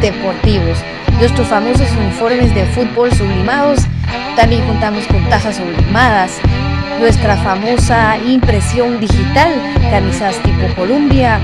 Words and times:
deportivos. 0.00 0.78
Nuestros 1.18 1.48
famosos 1.48 1.90
uniformes 1.92 2.54
de 2.54 2.64
fútbol 2.66 3.12
sublimados. 3.12 3.80
También 4.36 4.64
contamos 4.66 5.06
con 5.06 5.28
tazas 5.28 5.56
sublimadas. 5.56 6.38
Nuestra 7.00 7.36
famosa 7.36 8.16
impresión 8.26 9.00
digital, 9.00 9.52
camisas 9.90 10.36
tipo 10.42 10.74
Columbia, 10.74 11.38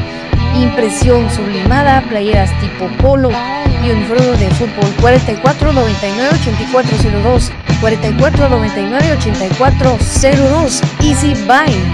impresión 0.57 1.31
sublimada, 1.31 2.03
playeras 2.09 2.51
tipo 2.61 2.87
polo 3.03 3.31
y 3.85 3.91
uniforme 3.91 4.37
de 4.37 4.51
fútbol 4.51 4.91
44 5.01 5.73
99 5.73 6.31
8402 6.41 7.53
44 7.81 8.49
99 8.49 9.13
8402 9.19 10.81
Easy 11.03 11.35
Buy. 11.47 11.94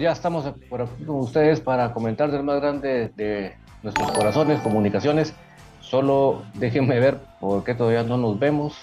Ya 0.00 0.12
estamos 0.12 0.46
por 0.68 0.82
aquí 0.82 1.04
con 1.04 1.20
ustedes 1.20 1.60
para 1.60 1.92
comentar 1.92 2.30
del 2.30 2.42
más 2.42 2.60
grande 2.60 3.12
de 3.16 3.54
nuestros 3.82 4.10
corazones, 4.12 4.60
comunicaciones. 4.60 5.34
Solo 5.80 6.42
déjenme 6.54 6.98
ver 6.98 7.18
por 7.38 7.64
qué 7.64 7.74
todavía 7.74 8.02
no 8.02 8.16
nos 8.16 8.38
vemos. 8.38 8.74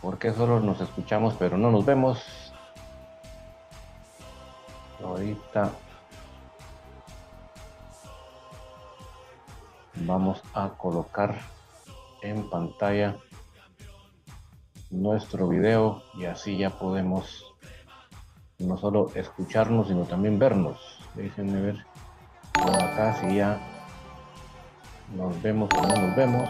¿Por 0.00 0.18
qué 0.18 0.32
solo 0.32 0.60
nos 0.60 0.80
escuchamos 0.80 1.34
pero 1.38 1.58
no 1.58 1.70
nos 1.70 1.84
vemos? 1.84 2.22
Ahorita 5.02 5.70
vamos 9.96 10.42
a 10.54 10.68
colocar 10.70 11.40
en 12.22 12.48
pantalla 12.48 13.16
nuestro 14.90 15.48
video 15.48 16.02
y 16.14 16.26
así 16.26 16.56
ya 16.56 16.70
podemos 16.70 17.53
no 18.66 18.76
solo 18.76 19.10
escucharnos, 19.14 19.88
sino 19.88 20.04
también 20.04 20.38
vernos. 20.38 20.98
Déjenme 21.14 21.60
ver 21.60 21.86
acá 22.54 23.14
si 23.14 23.36
ya 23.36 23.60
nos 25.14 25.40
vemos 25.42 25.68
o 25.76 25.82
no 25.82 26.06
nos 26.06 26.16
vemos. 26.16 26.48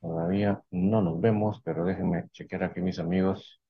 Todavía 0.00 0.62
no 0.70 1.02
nos 1.02 1.20
vemos, 1.20 1.60
pero 1.64 1.84
déjenme 1.84 2.28
chequear 2.30 2.64
aquí 2.64 2.80
mis 2.80 2.98
amigos, 2.98 3.60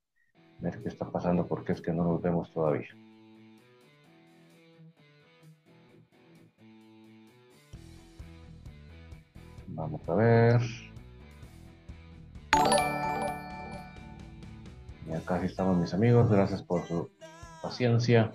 ver 0.59 0.81
qué 0.83 0.89
está 0.89 1.11
pasando, 1.11 1.47
porque 1.47 1.73
es 1.73 1.81
que 1.81 1.93
no 1.93 2.05
nos 2.05 2.23
vemos 2.23 2.53
todavía. 2.53 2.89
Vamos 9.79 10.01
a 10.09 10.15
ver. 10.15 10.61
Y 15.07 15.13
acá 15.13 15.39
sí 15.41 15.47
estamos 15.47 15.79
mis 15.79 15.95
amigos, 15.95 16.29
gracias 16.29 16.63
por 16.63 16.85
su 16.89 17.09
paciencia. 17.63 18.33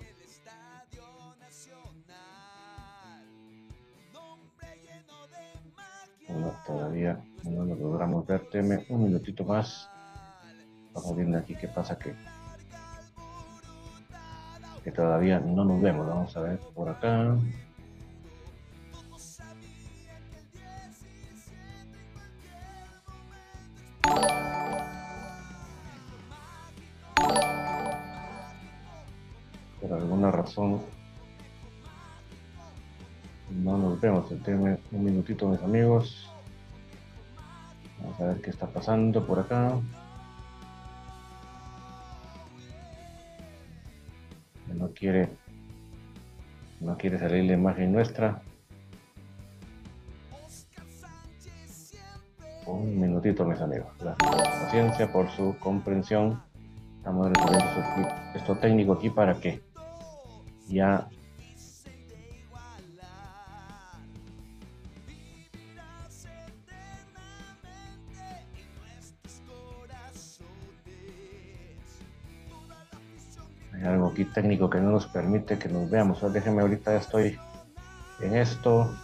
Todavía 6.66 7.22
no 7.42 7.66
nos 7.66 7.78
logramos 7.78 8.26
ver, 8.26 8.48
teme 8.50 8.86
un 8.88 9.04
minutito 9.04 9.44
más. 9.44 9.90
Vamos 10.94 11.14
viendo 11.14 11.36
aquí 11.36 11.54
qué 11.54 11.68
pasa 11.68 11.98
que, 11.98 12.14
que 14.82 14.90
todavía 14.90 15.40
no 15.40 15.62
nos 15.66 15.82
vemos. 15.82 16.06
Vamos 16.06 16.34
a 16.38 16.40
ver 16.40 16.58
por 16.74 16.88
acá. 16.88 17.36
No 30.62 30.80
nos 33.78 34.00
vemos. 34.00 34.26
Denme 34.44 34.78
un 34.92 35.04
minutito, 35.04 35.48
mis 35.48 35.62
amigos. 35.62 36.30
Vamos 38.00 38.20
a 38.20 38.24
ver 38.26 38.40
qué 38.40 38.50
está 38.50 38.66
pasando 38.66 39.26
por 39.26 39.38
acá. 39.38 39.78
No 44.74 44.88
quiere, 44.90 45.28
no 46.80 46.96
quiere 46.96 47.18
salir 47.18 47.44
la 47.44 47.54
imagen 47.54 47.92
nuestra. 47.92 48.42
Un 52.66 53.00
minutito, 53.00 53.44
mis 53.44 53.60
amigos. 53.60 53.88
Gracias 54.00 54.30
por 54.30 54.38
su 54.38 54.44
paciencia, 54.44 55.12
por 55.12 55.30
su 55.30 55.56
comprensión. 55.60 56.42
Estamos 56.98 57.28
resolviendo 57.28 58.08
esto 58.34 58.56
técnico 58.56 58.94
aquí 58.94 59.10
para 59.10 59.34
que 59.34 59.62
ya 60.68 61.08
hay 73.72 73.84
algo 73.84 74.08
aquí 74.08 74.24
técnico 74.24 74.70
que 74.70 74.80
no 74.80 74.90
nos 74.90 75.06
permite 75.06 75.58
que 75.58 75.68
nos 75.68 75.90
veamos. 75.90 76.20
Déjenme 76.32 76.62
ahorita 76.62 76.92
ya 76.92 76.98
estoy 76.98 77.38
en 78.20 78.34
esto. 78.36 78.94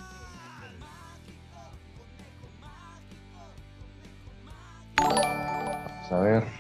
Vamos 4.97 6.13
a 6.13 6.21
ver. 6.21 6.60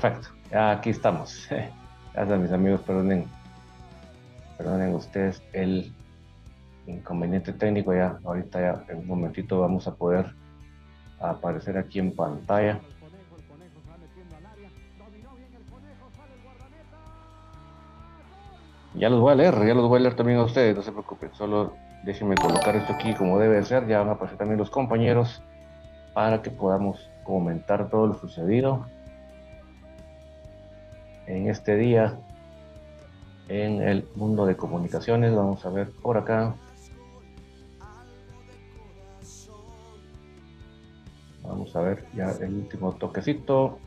Perfecto, 0.00 0.28
aquí 0.56 0.90
estamos. 0.90 1.48
Gracias 2.14 2.38
mis 2.38 2.52
amigos, 2.52 2.82
perdonen, 2.82 3.26
perdonen 4.56 4.94
ustedes 4.94 5.42
el 5.52 5.92
inconveniente 6.86 7.52
técnico. 7.52 7.92
Ya 7.92 8.16
ahorita 8.24 8.60
ya 8.60 8.84
en 8.92 8.98
un 8.98 9.08
momentito 9.08 9.60
vamos 9.60 9.88
a 9.88 9.96
poder 9.96 10.26
aparecer 11.18 11.76
aquí 11.76 11.98
en 11.98 12.14
pantalla. 12.14 12.78
Ya 18.94 19.10
los 19.10 19.20
voy 19.20 19.32
a 19.32 19.34
leer, 19.34 19.66
ya 19.66 19.74
los 19.74 19.88
voy 19.88 19.98
a 19.98 20.02
leer 20.02 20.14
también 20.14 20.38
a 20.38 20.44
ustedes, 20.44 20.76
no 20.76 20.82
se 20.82 20.92
preocupen, 20.92 21.34
solo 21.34 21.74
déjenme 22.04 22.36
colocar 22.36 22.76
esto 22.76 22.92
aquí 22.92 23.14
como 23.14 23.38
debe 23.40 23.64
ser, 23.64 23.88
ya 23.88 23.98
van 23.98 24.10
a 24.10 24.12
aparecer 24.12 24.38
también 24.38 24.58
los 24.58 24.70
compañeros 24.70 25.42
para 26.14 26.40
que 26.40 26.50
podamos 26.50 27.10
comentar 27.24 27.90
todo 27.90 28.06
lo 28.06 28.14
sucedido 28.14 28.86
en 31.28 31.50
este 31.50 31.76
día 31.76 32.18
en 33.48 33.82
el 33.82 34.08
mundo 34.14 34.46
de 34.46 34.56
comunicaciones. 34.56 35.34
Vamos 35.34 35.64
a 35.64 35.70
ver 35.70 35.90
por 35.90 36.16
acá. 36.16 36.54
Vamos 41.42 41.74
a 41.76 41.80
ver 41.80 42.06
ya 42.14 42.30
el 42.40 42.54
último 42.54 42.92
toquecito. 42.94 43.78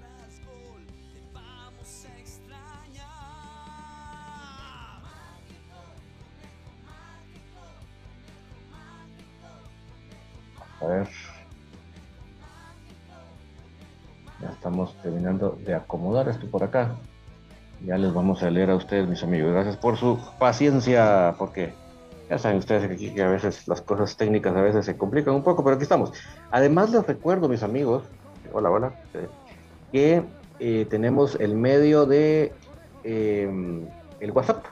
a 10.79 10.85
ver. 10.87 11.07
Ya 14.41 14.49
estamos 14.49 14.95
terminando 15.03 15.55
de 15.63 15.75
acomodar 15.75 16.27
esto 16.27 16.49
por 16.49 16.63
acá. 16.63 16.95
Ya 17.85 17.97
les 17.97 18.13
vamos 18.13 18.43
a 18.43 18.49
leer 18.51 18.69
a 18.69 18.75
ustedes, 18.75 19.07
mis 19.07 19.23
amigos. 19.23 19.51
Gracias 19.53 19.75
por 19.75 19.97
su 19.97 20.19
paciencia, 20.37 21.33
porque 21.39 21.73
ya 22.29 22.37
saben 22.37 22.59
ustedes 22.59 22.87
que 22.87 22.93
aquí 22.93 23.13
que 23.13 23.23
a 23.23 23.29
veces 23.29 23.67
las 23.67 23.81
cosas 23.81 24.15
técnicas 24.15 24.55
a 24.55 24.61
veces 24.61 24.85
se 24.85 24.97
complican 24.97 25.33
un 25.33 25.43
poco, 25.43 25.63
pero 25.63 25.75
aquí 25.75 25.83
estamos. 25.83 26.13
Además 26.51 26.91
les 26.91 27.05
recuerdo, 27.07 27.49
mis 27.49 27.63
amigos, 27.63 28.03
hola, 28.53 28.69
hola, 28.69 28.93
eh, 29.15 29.27
que 29.91 30.23
eh, 30.59 30.85
tenemos 30.89 31.35
el 31.39 31.55
medio 31.55 32.05
de 32.05 32.53
em, 33.03 33.87
el 34.19 34.31
WhatsApp, 34.31 34.63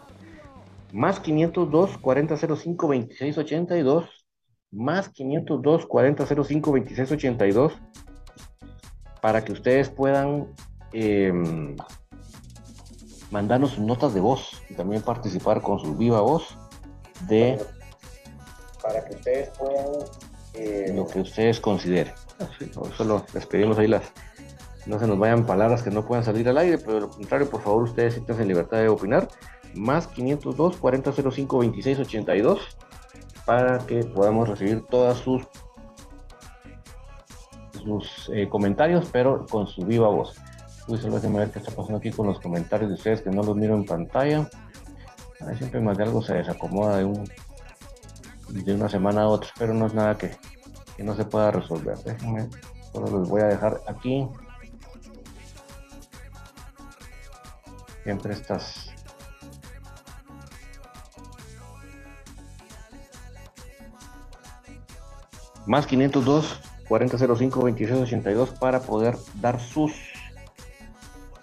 más 0.93 1.19
502 1.19 1.97
4005 1.97 2.87
2682, 2.87 4.25
más 4.71 5.09
502 5.09 5.87
4005 5.87 6.71
2682, 6.71 7.73
para 9.19 9.43
que 9.43 9.51
ustedes 9.51 9.89
puedan 9.89 10.47
eh, 10.93 11.33
mandarnos 13.31 13.71
sus 13.71 13.79
notas 13.79 14.13
de 14.13 14.21
voz 14.21 14.61
y 14.69 14.73
también 14.73 15.01
participar 15.01 15.61
con 15.61 15.79
su 15.79 15.95
viva 15.95 16.21
voz 16.21 16.57
de 17.27 17.59
para 18.81 19.05
que 19.05 19.15
ustedes 19.15 19.49
puedan 19.57 19.85
eh, 20.53 20.91
lo 20.95 21.05
que 21.05 21.21
ustedes 21.21 21.59
consideren. 21.59 22.13
Solo 22.95 23.25
les 23.33 23.45
pedimos 23.45 23.77
ahí 23.77 23.87
las 23.87 24.03
no 24.85 24.97
se 24.97 25.07
nos 25.07 25.19
vayan 25.19 25.45
palabras 25.45 25.83
que 25.83 25.91
no 25.91 26.05
puedan 26.05 26.23
salir 26.23 26.47
al 26.49 26.57
aire, 26.57 26.77
pero 26.77 26.93
de 26.95 27.01
lo 27.01 27.09
contrario, 27.09 27.49
por 27.49 27.61
favor, 27.61 27.83
ustedes 27.83 28.13
siéntanse 28.13 28.41
en 28.41 28.47
libertad 28.47 28.77
de 28.77 28.87
opinar. 28.87 29.27
Más 29.75 30.07
502 30.07 30.77
4005 30.77 31.57
2682 31.57 32.59
para 33.45 33.79
que 33.79 34.03
podamos 34.03 34.49
recibir 34.49 34.83
todas 34.89 35.17
sus 35.17 35.47
sus 37.83 38.29
eh, 38.33 38.49
comentarios, 38.49 39.07
pero 39.11 39.45
con 39.45 39.67
su 39.67 39.83
viva 39.85 40.07
voz. 40.09 40.35
Uy, 40.89 40.97
solo 40.97 41.17
déjenme 41.17 41.37
ver 41.37 41.51
qué 41.51 41.59
está 41.59 41.71
pasando 41.71 41.99
aquí 41.99 42.09
con 42.09 42.25
los 42.25 42.39
comentarios 42.39 42.89
de 42.89 42.95
ustedes 42.95 43.21
que 43.21 43.29
no 43.29 43.43
los 43.43 43.55
miro 43.55 43.75
en 43.75 43.85
pantalla. 43.85 44.49
siempre 45.55 45.79
más 45.81 45.95
de 45.95 46.03
algo 46.03 46.19
se 46.23 46.33
desacomoda 46.33 46.97
de, 46.97 47.03
un, 47.03 47.29
de 48.49 48.73
una 48.73 48.89
semana 48.89 49.21
a 49.21 49.27
otra, 49.27 49.51
pero 49.59 49.75
no 49.75 49.85
es 49.85 49.93
nada 49.93 50.17
que, 50.17 50.35
que 50.97 51.03
no 51.03 51.15
se 51.15 51.25
pueda 51.25 51.51
resolver. 51.51 51.95
Déjenme, 51.99 52.49
solo 52.91 53.19
los 53.19 53.29
voy 53.29 53.41
a 53.41 53.45
dejar 53.45 53.81
aquí. 53.87 54.27
Siempre 58.03 58.33
estas 58.33 58.91
más 65.67 65.85
502 65.85 66.61
4005 66.87 67.59
2682 67.59 68.49
para 68.57 68.79
poder 68.79 69.15
dar 69.35 69.59
sus 69.59 70.08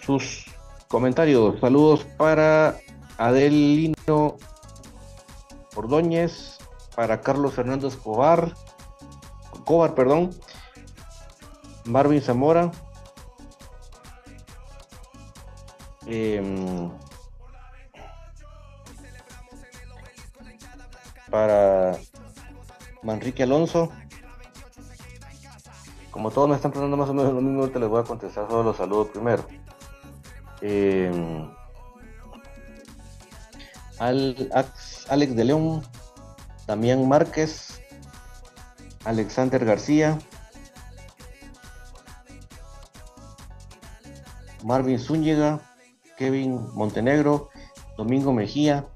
sus 0.07 0.47
comentarios. 0.87 1.59
Saludos 1.61 2.07
para 2.17 2.77
Adelino 3.19 4.37
Ordóñez, 5.75 6.59
para 6.95 7.21
Carlos 7.21 7.55
Fernando 7.55 7.89
Escobar, 7.89 8.55
Cobar, 9.65 9.97
perdón, 9.97 10.31
Marvin 11.85 12.23
Zamora, 12.23 12.71
em, 16.07 16.89
para 21.29 21.99
Manrique 23.03 23.43
Alonso. 23.43 23.91
Como 26.13 26.31
todos 26.31 26.49
me 26.49 26.55
están 26.55 26.71
preguntando 26.71 26.97
más 26.97 27.11
o 27.11 27.15
menos 27.15 27.33
lo 27.33 27.41
mismo, 27.41 27.69
te 27.69 27.81
les 27.81 27.89
voy 27.89 28.01
a 28.01 28.05
contestar 28.05 28.47
solo 28.49 28.63
los 28.63 28.77
saludos 28.77 29.09
primero. 29.09 29.45
Eh, 30.61 31.49
Alex 33.99 35.37
de 35.37 35.45
León, 35.45 35.83
Damián 36.67 37.09
Márquez, 37.09 37.81
Alexander 39.05 39.65
García, 39.65 40.19
Marvin 44.65 44.99
Zúñiga, 44.99 45.61
Kevin 46.17 46.61
Montenegro, 46.75 47.51
Domingo 47.97 48.33
Mejía, 48.33 48.87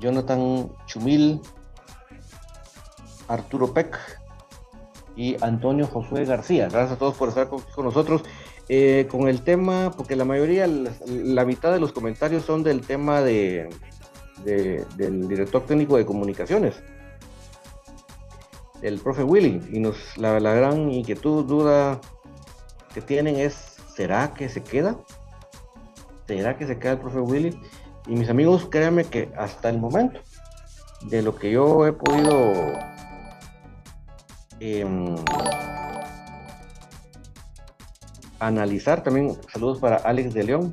Jonathan 0.00 0.70
Chumil, 0.86 1.40
Arturo 3.28 3.72
Peck 3.72 3.98
y 5.16 5.42
Antonio 5.42 5.86
Josué 5.86 6.24
García. 6.24 6.68
Gracias 6.68 6.92
a 6.92 6.98
todos 6.98 7.16
por 7.16 7.30
estar 7.30 7.48
con 7.48 7.84
nosotros. 7.84 8.22
Eh, 8.68 9.06
con 9.08 9.28
el 9.28 9.42
tema, 9.42 9.92
porque 9.96 10.16
la 10.16 10.24
mayoría, 10.24 10.66
la, 10.66 11.44
mitad 11.44 11.72
de 11.72 11.78
los 11.78 11.92
comentarios 11.92 12.44
son 12.44 12.64
del 12.64 12.80
tema 12.80 13.22
de, 13.22 13.68
del 14.44 15.28
director 15.28 15.64
técnico 15.64 15.96
de 15.96 16.04
comunicaciones, 16.04 16.82
el 18.82 18.98
profe 18.98 19.22
Willy, 19.22 19.62
y 19.72 19.78
nos, 19.78 20.18
la, 20.18 20.38
gran 20.40 20.90
inquietud, 20.90 21.44
duda 21.44 22.00
que 22.92 23.00
tienen 23.00 23.36
es, 23.36 23.76
¿será 23.94 24.34
que 24.34 24.48
se 24.48 24.64
queda? 24.64 24.98
¿Será 26.26 26.58
que 26.58 26.66
se 26.66 26.76
queda 26.78 26.92
el 26.92 26.98
profe 26.98 27.20
Willy? 27.20 27.60
Y 28.08 28.16
mis 28.16 28.28
amigos, 28.28 28.66
créanme 28.68 29.04
que 29.04 29.30
hasta 29.36 29.68
el 29.68 29.78
momento, 29.78 30.20
de 31.02 31.22
lo 31.22 31.36
que 31.36 31.52
yo 31.52 31.86
he 31.86 31.92
podido... 31.92 32.52
Em, 34.58 35.16
analizar. 38.40 39.02
También 39.02 39.32
saludos 39.52 39.78
para 39.78 39.96
Alex 39.96 40.34
de 40.34 40.44
León. 40.44 40.72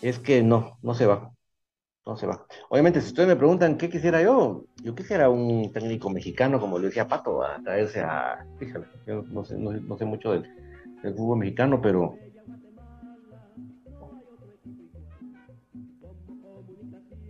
Es 0.00 0.18
que 0.18 0.42
no, 0.42 0.78
no 0.82 0.94
se 0.94 1.06
va. 1.06 1.30
No 2.04 2.16
se 2.16 2.26
va. 2.26 2.44
Obviamente, 2.68 3.00
si 3.00 3.08
ustedes 3.08 3.28
me 3.28 3.36
preguntan 3.36 3.76
qué 3.76 3.88
quisiera 3.88 4.20
yo, 4.20 4.64
yo 4.82 4.94
quisiera 4.94 5.30
un 5.30 5.70
técnico 5.72 6.10
mexicano, 6.10 6.58
como 6.58 6.78
lo 6.78 6.86
decía 6.86 7.06
Pato, 7.06 7.44
a 7.44 7.62
traerse 7.62 8.00
a. 8.00 8.44
Fíjate, 8.58 8.86
yo 9.06 9.22
no 9.22 9.44
sé, 9.44 9.56
no, 9.56 9.96
sé 9.96 10.04
mucho 10.04 10.32
del, 10.32 10.50
fútbol 11.16 11.38
mexicano, 11.38 11.80
pero. 11.80 12.16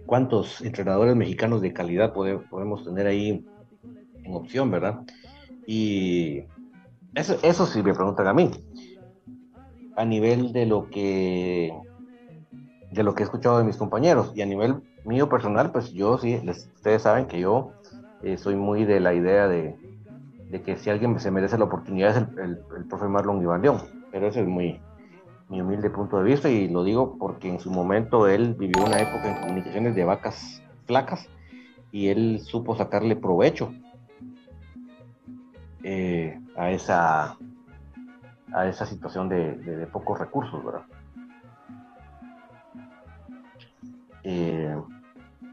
¿Cuántos 0.07 0.61
entrenadores 0.61 1.17
mexicanos 1.17 1.61
de 1.63 1.73
calidad 1.73 2.13
podemos 2.13 2.85
tener 2.85 3.07
ahí 3.07 3.45
en 4.25 4.35
opción, 4.35 4.71
verdad? 4.71 5.03
Y 5.75 6.45
eso, 7.15 7.39
eso 7.43 7.65
sí 7.65 7.83
me 7.83 7.95
preguntan 7.95 8.27
a 8.27 8.35
mí. 8.35 8.51
A 9.97 10.05
nivel 10.05 10.53
de 10.53 10.67
lo 10.67 10.91
que 10.91 11.73
de 12.91 13.03
lo 13.03 13.15
que 13.15 13.23
he 13.23 13.25
escuchado 13.25 13.57
de 13.57 13.65
mis 13.65 13.79
compañeros. 13.79 14.33
Y 14.35 14.43
a 14.43 14.47
nivel 14.47 14.83
mío 15.07 15.31
personal, 15.31 15.73
pues 15.73 15.91
yo 15.95 16.19
sí, 16.19 16.39
ustedes 16.75 17.01
saben 17.01 17.25
que 17.25 17.41
yo 17.41 17.73
eh, 18.23 18.37
soy 18.37 18.55
muy 18.55 18.85
de 18.85 19.01
la 19.01 19.15
idea 19.15 19.49
de, 19.49 19.75
que 20.63 20.77
si 20.77 20.91
alguien 20.91 21.19
se 21.19 21.31
merece 21.31 21.57
la 21.57 21.65
oportunidad 21.65 22.11
es 22.11 22.17
el, 22.37 22.59
el, 22.77 22.85
profe 22.85 23.09
Marlon 23.09 23.41
Iván 23.41 23.63
León. 23.63 23.79
Pero 24.11 24.27
ese 24.27 24.43
es 24.43 24.47
muy, 24.47 24.79
mi 25.49 25.63
humilde 25.63 25.89
punto 25.89 26.19
de 26.19 26.25
vista 26.25 26.51
y 26.51 26.69
lo 26.69 26.85
digo 26.85 27.17
porque 27.19 27.49
en 27.49 27.61
su 27.61 27.71
momento 27.71 28.29
él 28.29 28.57
vivió 28.59 28.85
una 28.85 28.99
época 28.99 29.27
en 29.27 29.41
comunicaciones 29.41 29.95
de 29.95 30.05
vacas 30.05 30.63
flacas 30.85 31.31
y 31.91 32.09
él 32.09 32.41
supo 32.45 32.77
sacarle 32.77 33.17
provecho 33.17 33.73
eh, 35.83 36.41
a 36.57 36.71
esa 36.71 37.37
a 38.55 38.67
esa 38.67 38.85
situación 38.85 39.29
de, 39.29 39.55
de 39.57 39.87
pocos 39.87 40.19
recursos, 40.19 40.63
¿verdad? 40.63 40.83
Eh, 44.25 44.77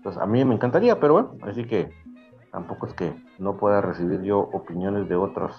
pues 0.04 0.18
a 0.18 0.26
mí 0.26 0.44
me 0.46 0.56
encantaría, 0.56 1.00
pero 1.00 1.14
bueno, 1.14 1.32
así 1.44 1.66
que 1.66 1.92
tampoco 2.52 2.88
es 2.88 2.94
que 2.94 3.14
no 3.38 3.58
pueda 3.58 3.82
recibir 3.82 4.22
yo 4.22 4.40
opiniones 4.40 5.08
de 5.08 5.16
otras 5.16 5.56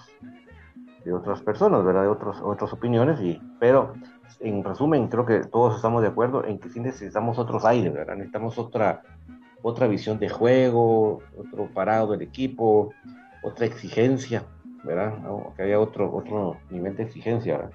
de 1.03 1.13
otras 1.13 1.41
personas, 1.41 1.83
¿verdad? 1.83 2.03
De 2.03 2.09
otros, 2.09 2.39
otras 2.43 2.71
opiniones, 2.73 3.19
y, 3.21 3.41
pero 3.59 3.93
en 4.39 4.63
resumen 4.63 5.07
creo 5.07 5.25
que 5.25 5.39
todos 5.39 5.75
estamos 5.75 6.03
de 6.03 6.09
acuerdo 6.09 6.45
en 6.45 6.59
que 6.59 6.69
sí 6.69 6.79
necesitamos 6.79 7.39
otros 7.39 7.65
aires, 7.65 7.91
¿verdad? 7.91 8.15
Necesitamos 8.15 8.59
otra, 8.59 9.01
otra 9.63 9.87
visión 9.87 10.19
de 10.19 10.29
juego, 10.29 11.19
otro 11.35 11.67
parado 11.73 12.11
del 12.11 12.21
equipo, 12.21 12.93
otra 13.41 13.65
exigencia, 13.65 14.43
¿verdad? 14.83 15.13
Que 15.55 15.63
haya 15.63 15.79
otro, 15.79 16.13
otro 16.13 16.57
nivel 16.69 16.95
de 16.95 17.03
exigencia. 17.03 17.69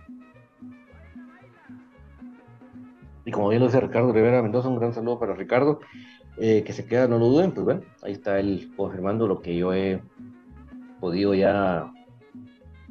Y 3.25 3.31
como 3.31 3.49
bien 3.49 3.61
lo 3.61 3.67
dice 3.67 3.81
Ricardo 3.81 4.13
Rivera 4.13 4.43
Mendoza, 4.43 4.69
un 4.69 4.79
gran 4.79 4.93
saludo 4.93 5.19
para 5.19 5.35
Ricardo, 5.35 5.81
eh, 6.39 6.63
que 6.65 6.73
se 6.73 6.87
queda, 6.87 7.09
no 7.09 7.19
lo 7.19 7.27
duden, 7.27 7.53
pues 7.53 7.65
bueno, 7.65 7.81
ahí 8.03 8.13
está 8.13 8.39
él 8.39 8.73
confirmando 8.77 9.27
lo 9.27 9.41
que 9.41 9.57
yo 9.57 9.73
he 9.73 10.01
podido 11.01 11.35
ya 11.35 11.93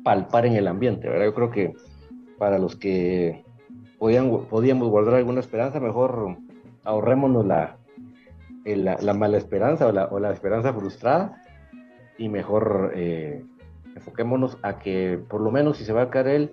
palpar 0.04 0.46
en 0.46 0.54
el 0.54 0.68
ambiente, 0.68 1.08
¿verdad? 1.08 1.26
Yo 1.26 1.34
creo 1.34 1.52
que 1.52 1.74
para 2.38 2.60
los 2.60 2.76
que 2.76 3.46
podían, 3.98 4.46
podíamos 4.48 4.90
guardar 4.90 5.16
alguna 5.16 5.40
esperanza, 5.40 5.80
mejor 5.80 6.38
ahorrémonos 6.84 7.46
la, 7.46 7.78
la, 8.66 9.14
mala 9.14 9.38
esperanza 9.38 9.88
o 9.88 9.92
la, 9.92 10.06
o 10.06 10.20
la, 10.20 10.32
esperanza 10.32 10.74
frustrada 10.74 11.42
y 12.18 12.30
mejor 12.30 12.92
eh, 12.96 13.44
enfoquémonos 13.96 14.58
a 14.62 14.80
que 14.80 15.20
por 15.30 15.42
lo 15.42 15.52
menos 15.52 15.78
si 15.78 15.86
se 15.86 15.94
va 15.94 16.04
a 16.04 16.10
caer 16.10 16.28
él, 16.28 16.52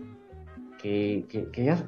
que, 0.82 1.26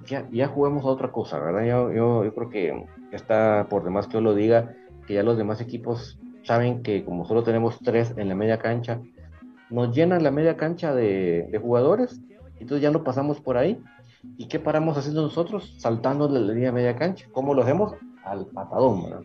ya, 0.07 0.29
ya, 0.31 0.47
jugamos 0.47 0.85
a 0.85 0.89
otra 0.89 1.11
cosa, 1.11 1.41
¿verdad? 1.41 1.65
Yo, 1.65 1.93
yo, 1.93 2.35
creo 2.35 2.49
que 2.49 2.87
está 3.11 3.67
por 3.69 3.83
demás 3.83 4.07
que 4.07 4.15
yo 4.15 4.21
lo 4.21 4.35
diga, 4.35 4.73
que 5.07 5.15
ya 5.15 5.25
los 5.25 5.37
demás 5.37 5.61
equipos 5.61 6.19
saben 6.45 6.83
que 6.83 7.05
como 7.05 7.25
solo 7.25 7.43
tenemos 7.43 7.81
tres 7.81 8.15
en 8.17 8.29
la 8.29 8.37
media 8.37 8.59
cancha, 8.59 9.01
nos 9.69 9.95
llenan 9.95 10.23
la 10.23 10.31
media 10.31 10.57
cancha 10.57 10.95
de, 10.95 11.49
de 11.51 11.59
jugadores, 11.59 12.21
entonces 12.61 12.83
ya 12.83 12.93
no 12.93 13.03
pasamos 13.03 13.41
por 13.41 13.57
ahí. 13.57 13.83
¿Y 14.39 14.47
qué 14.47 14.59
paramos 14.59 14.97
haciendo 14.97 15.23
nosotros? 15.23 15.75
Saltando 15.79 16.29
la 16.29 16.41
línea 16.41 16.73
media 16.73 16.97
cancha. 16.97 17.27
¿Cómo 17.33 17.53
lo 17.53 17.63
hacemos? 17.63 17.95
Al 18.25 18.47
patadón, 18.47 19.05
¿verdad? 19.05 19.21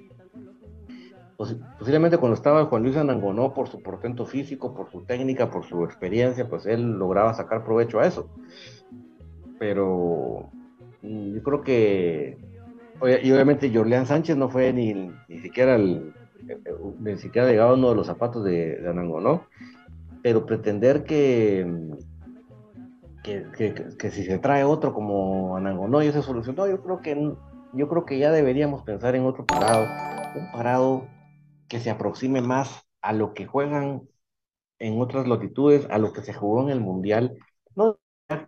Posiblemente 1.78 2.18
cuando 2.18 2.36
estaba 2.36 2.66
Juan 2.66 2.84
Luis 2.84 2.98
Anangonó, 2.98 3.54
por 3.54 3.70
su 3.70 3.82
portento 3.82 4.26
físico, 4.26 4.76
por 4.76 4.92
su 4.92 5.06
técnica, 5.06 5.50
por 5.50 5.66
su 5.66 5.84
experiencia, 5.84 6.50
pues 6.50 6.66
él 6.66 7.00
lograba 7.00 7.34
sacar 7.34 7.64
provecho 7.64 8.00
a 8.00 8.08
eso 8.08 8.30
pero 9.60 10.50
mm, 11.04 11.36
yo 11.36 11.44
creo 11.44 11.62
que 11.62 12.38
y 13.24 13.32
obviamente 13.32 13.72
Jorleán 13.74 14.06
Sánchez 14.06 14.36
no 14.36 14.50
fue 14.50 14.74
ni, 14.74 14.94
ni 14.94 15.40
siquiera 15.40 15.76
el, 15.76 16.14
ni 17.00 17.18
siquiera 17.18 17.48
llegado 17.48 17.76
uno 17.76 17.90
de 17.90 17.96
los 17.96 18.08
zapatos 18.08 18.44
de, 18.44 18.78
de 18.78 18.90
Anango, 18.90 19.22
¿no? 19.22 19.44
Pero 20.22 20.46
pretender 20.46 21.06
que, 21.06 21.66
que, 23.24 23.46
que, 23.98 24.12
si 24.12 24.26
se 24.26 24.38
trae 24.40 24.66
otro 24.66 24.94
como 24.94 25.56
Anango, 25.56 25.88
no, 25.88 26.04
y 26.04 26.12
se 26.12 26.22
solucionó, 26.22 26.68
yo 26.68 26.82
creo 26.84 27.00
que 27.00 27.34
yo 27.72 27.88
creo 27.88 28.06
que 28.06 28.20
ya 28.20 28.32
deberíamos 28.34 28.84
pensar 28.84 29.16
en 29.16 29.24
otro 29.24 29.46
parado, 29.46 29.86
un 30.36 30.52
parado 30.52 31.08
que 31.70 31.80
se 31.80 31.90
aproxime 31.92 32.42
más 32.42 32.84
a 33.02 33.14
lo 33.14 33.34
que 33.34 33.46
juegan 33.48 34.10
en 34.80 35.02
otras 35.02 35.28
latitudes, 35.28 35.88
a 35.90 35.98
lo 36.00 36.14
que 36.14 36.22
se 36.24 36.34
jugó 36.34 36.64
en 36.64 36.70
el 36.70 36.82
Mundial, 36.82 37.38
no 37.76 38.00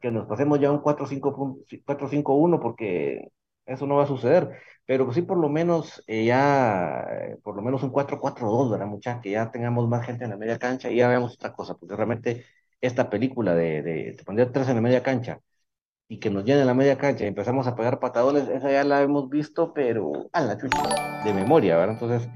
que 0.01 0.11
nos 0.11 0.27
pasemos 0.27 0.59
ya 0.59 0.71
un 0.71 0.81
4-5-1 0.81 2.59
porque 2.59 3.29
eso 3.65 3.87
no 3.87 3.95
va 3.95 4.03
a 4.03 4.07
suceder, 4.07 4.59
pero 4.85 5.11
sí 5.13 5.21
por 5.21 5.37
lo 5.37 5.49
menos 5.49 6.03
eh, 6.07 6.25
ya, 6.25 7.05
eh, 7.09 7.37
por 7.43 7.55
lo 7.55 7.61
menos 7.61 7.83
un 7.83 7.91
4-4-2, 7.91 8.71
¿verdad, 8.71 8.87
muchachos? 8.87 9.21
Que 9.23 9.31
ya 9.31 9.51
tengamos 9.51 9.87
más 9.87 10.05
gente 10.05 10.25
en 10.25 10.31
la 10.31 10.37
media 10.37 10.59
cancha 10.59 10.91
y 10.91 10.97
ya 10.97 11.07
veamos 11.07 11.33
otra 11.35 11.53
cosa, 11.53 11.75
porque 11.75 11.95
realmente 11.95 12.45
esta 12.81 13.09
película 13.09 13.55
de, 13.55 13.81
de, 13.81 14.17
poner 14.25 14.51
tres 14.51 14.67
en 14.69 14.75
la 14.75 14.81
media 14.81 15.03
cancha 15.03 15.39
y 16.07 16.19
que 16.19 16.29
nos 16.29 16.45
llene 16.45 16.65
la 16.65 16.73
media 16.73 16.97
cancha 16.97 17.25
y 17.25 17.27
empezamos 17.27 17.67
a 17.67 17.75
pegar 17.75 17.99
patadones, 17.99 18.47
esa 18.49 18.71
ya 18.71 18.83
la 18.83 19.01
hemos 19.01 19.29
visto, 19.29 19.73
pero 19.73 20.29
a 20.33 20.41
la 20.41 20.57
chucha, 20.57 21.23
de 21.23 21.33
memoria, 21.33 21.77
¿verdad? 21.77 21.95
Entonces, 21.95 22.29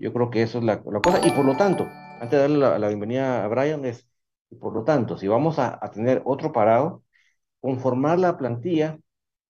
yo 0.00 0.12
creo 0.12 0.30
que 0.30 0.42
eso 0.42 0.58
es 0.58 0.64
la, 0.64 0.82
la 0.84 1.00
cosa, 1.00 1.20
y 1.26 1.30
por 1.30 1.44
lo 1.44 1.56
tanto, 1.56 1.86
antes 2.20 2.30
de 2.32 2.38
darle 2.38 2.58
la, 2.58 2.78
la 2.78 2.88
bienvenida 2.88 3.44
a 3.44 3.48
Brian, 3.48 3.84
es 3.84 4.10
y 4.50 4.56
por 4.56 4.74
lo 4.74 4.84
tanto, 4.84 5.16
si 5.18 5.28
vamos 5.28 5.58
a, 5.58 5.78
tener 5.92 6.22
otro 6.24 6.52
parado, 6.52 7.04
conformar 7.60 8.18
la 8.18 8.36
plantilla 8.38 8.98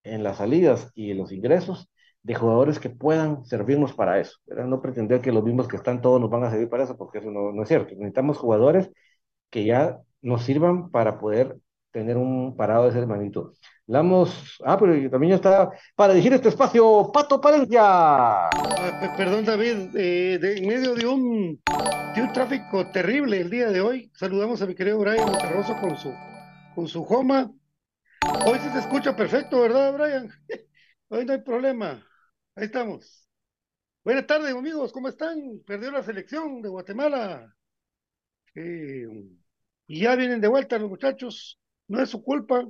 en 0.04 0.22
las 0.24 0.38
salidas 0.38 0.92
y 0.94 1.12
en 1.12 1.18
los 1.18 1.32
ingresos 1.32 1.90
de 2.22 2.34
jugadores 2.34 2.78
que 2.80 2.90
puedan 2.90 3.44
servirnos 3.46 3.94
para 3.94 4.20
eso. 4.20 4.38
No 4.46 4.82
pretender 4.82 5.20
que 5.22 5.32
los 5.32 5.44
mismos 5.44 5.68
que 5.68 5.76
están 5.76 6.02
todos 6.02 6.20
nos 6.20 6.30
van 6.30 6.44
a 6.44 6.50
servir 6.50 6.68
para 6.68 6.84
eso, 6.84 6.96
porque 6.96 7.18
eso 7.18 7.30
no, 7.30 7.52
no 7.52 7.62
es 7.62 7.68
cierto. 7.68 7.94
Necesitamos 7.94 8.38
jugadores 8.38 8.90
que 9.50 9.64
ya 9.64 10.00
nos 10.22 10.44
sirvan 10.44 10.90
para 10.90 11.18
poder 11.18 11.58
tener 11.90 12.16
un 12.16 12.56
parado 12.56 12.84
de 12.84 12.90
ese 12.90 13.06
magnitud. 13.06 13.54
Damos, 13.86 14.60
ah, 14.64 14.78
pero 14.78 15.10
también 15.10 15.34
está 15.34 15.70
para 15.96 16.12
dirigir 16.12 16.32
este 16.32 16.48
espacio, 16.48 17.10
Pato 17.12 17.40
Palencia. 17.40 17.82
Ah, 17.82 19.14
perdón, 19.16 19.44
David, 19.44 19.96
eh, 19.96 20.38
en 20.42 20.68
medio 20.68 20.94
de 20.94 21.06
un, 21.06 21.60
de 22.14 22.22
un 22.22 22.32
tráfico 22.32 22.90
terrible 22.92 23.40
el 23.40 23.50
día 23.50 23.68
de 23.70 23.80
hoy, 23.80 24.10
saludamos 24.14 24.62
a 24.62 24.66
mi 24.66 24.74
querido 24.74 24.98
Brian 24.98 25.26
Monterroso 25.26 25.76
con 25.80 25.96
su, 25.96 26.12
con 26.74 26.86
su 26.86 27.04
Joma. 27.04 27.50
Hoy 28.46 28.58
sí 28.60 28.68
se 28.70 28.78
escucha 28.78 29.16
perfecto, 29.16 29.60
¿verdad, 29.60 29.92
Brian? 29.92 30.30
Hoy 31.08 31.24
no 31.24 31.32
hay 31.32 31.40
problema. 31.40 32.06
Ahí 32.54 32.66
estamos. 32.66 33.26
Buenas 34.04 34.26
tardes, 34.26 34.54
amigos, 34.54 34.92
¿cómo 34.92 35.08
están? 35.08 35.60
Perdió 35.66 35.90
la 35.90 36.02
selección 36.02 36.62
de 36.62 36.68
Guatemala. 36.68 37.52
Eh, 38.54 39.06
y 39.88 40.00
ya 40.00 40.14
vienen 40.14 40.40
de 40.40 40.48
vuelta 40.48 40.78
los 40.78 40.88
muchachos 40.88 41.58
no 41.90 42.00
es 42.00 42.08
su 42.08 42.22
culpa. 42.22 42.64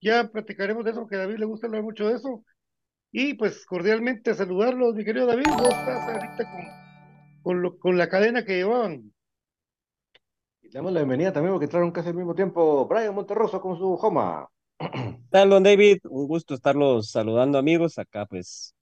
Ya 0.00 0.28
platicaremos 0.28 0.84
de 0.84 0.90
eso, 0.90 1.06
que 1.06 1.16
a 1.16 1.20
David 1.20 1.38
le 1.38 1.46
gusta 1.46 1.68
hablar 1.68 1.82
mucho 1.82 2.08
de 2.08 2.16
eso. 2.16 2.44
Y 3.12 3.34
pues 3.34 3.64
cordialmente 3.64 4.34
saludarlos, 4.34 4.94
mi 4.94 5.04
querido 5.04 5.26
David. 5.26 5.44
Vos 5.56 5.68
estás 5.68 6.08
ahorita 6.08 6.44
con, 7.42 7.78
con, 7.78 7.96
la 7.96 8.08
cadena 8.08 8.44
que 8.44 8.56
llevaban. 8.56 9.12
Y 10.62 10.68
damos 10.70 10.92
la 10.92 11.00
bienvenida 11.00 11.32
también 11.32 11.54
porque 11.54 11.66
entraron 11.66 11.92
casi 11.92 12.08
al 12.08 12.16
mismo 12.16 12.34
tiempo 12.34 12.86
Brian 12.88 13.14
Monterroso 13.14 13.60
con 13.60 13.78
su 13.78 13.96
Joma. 13.96 14.48
tal, 15.30 15.48
don 15.48 15.62
David? 15.62 15.98
Un 16.10 16.26
gusto 16.26 16.54
estarlos 16.54 17.10
saludando, 17.10 17.58
amigos. 17.58 17.98
Acá, 17.98 18.26
pues, 18.26 18.74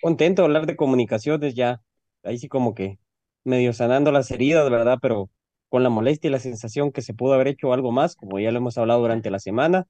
contento 0.00 0.42
de 0.42 0.46
hablar 0.46 0.66
de 0.66 0.76
comunicaciones 0.76 1.54
ya. 1.54 1.82
Ahí 2.22 2.38
sí, 2.38 2.48
como 2.48 2.74
que 2.74 2.98
medio 3.44 3.74
sanando 3.74 4.10
las 4.12 4.30
heridas, 4.30 4.68
¿verdad? 4.70 4.98
Pero 5.00 5.30
con 5.70 5.82
la 5.84 5.90
molestia 5.90 6.28
y 6.28 6.32
la 6.32 6.40
sensación 6.40 6.92
que 6.92 7.02
se 7.02 7.14
pudo 7.14 7.34
haber 7.34 7.48
hecho 7.48 7.72
algo 7.72 7.92
más, 7.92 8.16
como 8.16 8.38
ya 8.40 8.50
lo 8.52 8.58
hemos 8.58 8.76
hablado 8.78 9.00
durante 9.00 9.30
la 9.30 9.38
semana, 9.38 9.86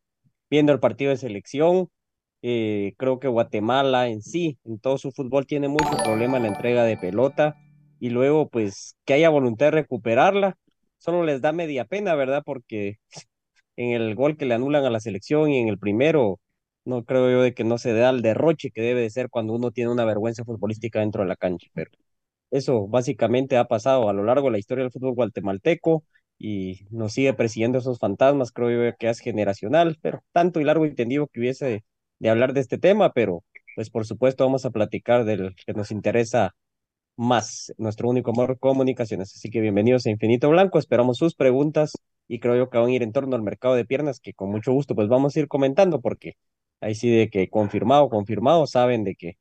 viendo 0.51 0.73
el 0.73 0.81
partido 0.81 1.11
de 1.11 1.17
selección. 1.17 1.89
Eh, 2.43 2.95
creo 2.99 3.21
que 3.21 3.29
Guatemala 3.29 4.09
en 4.09 4.23
sí, 4.23 4.59
en 4.65 4.79
todo 4.79 4.99
su 4.99 5.13
fútbol, 5.13 5.47
tiene 5.47 5.69
mucho 5.69 5.91
problema 6.05 6.37
en 6.39 6.45
la 6.45 6.51
entrega 6.51 6.85
de 6.85 6.97
pelota 6.97 7.57
y 7.99 8.11
luego, 8.11 8.49
pues, 8.51 8.97
que 9.05 9.15
haya 9.15 9.31
voluntad 9.31 9.67
de 9.67 9.71
recuperarla. 9.73 10.57
solo 10.99 11.25
les 11.25 11.41
da 11.43 11.53
media 11.53 11.85
pena, 11.87 12.15
¿verdad? 12.15 12.43
Porque 12.45 12.99
en 13.77 13.93
el 13.93 14.15
gol 14.15 14.37
que 14.37 14.47
le 14.47 14.55
anulan 14.55 14.85
a 14.85 14.91
la 14.91 15.01
selección 15.01 15.51
y 15.51 15.59
en 15.61 15.69
el 15.69 15.79
primero, 15.79 16.41
no 16.85 17.05
creo 17.05 17.31
yo 17.31 17.43
de 17.43 17.55
que 17.55 17.65
no 17.65 17.79
se 17.79 17.93
da 17.95 18.11
el 18.11 18.23
derroche 18.23 18.71
que 18.71 18.83
debe 18.83 19.03
de 19.03 19.11
ser 19.11 19.31
cuando 19.31 19.55
uno 19.55 19.71
tiene 19.73 19.91
una 19.93 20.05
vergüenza 20.05 20.45
futbolística 20.45 21.01
dentro 21.01 21.23
de 21.23 21.29
la 21.29 21.37
cancha, 21.37 21.69
pero 21.75 21.91
eso 22.51 22.87
básicamente 22.89 23.57
ha 23.57 23.67
pasado 23.67 24.09
a 24.09 24.13
lo 24.13 24.25
largo 24.25 24.49
de 24.49 24.53
la 24.53 24.59
historia 24.59 24.85
del 24.85 24.93
fútbol 24.93 25.15
guatemalteco 25.15 26.05
y 26.39 26.87
nos 26.91 27.13
sigue 27.13 27.35
persiguiendo 27.35 27.79
esos 27.79 27.99
fantasmas, 27.99 28.53
creo 28.53 28.71
yo 28.91 28.97
que 28.99 29.09
es 29.11 29.21
generacional, 29.21 29.99
pero 30.01 30.23
tanto 30.33 30.61
y 30.61 30.65
largo 30.65 30.87
y 30.87 30.95
tendido 30.95 31.27
que 31.29 31.41
hubiese 31.41 31.85
de 32.19 32.31
hablar 32.31 32.53
de 32.55 32.61
este 32.61 32.79
tema, 32.79 33.13
pero 33.13 33.45
pues 33.77 33.91
por 33.91 34.07
supuesto 34.07 34.45
vamos 34.45 34.65
a 34.65 34.71
platicar 34.71 35.25
del 35.25 35.55
que 35.55 35.73
nos 35.75 35.91
interesa 35.91 36.55
más, 37.17 37.73
nuestro 37.79 38.09
único 38.09 38.31
amor, 38.31 38.59
comunicaciones. 38.59 39.35
Así 39.35 39.51
que 39.51 39.61
bienvenidos 39.61 40.07
a 40.07 40.11
Infinito 40.11 40.49
Blanco, 40.51 40.79
esperamos 40.79 41.19
sus 41.19 41.35
preguntas 41.35 41.93
y 42.29 42.41
creo 42.41 42.57
yo 42.57 42.71
que 42.71 42.79
van 42.79 42.89
a 42.89 42.93
ir 42.93 43.03
en 43.03 43.13
torno 43.13 43.37
al 43.37 43.43
mercado 43.43 43.75
de 43.75 43.85
piernas, 43.85 44.21
que 44.21 44.33
con 44.35 44.51
mucho 44.51 44.73
gusto 44.73 44.95
pues 44.95 45.09
vamos 45.09 45.37
a 45.37 45.41
ir 45.41 45.49
comentando 45.49 46.01
porque 46.01 46.35
ahí 46.81 46.95
sí 46.95 47.11
de 47.11 47.29
que 47.31 47.49
confirmado, 47.51 48.09
confirmado, 48.09 48.67
saben 48.67 49.05
de 49.05 49.15
que 49.17 49.37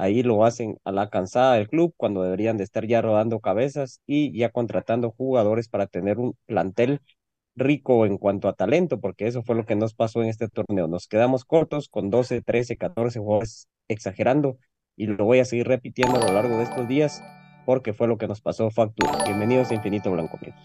ahí 0.00 0.22
lo 0.22 0.44
hacen 0.44 0.78
a 0.84 0.92
la 0.92 1.10
cansada 1.10 1.54
del 1.54 1.68
club 1.68 1.92
cuando 1.96 2.22
deberían 2.22 2.56
de 2.56 2.64
estar 2.64 2.86
ya 2.86 3.02
rodando 3.02 3.40
cabezas 3.40 4.00
y 4.06 4.36
ya 4.36 4.50
contratando 4.50 5.10
jugadores 5.10 5.68
para 5.68 5.86
tener 5.86 6.18
un 6.18 6.36
plantel 6.46 7.02
rico 7.54 8.06
en 8.06 8.16
cuanto 8.16 8.48
a 8.48 8.54
talento, 8.54 8.98
porque 9.00 9.26
eso 9.26 9.42
fue 9.42 9.56
lo 9.56 9.66
que 9.66 9.76
nos 9.76 9.94
pasó 9.94 10.22
en 10.22 10.28
este 10.28 10.48
torneo. 10.48 10.88
Nos 10.88 11.06
quedamos 11.06 11.44
cortos 11.44 11.88
con 11.88 12.08
12, 12.08 12.40
13, 12.40 12.78
14 12.78 13.18
jugadores 13.18 13.68
exagerando 13.88 14.56
y 14.96 15.06
lo 15.06 15.24
voy 15.24 15.40
a 15.40 15.44
seguir 15.44 15.68
repitiendo 15.68 16.16
a 16.16 16.26
lo 16.26 16.32
largo 16.32 16.56
de 16.56 16.62
estos 16.62 16.88
días 16.88 17.22
porque 17.66 17.92
fue 17.92 18.08
lo 18.08 18.16
que 18.16 18.26
nos 18.26 18.40
pasó 18.40 18.70
factura. 18.70 19.24
Bienvenidos 19.24 19.70
a 19.70 19.74
Infinito 19.74 20.10
Blanco, 20.10 20.38
amigos. 20.38 20.60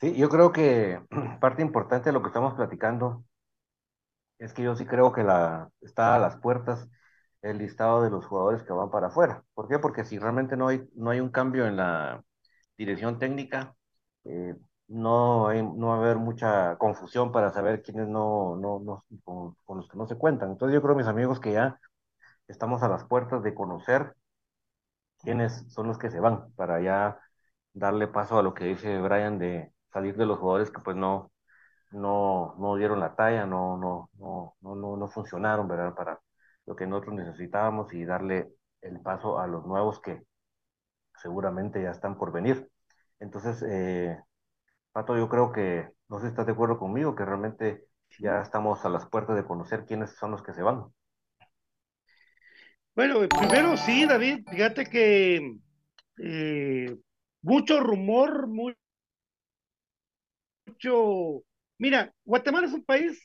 Sí, 0.00 0.14
yo 0.16 0.30
creo 0.30 0.52
que 0.52 1.00
parte 1.40 1.60
importante 1.60 2.08
de 2.08 2.12
lo 2.14 2.22
que 2.22 2.28
estamos 2.28 2.54
platicando 2.54 3.24
es 4.38 4.54
que 4.54 4.62
yo 4.62 4.74
sí 4.74 4.86
creo 4.86 5.12
que 5.12 5.22
la, 5.22 5.70
está 5.82 6.14
a 6.14 6.18
las 6.18 6.36
puertas 6.36 6.88
el 7.50 7.58
listado 7.58 8.02
de 8.02 8.10
los 8.10 8.26
jugadores 8.26 8.62
que 8.62 8.72
van 8.72 8.90
para 8.90 9.08
afuera. 9.08 9.44
¿Por 9.54 9.68
qué? 9.68 9.78
Porque 9.78 10.04
si 10.04 10.18
realmente 10.18 10.56
no 10.56 10.68
hay, 10.68 10.88
no 10.94 11.10
hay 11.10 11.20
un 11.20 11.30
cambio 11.30 11.66
en 11.66 11.76
la 11.76 12.22
dirección 12.78 13.18
técnica, 13.18 13.74
eh, 14.24 14.54
no, 14.88 15.52
no 15.52 15.88
va 15.88 15.94
a 15.94 15.98
haber 15.98 16.16
mucha 16.16 16.76
confusión 16.78 17.32
para 17.32 17.50
saber 17.52 17.82
quiénes 17.82 18.08
no, 18.08 18.56
no, 18.56 18.80
no 18.80 19.04
con, 19.24 19.56
con, 19.64 19.78
los 19.78 19.88
que 19.88 19.98
no 19.98 20.06
se 20.06 20.16
cuentan. 20.18 20.50
Entonces 20.52 20.74
yo 20.74 20.82
creo, 20.82 20.94
mis 20.96 21.06
amigos, 21.06 21.40
que 21.40 21.52
ya 21.52 21.78
estamos 22.48 22.82
a 22.82 22.88
las 22.88 23.04
puertas 23.04 23.42
de 23.42 23.54
conocer 23.54 24.14
quiénes 25.22 25.64
son 25.72 25.88
los 25.88 25.98
que 25.98 26.10
se 26.10 26.20
van, 26.20 26.52
para 26.54 26.80
ya 26.80 27.18
darle 27.72 28.08
paso 28.08 28.38
a 28.38 28.42
lo 28.42 28.54
que 28.54 28.64
dice 28.66 29.00
Brian 29.00 29.38
de 29.38 29.72
salir 29.92 30.16
de 30.16 30.26
los 30.26 30.38
jugadores 30.38 30.70
que 30.70 30.80
pues 30.80 30.96
no, 30.96 31.32
no, 31.92 32.56
no 32.58 32.76
dieron 32.76 33.00
la 33.00 33.14
talla, 33.16 33.46
no, 33.46 33.76
no, 33.78 34.10
no, 34.18 34.56
no, 34.60 34.96
no 34.96 35.08
funcionaron, 35.08 35.68
¿verdad? 35.68 35.94
Para 35.94 36.20
lo 36.66 36.76
que 36.76 36.86
nosotros 36.86 37.14
necesitábamos 37.14 37.92
y 37.94 38.04
darle 38.04 38.48
el 38.82 39.00
paso 39.00 39.38
a 39.38 39.46
los 39.46 39.64
nuevos 39.66 40.00
que 40.00 40.22
seguramente 41.16 41.82
ya 41.82 41.90
están 41.90 42.18
por 42.18 42.32
venir. 42.32 42.68
Entonces, 43.20 43.64
eh, 43.66 44.18
Pato, 44.92 45.16
yo 45.16 45.28
creo 45.28 45.52
que, 45.52 45.88
no 46.08 46.18
sé 46.18 46.26
si 46.26 46.30
estás 46.30 46.46
de 46.46 46.52
acuerdo 46.52 46.78
conmigo, 46.78 47.14
que 47.14 47.24
realmente 47.24 47.86
ya 48.18 48.40
estamos 48.40 48.84
a 48.84 48.88
las 48.88 49.06
puertas 49.06 49.36
de 49.36 49.44
conocer 49.44 49.84
quiénes 49.84 50.16
son 50.16 50.30
los 50.30 50.42
que 50.42 50.54
se 50.54 50.62
van. 50.62 50.86
Bueno, 52.94 53.28
primero 53.28 53.76
sí, 53.76 54.06
David, 54.06 54.46
fíjate 54.48 54.86
que 54.86 55.58
eh, 56.18 56.96
mucho 57.42 57.80
rumor, 57.80 58.48
mucho... 58.48 58.76
Mira, 61.78 62.12
Guatemala 62.24 62.66
es 62.66 62.72
un 62.72 62.84
país 62.84 63.20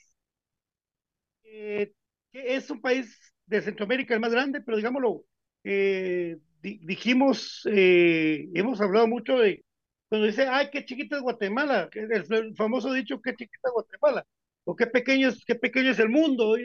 eh, 1.44 1.94
que 2.32 2.56
es 2.56 2.70
un 2.70 2.82
país 2.82 3.34
de 3.46 3.62
Centroamérica 3.62 4.14
el 4.14 4.20
más 4.20 4.32
grande, 4.32 4.62
pero 4.62 4.78
digámoslo, 4.78 5.26
eh, 5.64 6.38
dijimos, 6.62 7.68
eh, 7.72 8.48
hemos 8.54 8.80
hablado 8.82 9.08
mucho 9.08 9.38
de 9.38 9.64
cuando 10.10 10.28
dice, 10.28 10.46
ay, 10.48 10.70
qué 10.72 10.84
chiquita 10.86 11.16
es 11.18 11.22
Guatemala, 11.22 11.90
el, 11.94 12.56
famoso 12.56 12.92
dicho, 12.94 13.22
qué 13.22 13.32
chiquita 13.36 13.70
es 13.70 13.74
Guatemala, 13.74 14.26
o 14.66 14.76
qué 14.76 14.88
pequeño 14.88 15.30
es, 15.30 15.44
qué 15.46 15.56
pequeño 15.56 15.92
es 15.92 16.00
el 16.00 16.10
mundo, 16.10 16.56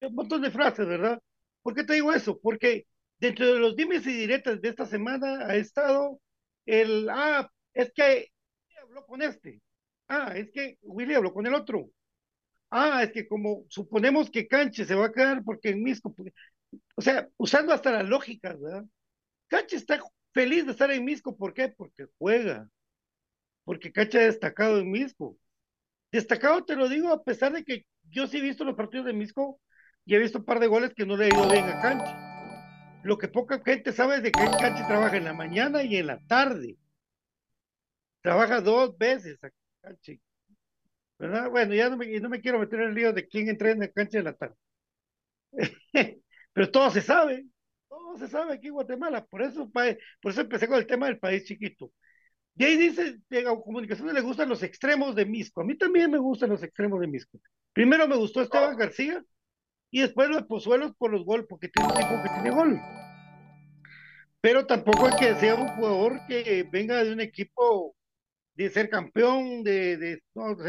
un 0.00 0.14
montón 0.14 0.42
de 0.42 0.50
frases, 0.50 0.86
¿verdad? 0.86 1.20
¿Por 1.62 1.74
qué 1.74 1.84
te 1.84 1.94
digo 1.94 2.12
eso? 2.12 2.38
Porque 2.40 2.86
dentro 3.18 3.46
de 3.46 3.58
los 3.60 3.76
dimes 3.76 4.06
y 4.06 4.12
diretas 4.12 4.60
de 4.60 4.68
esta 4.68 4.86
semana 4.86 5.46
ha 5.46 5.56
estado 5.56 6.20
el, 6.66 7.08
ah, 7.10 7.50
es 7.74 7.92
que 7.92 8.28
habló 8.82 9.06
con 9.06 9.22
este, 9.22 9.60
ah, 10.08 10.32
es 10.36 10.50
que 10.52 10.78
Willy 10.82 11.14
habló 11.14 11.32
con 11.32 11.46
el 11.46 11.54
otro, 11.54 11.90
ah, 12.70 13.02
es 13.02 13.12
que 13.12 13.26
como 13.26 13.64
suponemos 13.68 14.30
que 14.30 14.48
Canche 14.48 14.84
se 14.84 14.94
va 14.94 15.06
a 15.06 15.12
quedar 15.12 15.42
porque 15.44 15.70
en 15.70 15.82
Misco, 15.82 16.14
o 16.96 17.02
sea, 17.02 17.28
usando 17.36 17.72
hasta 17.72 17.92
las 17.92 18.08
lógicas, 18.08 18.60
¿verdad? 18.60 18.84
Canche 19.48 19.76
está 19.76 20.00
feliz 20.32 20.66
de 20.66 20.72
estar 20.72 20.90
en 20.90 21.04
Misco, 21.04 21.36
¿por 21.36 21.54
qué? 21.54 21.68
Porque 21.68 22.06
juega, 22.18 22.68
porque 23.64 23.92
Canche 23.92 24.18
ha 24.18 24.26
destacado 24.26 24.78
en 24.78 24.90
Misco. 24.90 25.36
Destacado 26.12 26.64
te 26.64 26.76
lo 26.76 26.88
digo 26.88 27.12
a 27.12 27.24
pesar 27.24 27.52
de 27.52 27.64
que 27.64 27.86
yo 28.04 28.26
sí 28.26 28.38
he 28.38 28.42
visto 28.42 28.64
los 28.64 28.76
partidos 28.76 29.06
de 29.06 29.12
Misco 29.12 29.60
y 30.04 30.14
he 30.14 30.18
visto 30.18 30.38
un 30.38 30.44
par 30.44 30.60
de 30.60 30.68
goles 30.68 30.94
que 30.94 31.06
no 31.06 31.16
le 31.16 31.26
ha 31.26 31.28
ido 31.28 31.48
bien 31.50 31.64
a 31.64 31.80
Canche. 31.82 32.26
Lo 33.02 33.18
que 33.18 33.28
poca 33.28 33.60
gente 33.64 33.92
sabe 33.92 34.16
es 34.16 34.22
de 34.22 34.32
que 34.32 34.44
Canche 34.58 34.84
trabaja 34.84 35.16
en 35.16 35.24
la 35.24 35.32
mañana 35.32 35.82
y 35.82 35.96
en 35.96 36.06
la 36.06 36.18
tarde. 36.26 36.76
Trabaja 38.22 38.60
dos 38.60 38.96
veces 38.98 39.42
a 39.44 39.50
Canche. 39.80 40.20
¿Verdad? 41.18 41.50
Bueno, 41.50 41.74
ya 41.74 41.88
no 41.90 41.96
me, 41.96 42.06
no 42.20 42.28
me 42.28 42.40
quiero 42.40 42.58
meter 42.58 42.80
en 42.80 42.88
el 42.88 42.94
lío 42.94 43.12
de 43.12 43.26
quién 43.28 43.48
entrena 43.48 43.74
en 43.74 43.80
la 43.80 43.92
cancha 43.92 44.18
de 44.18 44.24
la 44.24 44.34
tarde. 44.34 44.56
Pero 46.52 46.70
todo 46.70 46.90
se 46.90 47.02
sabe, 47.02 47.46
todo 47.88 48.16
se 48.18 48.28
sabe 48.28 48.54
aquí 48.54 48.68
en 48.68 48.74
Guatemala, 48.74 49.24
por 49.26 49.42
eso, 49.42 49.70
por 49.70 50.32
eso 50.32 50.40
empecé 50.40 50.68
con 50.68 50.78
el 50.78 50.86
tema 50.86 51.06
del 51.06 51.18
país 51.18 51.44
chiquito. 51.44 51.92
Y 52.58 52.64
ahí 52.64 52.76
dice, 52.76 53.18
a 53.46 53.60
comunicaciones 53.60 54.14
le 54.14 54.22
gustan 54.22 54.48
los 54.48 54.62
extremos 54.62 55.14
de 55.14 55.26
Misco. 55.26 55.60
A 55.60 55.64
mí 55.64 55.76
también 55.76 56.10
me 56.10 56.18
gustan 56.18 56.48
los 56.48 56.62
extremos 56.62 57.00
de 57.00 57.06
Misco. 57.06 57.38
Primero 57.74 58.08
me 58.08 58.16
gustó 58.16 58.40
Esteban 58.40 58.76
García 58.76 59.22
y 59.90 60.00
después 60.00 60.30
los 60.30 60.44
Pozuelos 60.44 60.94
por 60.96 61.10
los 61.10 61.24
goles, 61.26 61.46
porque 61.48 61.68
tiene 61.68 61.92
un 61.92 61.98
tipo 61.98 62.22
que 62.22 62.28
tiene 62.30 62.50
gol. 62.50 62.80
Pero 64.40 64.66
tampoco 64.66 65.08
es 65.08 65.16
que 65.16 65.34
sea 65.34 65.54
un 65.54 65.68
jugador 65.68 66.20
que 66.26 66.66
venga 66.70 67.04
de 67.04 67.12
un 67.12 67.20
equipo 67.20 67.94
de 68.56 68.70
ser 68.70 68.88
campeón, 68.88 69.62
de, 69.62 69.96
de 69.98 70.22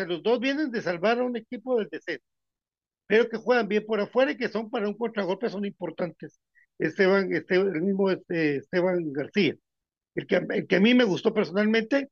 los 0.08 0.22
dos 0.22 0.40
vienen 0.40 0.72
de 0.72 0.82
salvar 0.82 1.20
a 1.20 1.24
un 1.24 1.38
equipo 1.38 1.78
del 1.78 1.88
descenso, 1.90 2.26
pero 3.08 3.30
que 3.30 3.38
juegan 3.38 3.68
bien 3.68 3.86
por 3.86 4.02
afuera 4.02 4.32
y 4.32 4.38
que 4.38 4.50
son 4.50 4.70
para 4.70 4.88
un 4.88 4.98
contragolpe 4.98 5.50
son 5.50 5.66
importantes. 5.66 6.40
Esteban, 6.78 7.34
este, 7.34 7.56
el 7.56 7.82
mismo 7.82 8.12
este, 8.12 8.58
Esteban 8.58 9.12
García, 9.14 9.56
el 10.16 10.28
que, 10.28 10.36
el 10.36 10.68
que 10.68 10.76
a 10.76 10.80
mí 10.80 10.94
me 10.94 11.06
gustó 11.06 11.34
personalmente 11.34 12.10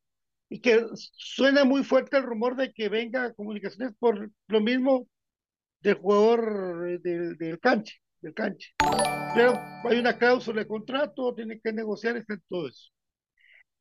y 0.50 0.62
que 0.62 0.86
suena 0.94 1.66
muy 1.66 1.84
fuerte 1.84 2.18
el 2.18 2.24
rumor 2.24 2.56
de 2.56 2.72
que 2.72 2.88
venga 2.88 3.26
a 3.26 3.34
comunicaciones 3.34 3.94
por 4.00 4.32
lo 4.48 4.62
mismo 4.62 5.08
del 5.82 5.96
jugador 5.96 7.02
del, 7.02 7.38
del 7.38 7.60
canche, 7.60 8.02
del 8.22 8.34
canche. 8.34 8.74
Pero 9.36 9.54
hay 9.84 10.00
una 10.00 10.18
cláusula 10.18 10.62
de 10.62 10.68
contrato, 10.68 11.36
tiene 11.36 11.60
que 11.60 11.74
negociar, 11.74 12.16
está 12.16 12.40
todo 12.48 12.70
eso. 12.70 12.95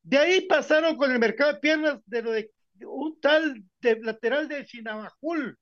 De 0.05 0.19
ahí 0.19 0.41
pasaron 0.41 0.97
con 0.97 1.11
el 1.11 1.17
mercado 1.17 1.53
de 1.53 1.59
piernas 1.59 1.99
de 2.05 2.21
lo 2.21 2.31
de 2.31 2.51
un 2.81 3.19
tal 3.19 3.65
lateral 3.81 4.47
de 4.47 4.63
Chinabajul. 4.63 5.57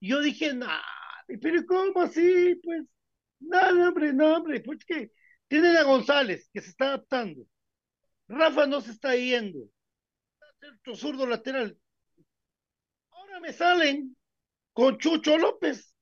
Yo 0.00 0.22
dije, 0.22 0.54
no, 0.54 0.66
pero 1.42 1.66
¿cómo 1.66 2.00
así? 2.00 2.54
Pues, 2.62 2.84
no, 3.40 3.88
hombre, 3.88 4.14
no, 4.14 4.36
hombre, 4.36 4.60
pues 4.60 4.82
que 4.86 5.12
tienen 5.48 5.76
a 5.76 5.82
González, 5.82 6.48
que 6.50 6.62
se 6.62 6.70
está 6.70 6.86
adaptando. 6.86 7.42
Rafa 8.26 8.66
no 8.66 8.80
se 8.80 8.92
está 8.92 9.14
yendo. 9.14 9.58
Otro 10.80 10.96
zurdo 10.96 11.26
lateral. 11.26 11.78
Ahora 13.10 13.38
me 13.40 13.52
salen 13.52 14.16
con 14.72 14.96
Chucho 14.96 15.36
López. 15.36 15.94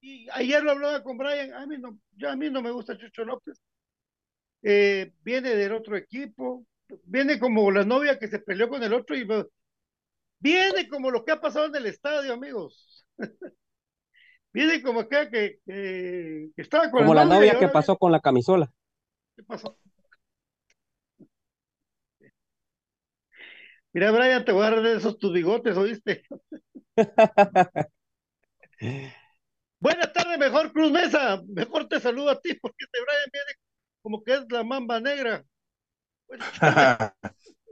Y 0.00 0.28
ayer 0.32 0.60
lo 0.64 0.72
hablaba 0.72 1.04
con 1.04 1.18
Brian, 1.18 1.52
a 1.52 1.66
mí 1.66 1.78
no, 1.78 2.00
yo 2.16 2.30
a 2.30 2.36
mí 2.36 2.50
no 2.50 2.62
me 2.62 2.72
gusta 2.72 2.98
Chucho 2.98 3.24
López. 3.24 3.62
Eh, 4.66 5.12
viene 5.22 5.54
del 5.54 5.72
otro 5.74 5.94
equipo, 5.94 6.64
viene 7.04 7.38
como 7.38 7.70
la 7.70 7.84
novia 7.84 8.18
que 8.18 8.28
se 8.28 8.38
peleó 8.38 8.70
con 8.70 8.82
el 8.82 8.94
otro 8.94 9.14
y 9.14 9.28
viene 10.38 10.88
como 10.88 11.10
lo 11.10 11.22
que 11.22 11.32
ha 11.32 11.40
pasado 11.40 11.66
en 11.66 11.76
el 11.76 11.84
estadio, 11.84 12.32
amigos. 12.32 13.06
viene 14.54 14.80
como 14.80 15.00
acá 15.00 15.28
que, 15.28 15.58
que, 15.66 16.50
estaba 16.56 16.90
con 16.90 17.02
como 17.02 17.12
la, 17.12 17.26
novia, 17.26 17.58
que 17.58 17.68
pasó 17.68 17.98
con 17.98 18.10
la 18.10 18.20
camisola. 18.20 18.72
¿Qué 19.36 19.42
pasó? 19.42 19.76
Mira, 23.92 24.10
Brian, 24.12 24.46
te 24.46 24.52
voy 24.52 24.64
a 24.64 24.70
dar 24.70 24.82
de 24.82 24.96
esos 24.96 25.18
tus 25.18 25.30
bigotes, 25.30 25.76
¿oíste? 25.76 26.24
Buenas 29.78 30.12
tardes, 30.14 30.38
mejor 30.38 30.72
Cruz 30.72 30.90
Mesa. 30.90 31.42
Mejor 31.48 31.86
te 31.86 32.00
saludo 32.00 32.30
a 32.30 32.40
ti 32.40 32.54
porque 32.54 32.84
este 32.84 32.98
Brian 33.02 33.28
viene 33.30 33.52
como 34.04 34.22
que 34.22 34.34
es 34.34 34.44
la 34.50 34.62
mamba 34.62 35.00
negra. 35.00 35.42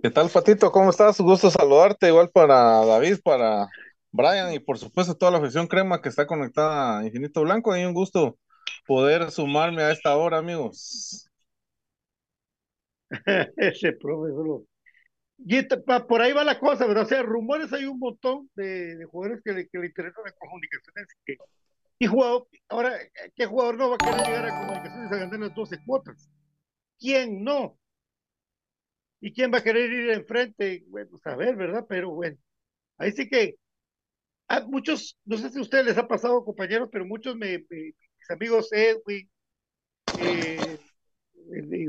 ¿Qué 0.02 0.10
tal, 0.10 0.30
Patito? 0.30 0.72
¿Cómo 0.72 0.88
estás? 0.88 1.20
Gusto 1.20 1.50
saludarte, 1.50 2.08
igual 2.08 2.30
para 2.30 2.86
David, 2.86 3.18
para 3.22 3.68
Brian 4.10 4.50
y 4.54 4.58
por 4.58 4.78
supuesto 4.78 5.14
toda 5.14 5.30
la 5.30 5.38
afición 5.38 5.66
crema 5.66 6.00
que 6.00 6.08
está 6.08 6.26
conectada 6.26 7.00
a 7.00 7.04
Infinito 7.04 7.42
Blanco. 7.42 7.76
Y 7.76 7.84
un 7.84 7.92
gusto 7.92 8.38
poder 8.86 9.30
sumarme 9.30 9.82
a 9.82 9.92
esta 9.92 10.16
hora, 10.16 10.38
amigos. 10.38 11.28
Ese 13.58 13.92
profesor. 13.92 14.62
Y 15.36 15.62
por 16.08 16.22
ahí 16.22 16.32
va 16.32 16.44
la 16.44 16.58
cosa, 16.58 16.86
¿verdad? 16.86 17.04
O 17.04 17.08
sea, 17.08 17.22
rumores 17.22 17.70
hay 17.74 17.84
un 17.84 17.98
montón 17.98 18.48
de, 18.54 19.04
jugadores 19.04 19.42
que 19.44 19.52
le, 19.52 19.68
que 19.68 19.78
le 19.78 19.88
interesan 19.88 20.24
las 20.24 20.34
comunicaciones. 20.38 21.08
Que, 21.26 21.36
y 21.98 22.06
jugador, 22.06 22.48
ahora, 22.68 22.98
¿qué 23.34 23.46
jugador 23.46 23.76
no 23.76 23.90
va 23.90 23.96
a 23.96 23.98
querer 23.98 24.26
llegar 24.26 24.46
a 24.46 24.60
comunicaciones 24.60 25.12
a 25.12 25.16
ganar 25.16 25.40
las 25.40 25.54
12 25.54 25.78
cuotas? 25.84 26.28
¿Quién 26.98 27.42
no? 27.44 27.78
¿Y 29.20 29.32
quién 29.32 29.52
va 29.52 29.58
a 29.58 29.62
querer 29.62 29.90
ir 29.92 30.10
enfrente? 30.10 30.84
Bueno, 30.88 31.18
a 31.24 31.36
ver, 31.36 31.56
¿verdad? 31.56 31.86
Pero 31.88 32.10
bueno, 32.10 32.36
ahí 32.98 33.12
sí 33.12 33.28
que 33.28 33.56
a 34.48 34.60
muchos, 34.60 35.18
no 35.24 35.38
sé 35.38 35.50
si 35.50 35.58
a 35.58 35.62
ustedes 35.62 35.86
les 35.86 35.98
ha 35.98 36.06
pasado, 36.08 36.44
compañeros, 36.44 36.88
pero 36.92 37.06
muchos 37.06 37.36
me, 37.36 37.64
mis 37.70 38.30
amigos 38.30 38.72
Edwin, 38.72 39.30
eh, 40.18 40.78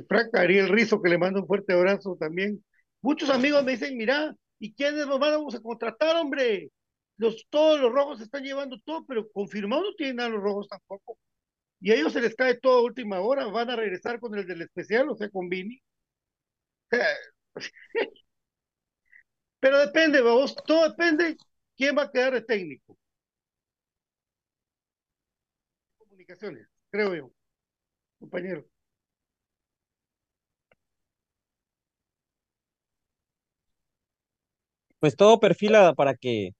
Frank 0.07 0.35
Ariel 0.35 0.69
Rizo, 0.69 1.01
que 1.01 1.09
le 1.09 1.17
mando 1.17 1.41
un 1.41 1.47
fuerte 1.47 1.73
abrazo 1.73 2.15
también. 2.19 2.63
Muchos 3.01 3.29
amigos 3.29 3.63
me 3.63 3.73
dicen, 3.73 3.97
mira, 3.97 4.35
¿y 4.59 4.73
quiénes 4.73 5.07
nos 5.07 5.19
vamos 5.19 5.55
a 5.55 5.59
contratar, 5.59 6.15
hombre? 6.15 6.69
Los, 7.17 7.47
todos 7.49 7.79
los 7.79 7.91
rojos 7.91 8.21
están 8.21 8.43
llevando 8.43 8.79
todo, 8.85 9.05
pero 9.05 9.29
confirmado 9.31 9.83
no 9.83 9.93
tienen 9.95 10.17
nada 10.17 10.29
los 10.29 10.41
rojos 10.43 10.67
tampoco. 10.67 11.17
Y 11.81 11.91
a 11.91 11.95
ellos 11.95 12.13
se 12.13 12.21
les 12.21 12.35
cae 12.35 12.55
todo 12.59 12.79
a 12.79 12.83
última 12.83 13.21
hora, 13.21 13.47
van 13.47 13.69
a 13.71 13.75
regresar 13.77 14.19
con 14.19 14.35
el 14.37 14.47
del 14.47 14.63
especial, 14.63 15.09
o 15.09 15.15
sea, 15.15 15.29
con 15.29 15.49
Vini. 15.49 15.81
Pero 19.59 19.79
depende, 19.79 20.21
vos, 20.21 20.55
todo 20.67 20.89
depende 20.89 21.35
quién 21.75 21.97
va 21.97 22.03
a 22.03 22.11
quedar 22.11 22.33
de 22.33 22.41
técnico. 22.41 22.97
Comunicaciones, 25.97 26.67
creo 26.91 27.15
yo, 27.15 27.31
compañero. 28.19 28.65
Pues 34.99 35.15
todo 35.15 35.39
perfila 35.39 35.93
para 35.93 36.15
que 36.15 36.51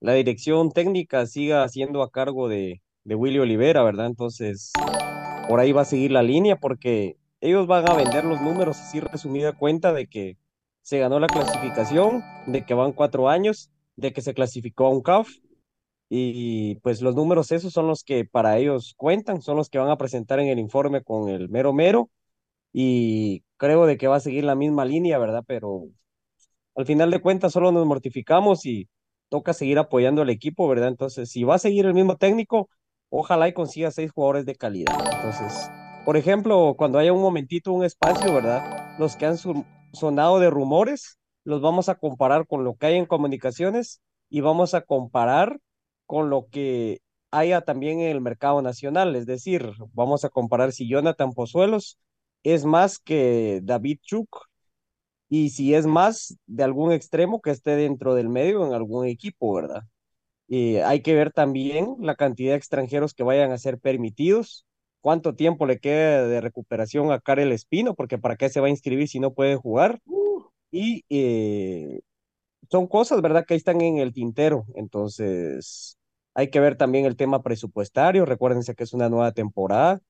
la 0.00 0.12
dirección 0.14 0.70
técnica 0.70 1.26
siga 1.26 1.68
siendo 1.68 2.02
a 2.02 2.10
cargo 2.10 2.48
de, 2.48 2.82
de 3.04 3.14
Willy 3.14 3.38
Olivera, 3.38 3.82
¿verdad? 3.82 4.06
Entonces, 4.06 4.72
por 5.48 5.60
ahí 5.60 5.72
va 5.72 5.82
a 5.82 5.86
seguir 5.86 6.10
la 6.10 6.22
línea 6.22 6.56
porque 6.56 7.16
ellos 7.40 7.66
van 7.66 7.88
a 7.88 7.94
vender 7.94 8.24
los 8.24 8.40
números 8.40 8.78
así 8.78 9.00
resumida 9.00 9.52
cuenta 9.52 9.92
de 9.92 10.06
que 10.06 10.36
se 10.82 10.98
ganó 10.98 11.18
la 11.20 11.26
clasificación, 11.26 12.22
de 12.46 12.64
que 12.64 12.74
van 12.74 12.92
cuatro 12.92 13.28
años, 13.28 13.70
de 13.96 14.12
que 14.12 14.22
se 14.22 14.34
clasificó 14.34 14.86
a 14.86 14.90
un 14.90 15.02
CAF 15.02 15.28
y 16.08 16.76
pues 16.76 17.02
los 17.02 17.16
números 17.16 17.50
esos 17.50 17.72
son 17.72 17.88
los 17.88 18.04
que 18.04 18.24
para 18.24 18.58
ellos 18.58 18.94
cuentan, 18.96 19.42
son 19.42 19.56
los 19.56 19.68
que 19.68 19.78
van 19.78 19.90
a 19.90 19.98
presentar 19.98 20.38
en 20.38 20.48
el 20.48 20.58
informe 20.58 21.02
con 21.02 21.28
el 21.28 21.48
mero 21.48 21.72
mero 21.72 22.10
y 22.72 23.42
creo 23.56 23.86
de 23.86 23.96
que 23.96 24.06
va 24.06 24.16
a 24.16 24.20
seguir 24.20 24.44
la 24.44 24.54
misma 24.54 24.84
línea, 24.84 25.18
¿verdad? 25.18 25.42
Pero 25.46 25.84
al 26.76 26.86
final 26.86 27.10
de 27.10 27.20
cuentas 27.20 27.52
solo 27.52 27.72
nos 27.72 27.86
mortificamos 27.86 28.66
y 28.66 28.88
toca 29.28 29.52
seguir 29.52 29.78
apoyando 29.78 30.22
al 30.22 30.30
equipo, 30.30 30.68
¿verdad? 30.68 30.88
Entonces, 30.88 31.30
si 31.30 31.44
va 31.44 31.56
a 31.56 31.58
seguir 31.58 31.86
el 31.86 31.94
mismo 31.94 32.16
técnico, 32.16 32.68
ojalá 33.08 33.48
y 33.48 33.52
consiga 33.52 33.90
seis 33.90 34.10
jugadores 34.12 34.46
de 34.46 34.56
calidad. 34.56 34.94
Entonces, 35.14 35.70
por 36.04 36.16
ejemplo, 36.16 36.74
cuando 36.76 36.98
haya 36.98 37.12
un 37.12 37.22
momentito, 37.22 37.72
un 37.72 37.84
espacio, 37.84 38.32
¿verdad? 38.32 38.96
Los 38.98 39.16
que 39.16 39.26
han 39.26 39.36
sonado 39.92 40.38
de 40.38 40.50
rumores, 40.50 41.18
los 41.44 41.60
vamos 41.60 41.88
a 41.88 41.96
comparar 41.96 42.46
con 42.46 42.64
lo 42.64 42.74
que 42.76 42.86
hay 42.86 42.94
en 42.96 43.06
comunicaciones 43.06 44.00
y 44.28 44.40
vamos 44.40 44.74
a 44.74 44.82
comparar 44.82 45.58
con 46.06 46.30
lo 46.30 46.46
que 46.50 47.00
haya 47.30 47.60
también 47.62 48.00
en 48.00 48.10
el 48.10 48.20
mercado 48.20 48.62
nacional. 48.62 49.16
Es 49.16 49.26
decir, 49.26 49.72
vamos 49.92 50.24
a 50.24 50.28
comparar 50.28 50.72
si 50.72 50.88
Jonathan 50.88 51.32
Pozuelos 51.32 51.98
es 52.42 52.64
más 52.64 52.98
que 52.98 53.60
David 53.62 53.98
Chuk 54.02 54.46
y 55.28 55.50
si 55.50 55.74
es 55.74 55.86
más 55.86 56.36
de 56.46 56.64
algún 56.64 56.92
extremo 56.92 57.40
que 57.40 57.50
esté 57.50 57.76
dentro 57.76 58.14
del 58.14 58.28
medio 58.28 58.66
en 58.66 58.72
algún 58.72 59.06
equipo, 59.06 59.54
¿verdad? 59.54 59.82
Y 60.48 60.76
hay 60.76 61.02
que 61.02 61.14
ver 61.14 61.32
también 61.32 61.96
la 62.00 62.14
cantidad 62.14 62.52
de 62.52 62.58
extranjeros 62.58 63.14
que 63.14 63.24
vayan 63.24 63.52
a 63.52 63.58
ser 63.58 63.78
permitidos 63.78 64.66
cuánto 65.00 65.34
tiempo 65.34 65.66
le 65.66 65.78
queda 65.78 66.26
de 66.26 66.40
recuperación 66.40 67.12
a 67.12 67.20
Karel 67.20 67.52
Espino, 67.52 67.94
porque 67.94 68.18
para 68.18 68.36
qué 68.36 68.48
se 68.48 68.60
va 68.60 68.66
a 68.68 68.70
inscribir 68.70 69.08
si 69.08 69.20
no 69.20 69.34
puede 69.34 69.56
jugar. 69.56 70.00
Y 70.70 71.04
eh, 71.08 72.00
son 72.70 72.88
cosas, 72.88 73.22
¿verdad?, 73.22 73.44
que 73.46 73.54
están 73.54 73.80
en 73.80 73.98
el 73.98 74.12
tintero. 74.12 74.66
Entonces, 74.74 75.96
hay 76.34 76.50
que 76.50 76.60
ver 76.60 76.76
también 76.76 77.04
el 77.06 77.16
tema 77.16 77.42
presupuestario. 77.42 78.24
Recuérdense 78.24 78.74
que 78.74 78.84
es 78.84 78.92
una 78.94 79.08
nueva 79.08 79.32
temporada 79.32 80.00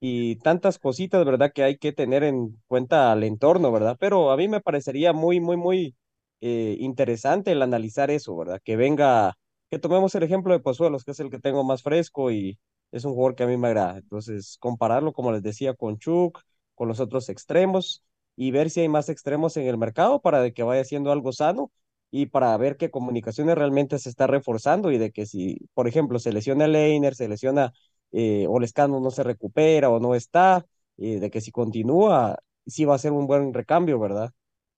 y 0.00 0.36
tantas 0.36 0.78
cositas, 0.78 1.24
¿verdad?, 1.24 1.52
que 1.54 1.64
hay 1.64 1.78
que 1.78 1.92
tener 1.92 2.22
en 2.24 2.60
cuenta 2.66 3.12
al 3.12 3.24
entorno, 3.24 3.72
¿verdad? 3.72 3.96
Pero 3.98 4.30
a 4.30 4.36
mí 4.36 4.48
me 4.48 4.60
parecería 4.60 5.12
muy, 5.12 5.40
muy, 5.40 5.56
muy 5.56 5.96
eh, 6.40 6.76
interesante 6.80 7.52
el 7.52 7.62
analizar 7.62 8.10
eso, 8.10 8.36
¿verdad? 8.36 8.60
Que 8.64 8.76
venga, 8.76 9.34
que 9.70 9.78
tomemos 9.78 10.14
el 10.14 10.22
ejemplo 10.22 10.52
de 10.52 10.60
Pozuelos, 10.60 11.04
que 11.04 11.12
es 11.12 11.20
el 11.20 11.30
que 11.30 11.38
tengo 11.40 11.64
más 11.64 11.82
fresco 11.82 12.30
y 12.30 12.58
es 12.92 13.04
un 13.04 13.14
jugador 13.14 13.34
que 13.36 13.44
a 13.44 13.46
mí 13.46 13.56
me 13.56 13.68
agrada. 13.68 13.98
Entonces, 13.98 14.56
compararlo, 14.60 15.12
como 15.12 15.32
les 15.32 15.42
decía, 15.42 15.74
con 15.74 15.98
Chuk, 15.98 16.40
con 16.74 16.88
los 16.88 17.00
otros 17.00 17.28
extremos 17.28 18.04
y 18.36 18.50
ver 18.50 18.70
si 18.70 18.80
hay 18.80 18.88
más 18.88 19.08
extremos 19.08 19.56
en 19.56 19.66
el 19.66 19.78
mercado 19.78 20.20
para 20.20 20.40
de 20.40 20.52
que 20.52 20.62
vaya 20.62 20.84
siendo 20.84 21.10
algo 21.12 21.32
sano 21.32 21.70
y 22.10 22.26
para 22.26 22.56
ver 22.56 22.76
qué 22.76 22.90
comunicaciones 22.90 23.56
realmente 23.56 23.98
se 23.98 24.08
está 24.10 24.26
reforzando 24.26 24.92
y 24.92 24.98
de 24.98 25.10
que 25.10 25.26
si, 25.26 25.58
por 25.74 25.88
ejemplo, 25.88 26.18
se 26.18 26.32
lesiona 26.32 26.68
Leiner, 26.68 27.14
se 27.14 27.28
lesiona 27.28 27.72
eh, 28.12 28.46
o 28.48 28.58
Lescano 28.60 29.00
no 29.00 29.10
se 29.10 29.22
recupera 29.22 29.90
o 29.90 30.00
no 30.00 30.14
está, 30.14 30.66
eh, 30.98 31.20
de 31.20 31.30
que 31.30 31.40
si 31.40 31.50
continúa, 31.52 32.38
sí 32.66 32.84
va 32.84 32.94
a 32.94 32.98
ser 32.98 33.12
un 33.12 33.26
buen 33.26 33.52
recambio, 33.54 33.98
¿verdad? 33.98 34.30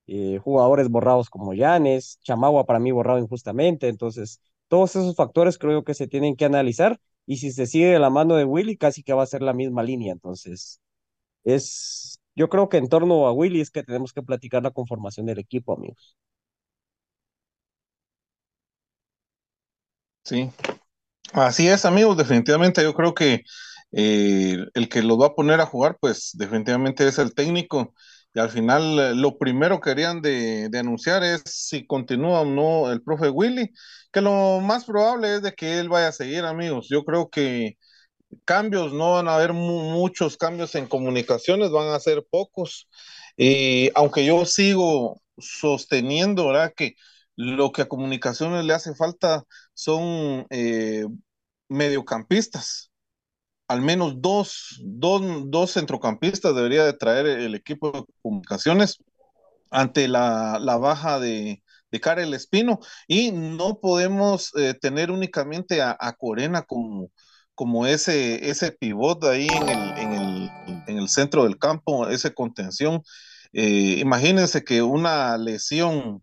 Eh, 0.06 0.38
jugadores 0.42 0.88
borrados 0.88 1.28
como 1.30 1.52
Llanes, 1.54 2.18
Chamagua 2.22 2.64
para 2.66 2.78
mí 2.78 2.90
borrado 2.92 3.18
injustamente, 3.18 3.88
entonces 3.88 4.40
todos 4.68 4.96
esos 4.96 5.14
factores 5.16 5.58
creo 5.58 5.84
que 5.84 5.94
se 5.94 6.08
tienen 6.08 6.34
que 6.36 6.44
analizar 6.46 6.98
y 7.26 7.36
si 7.38 7.52
se 7.52 7.66
sigue 7.66 7.86
de 7.88 7.98
la 7.98 8.08
mano 8.10 8.36
de 8.36 8.44
Willy, 8.44 8.76
casi 8.78 9.02
que 9.02 9.12
va 9.12 9.22
a 9.22 9.26
ser 9.26 9.42
la 9.42 9.52
misma 9.52 9.82
línea. 9.82 10.12
Entonces, 10.12 10.80
es, 11.44 12.20
yo 12.36 12.48
creo 12.48 12.68
que 12.68 12.78
en 12.78 12.88
torno 12.88 13.26
a 13.26 13.32
Willy 13.32 13.60
es 13.60 13.70
que 13.70 13.82
tenemos 13.84 14.12
que 14.12 14.22
platicar 14.22 14.62
la 14.62 14.70
conformación 14.72 15.26
del 15.26 15.38
equipo, 15.40 15.74
amigos. 15.74 16.16
Sí, 20.24 20.50
así 21.32 21.68
es, 21.68 21.84
amigos, 21.84 22.16
definitivamente 22.16 22.82
yo 22.82 22.94
creo 22.94 23.14
que 23.14 23.44
eh, 23.92 24.56
el 24.74 24.88
que 24.88 25.02
los 25.02 25.18
va 25.20 25.26
a 25.28 25.34
poner 25.34 25.60
a 25.60 25.66
jugar, 25.66 25.96
pues 26.00 26.30
definitivamente 26.34 27.06
es 27.08 27.18
el 27.18 27.34
técnico. 27.34 27.94
Y 28.34 28.40
al 28.40 28.50
final 28.50 28.98
eh, 28.98 29.14
lo 29.14 29.38
primero 29.38 29.80
que 29.80 29.90
querían 29.90 30.20
de, 30.22 30.68
de, 30.68 30.78
anunciar 30.78 31.24
es 31.24 31.42
si 31.46 31.86
continúa 31.86 32.42
o 32.42 32.44
no 32.44 32.92
el 32.92 33.02
profe 33.02 33.30
Willy, 33.30 33.70
que 34.12 34.20
lo 34.20 34.60
más 34.60 34.84
probable 34.84 35.36
es 35.36 35.42
de 35.42 35.54
que 35.54 35.78
él 35.78 35.88
vaya 35.88 36.08
a 36.08 36.12
seguir, 36.12 36.44
amigos. 36.44 36.88
Yo 36.90 37.04
creo 37.04 37.30
que 37.30 37.78
cambios, 38.44 38.92
no 38.92 39.12
van 39.14 39.28
a 39.28 39.34
haber 39.36 39.52
muchos 39.52 40.36
cambios 40.36 40.74
en 40.74 40.86
comunicaciones, 40.86 41.70
van 41.70 41.88
a 41.88 42.00
ser 42.00 42.24
pocos. 42.30 42.88
Y 43.36 43.90
aunque 43.94 44.24
yo 44.24 44.44
sigo 44.44 45.20
sosteniendo, 45.38 46.48
¿verdad? 46.48 46.72
Que 46.76 46.94
lo 47.36 47.72
que 47.72 47.82
a 47.82 47.88
comunicaciones 47.88 48.64
le 48.64 48.74
hace 48.74 48.94
falta 48.94 49.44
son 49.78 50.44
eh, 50.50 51.06
mediocampistas 51.68 52.90
al 53.68 53.82
menos 53.82 54.20
dos, 54.20 54.80
dos, 54.82 55.22
dos, 55.50 55.72
centrocampistas 55.72 56.54
debería 56.54 56.84
de 56.84 56.94
traer 56.94 57.26
el 57.26 57.54
equipo 57.54 57.92
de 57.92 58.04
comunicaciones 58.22 58.98
ante 59.70 60.08
la, 60.08 60.58
la 60.60 60.78
baja 60.78 61.20
de, 61.20 61.62
de 61.90 62.00
Karel 62.00 62.34
Espino 62.34 62.80
y 63.06 63.30
no 63.32 63.78
podemos 63.80 64.52
eh, 64.56 64.74
tener 64.74 65.10
únicamente 65.10 65.82
a, 65.82 65.96
Corena 66.18 66.62
como, 66.62 67.10
como 67.54 67.86
ese, 67.86 68.48
ese 68.50 68.72
pivot 68.72 69.22
ahí 69.24 69.48
en 69.48 69.68
el, 69.68 69.98
en, 69.98 70.12
el, 70.14 70.50
en 70.88 70.98
el 70.98 71.08
centro 71.10 71.44
del 71.44 71.58
campo, 71.58 72.08
ese 72.08 72.32
contención. 72.34 73.02
Eh, 73.52 73.98
imagínense 74.00 74.64
que 74.64 74.82
una 74.82 75.36
lesión, 75.38 76.22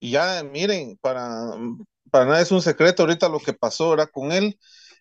y 0.00 0.12
ya 0.12 0.44
miren, 0.44 0.96
para, 1.00 1.56
para 2.14 2.26
nada 2.26 2.40
es 2.42 2.52
un 2.52 2.62
secreto 2.62 3.02
ahorita 3.02 3.28
lo 3.28 3.40
que 3.40 3.54
pasó 3.54 3.86
ahora 3.86 4.06
con 4.06 4.30
él, 4.30 4.56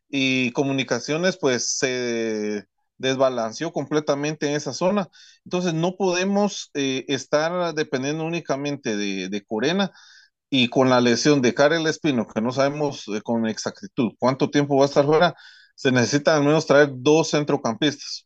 y 0.10 0.52
comunicaciones 0.54 1.38
pues 1.38 1.78
se 1.78 2.66
desbalanceó 2.98 3.72
completamente 3.72 4.48
en 4.50 4.56
esa 4.56 4.74
zona. 4.74 5.10
Entonces 5.46 5.76
no 5.76 5.96
podemos 5.96 6.72
eh, 6.74 7.06
estar 7.10 7.76
dependiendo 7.76 8.26
únicamente 8.26 8.98
de, 8.98 9.30
de, 9.30 9.46
Corena 9.46 9.92
y 10.50 10.70
con 10.70 10.90
la 10.90 11.02
lesión 11.02 11.44
de 11.44 11.54
Karel 11.54 11.86
Espino, 11.86 12.26
que 12.28 12.42
no 12.42 12.52
sabemos 12.52 13.08
eh, 13.10 13.22
con 13.22 13.48
exactitud 13.48 14.14
cuánto 14.18 14.50
tiempo 14.50 14.78
va 14.78 14.86
a 14.86 14.88
estar 14.88 15.06
fuera, 15.06 15.36
se 15.76 15.92
necesita 15.92 16.36
al 16.36 16.44
menos 16.44 16.66
traer 16.66 16.90
dos 16.94 17.30
centrocampistas. 17.30 18.26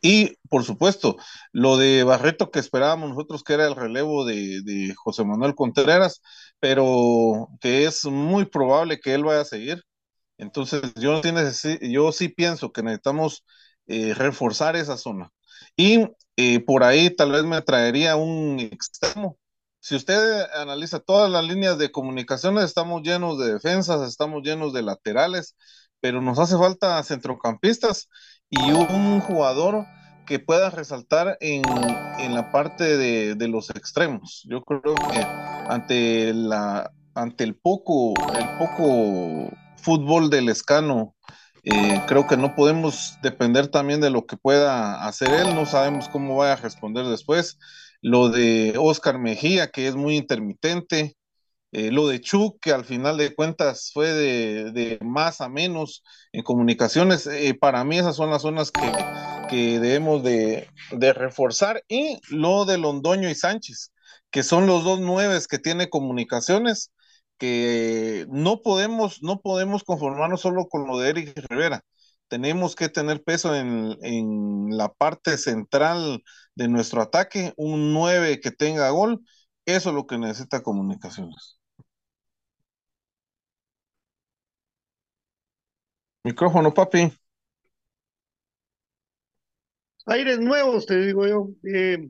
Y, 0.00 0.36
por 0.48 0.64
supuesto, 0.64 1.16
lo 1.52 1.76
de 1.76 2.04
Barreto 2.04 2.50
que 2.50 2.60
esperábamos 2.60 3.10
nosotros, 3.10 3.42
que 3.42 3.54
era 3.54 3.66
el 3.66 3.74
relevo 3.74 4.24
de, 4.24 4.62
de, 4.62 4.94
José 4.94 5.24
Manuel 5.24 5.54
Contreras, 5.54 6.22
pero 6.60 7.48
que 7.60 7.84
es 7.86 8.04
muy 8.06 8.46
probable 8.46 9.00
que 9.00 9.14
él 9.14 9.24
vaya 9.24 9.42
a 9.42 9.44
seguir. 9.44 9.84
Entonces, 10.38 10.82
yo, 10.96 11.20
yo 11.82 12.12
sí 12.12 12.28
pienso 12.28 12.72
que 12.72 12.82
necesitamos 12.82 13.44
eh, 13.86 14.14
reforzar 14.14 14.76
esa 14.76 14.96
zona. 14.96 15.32
Y 15.76 16.06
eh, 16.36 16.60
por 16.60 16.84
ahí 16.84 17.10
tal 17.14 17.32
vez 17.32 17.44
me 17.44 17.62
traería 17.62 18.16
un 18.16 18.60
extremo. 18.60 19.38
Si 19.80 19.96
usted 19.96 20.42
analiza 20.54 21.00
todas 21.00 21.30
las 21.30 21.44
líneas 21.44 21.78
de 21.78 21.90
comunicaciones, 21.92 22.64
estamos 22.64 23.02
llenos 23.02 23.38
de 23.38 23.54
defensas, 23.54 24.08
estamos 24.08 24.42
llenos 24.42 24.72
de 24.72 24.82
laterales, 24.82 25.56
pero 26.00 26.20
nos 26.20 26.38
hace 26.38 26.56
falta 26.58 27.02
centrocampistas 27.04 28.08
y 28.50 28.72
un 28.72 29.20
jugador 29.20 29.86
que 30.28 30.38
pueda 30.38 30.68
resaltar 30.68 31.38
en, 31.40 31.62
la 32.34 32.52
parte 32.52 32.98
de, 32.98 33.48
los 33.48 33.70
extremos. 33.70 34.44
Yo 34.46 34.62
creo 34.62 34.94
que 34.94 35.24
ante 35.68 36.34
la 36.34 36.92
ante 37.14 37.42
el 37.42 37.56
poco 37.56 38.14
el 38.36 38.58
poco 38.58 39.50
fútbol 39.76 40.30
del 40.30 40.50
escano 40.50 41.16
eh, 41.64 42.00
creo 42.06 42.28
que 42.28 42.36
no 42.36 42.54
podemos 42.54 43.16
depender 43.22 43.68
también 43.68 44.00
de 44.00 44.10
lo 44.10 44.26
que 44.26 44.36
pueda 44.36 45.04
hacer 45.04 45.32
él, 45.32 45.54
no 45.54 45.66
sabemos 45.66 46.08
cómo 46.08 46.36
vaya 46.36 46.52
a 46.52 46.56
responder 46.56 47.06
después. 47.06 47.58
Lo 48.00 48.28
de 48.28 48.74
Oscar 48.78 49.18
Mejía, 49.18 49.70
que 49.70 49.88
es 49.88 49.96
muy 49.96 50.16
intermitente, 50.16 51.16
eh, 51.72 51.90
lo 51.92 52.08
de 52.08 52.20
Chuck, 52.20 52.58
que 52.60 52.72
al 52.72 52.84
final 52.84 53.18
de 53.18 53.34
cuentas 53.34 53.90
fue 53.92 54.12
de, 54.12 54.98
más 55.02 55.40
a 55.40 55.48
menos 55.48 56.02
en 56.32 56.42
comunicaciones, 56.42 57.26
eh, 57.26 57.54
para 57.54 57.84
mí 57.84 57.98
esas 57.98 58.16
son 58.16 58.30
las 58.30 58.42
zonas 58.42 58.70
que, 58.70 58.80
debemos 59.50 60.22
de, 60.22 60.68
reforzar. 61.14 61.84
Y 61.88 62.20
lo 62.30 62.64
de 62.64 62.78
Londoño 62.78 63.28
y 63.28 63.34
Sánchez, 63.34 63.92
que 64.30 64.42
son 64.42 64.66
los 64.66 64.84
dos 64.84 65.00
nueves 65.00 65.46
que 65.48 65.58
tiene 65.58 65.90
comunicaciones, 65.90 66.92
que 67.38 68.26
no 68.30 68.62
podemos, 68.62 69.22
no 69.22 69.40
podemos 69.40 69.84
conformarnos 69.84 70.40
solo 70.40 70.68
con 70.68 70.86
lo 70.86 70.98
de 70.98 71.10
Eric 71.10 71.38
Rivera. 71.48 71.84
Tenemos 72.28 72.76
que 72.76 72.88
tener 72.88 73.22
peso 73.24 73.54
en, 73.54 73.96
la 74.76 74.92
parte 74.92 75.38
central 75.38 76.22
de 76.54 76.68
nuestro 76.68 77.02
ataque, 77.02 77.52
un 77.56 77.92
9 77.94 78.40
que 78.40 78.50
tenga 78.50 78.90
gol. 78.90 79.20
Eso 79.66 79.90
es 79.90 79.94
lo 79.94 80.06
que 80.06 80.18
necesita 80.18 80.62
comunicaciones. 80.62 81.57
Micrófono, 86.28 86.74
papi. 86.74 87.10
Aires 90.04 90.38
nuevos, 90.38 90.84
te 90.84 90.98
digo 90.98 91.26
yo. 91.26 91.48
Eh, 91.64 92.06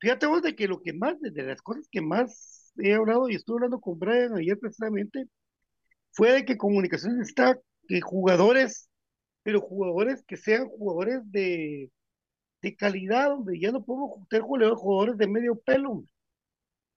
fíjate 0.00 0.26
vos 0.26 0.42
de 0.42 0.54
que 0.54 0.68
lo 0.68 0.82
que 0.82 0.92
más, 0.92 1.18
de 1.18 1.42
las 1.42 1.62
cosas 1.62 1.88
que 1.90 2.02
más 2.02 2.72
he 2.76 2.92
hablado 2.92 3.30
y 3.30 3.36
estuve 3.36 3.56
hablando 3.56 3.80
con 3.80 3.98
Brian 3.98 4.36
ayer 4.36 4.58
precisamente, 4.58 5.24
fue 6.10 6.32
de 6.32 6.44
que 6.44 6.58
comunicaciones 6.58 7.28
está, 7.28 7.58
que 7.88 8.02
jugadores, 8.02 8.90
pero 9.42 9.62
jugadores 9.62 10.22
que 10.26 10.36
sean 10.36 10.68
jugadores 10.68 11.20
de, 11.32 11.90
de 12.60 12.76
calidad, 12.76 13.30
donde 13.30 13.58
ya 13.58 13.72
no 13.72 13.82
podemos 13.82 14.28
tener 14.28 14.44
jugadores 14.74 15.16
de 15.16 15.26
medio 15.26 15.58
pelo. 15.58 16.04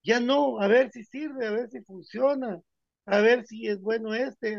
Ya 0.04 0.20
no, 0.20 0.60
a 0.60 0.68
ver 0.68 0.92
si 0.92 1.06
sirve, 1.06 1.48
a 1.48 1.52
ver 1.52 1.70
si 1.70 1.82
funciona, 1.82 2.60
a 3.06 3.20
ver 3.22 3.46
si 3.46 3.68
es 3.68 3.80
bueno 3.80 4.14
este. 4.14 4.58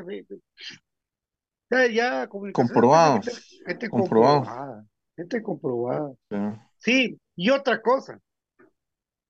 Ya, 1.70 1.86
ya, 1.86 2.28
comprobado. 2.28 3.20
Gente, 3.66 3.88
comprobada. 3.88 4.86
Gente 5.16 5.42
comprobada. 5.42 6.14
Sí. 6.78 7.18
y 7.34 7.50
otra 7.50 7.82
cosa. 7.82 8.20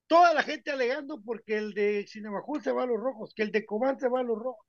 Toda 0.07 0.35
la 0.35 0.43
gente 0.43 0.71
alegando 0.71 1.21
porque 1.21 1.57
el 1.57 1.73
de 1.73 2.07
Cinemajul 2.07 2.63
se 2.63 2.73
va 2.73 2.85
a 2.85 2.87
los 2.87 3.01
rojos, 3.01 3.33
que 3.35 3.43
el 3.43 3.51
de 3.51 3.65
Cobán 3.65 3.99
se 3.99 4.09
va 4.09 4.21
a 4.21 4.23
los 4.23 4.39
rojos. 4.39 4.67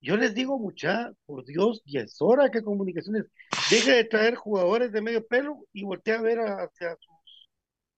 Yo 0.00 0.16
les 0.16 0.34
digo, 0.34 0.58
mucha, 0.58 1.12
por 1.26 1.44
Dios, 1.44 1.82
y 1.84 1.98
es 1.98 2.16
hora 2.20 2.50
que 2.50 2.62
Comunicaciones 2.62 3.26
deje 3.70 3.92
de 3.92 4.04
traer 4.04 4.34
jugadores 4.34 4.92
de 4.92 5.02
medio 5.02 5.26
pelo 5.26 5.66
y 5.72 5.84
voltee 5.84 6.14
a 6.14 6.22
ver 6.22 6.38
hacia, 6.38 6.96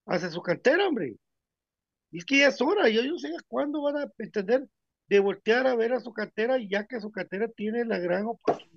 hacia 0.05 0.29
su 0.29 0.41
cantera, 0.41 0.87
hombre. 0.87 1.15
Y 2.11 2.17
es 2.19 2.25
que 2.25 2.39
ya 2.39 2.47
es 2.49 2.61
hora, 2.61 2.89
yo 2.89 3.03
no 3.03 3.17
sé 3.17 3.29
cuándo 3.47 3.81
van 3.81 3.97
a 3.97 4.11
entender 4.17 4.67
de 5.07 5.19
voltear 5.19 5.65
a 5.65 5.75
ver 5.75 5.93
a 5.93 6.01
su 6.01 6.13
cartera, 6.13 6.57
ya 6.59 6.85
que 6.85 6.99
su 6.99 7.11
cartera 7.11 7.47
tiene 7.47 7.85
la 7.85 7.99
gran 7.99 8.25
oportunidad 8.25 8.72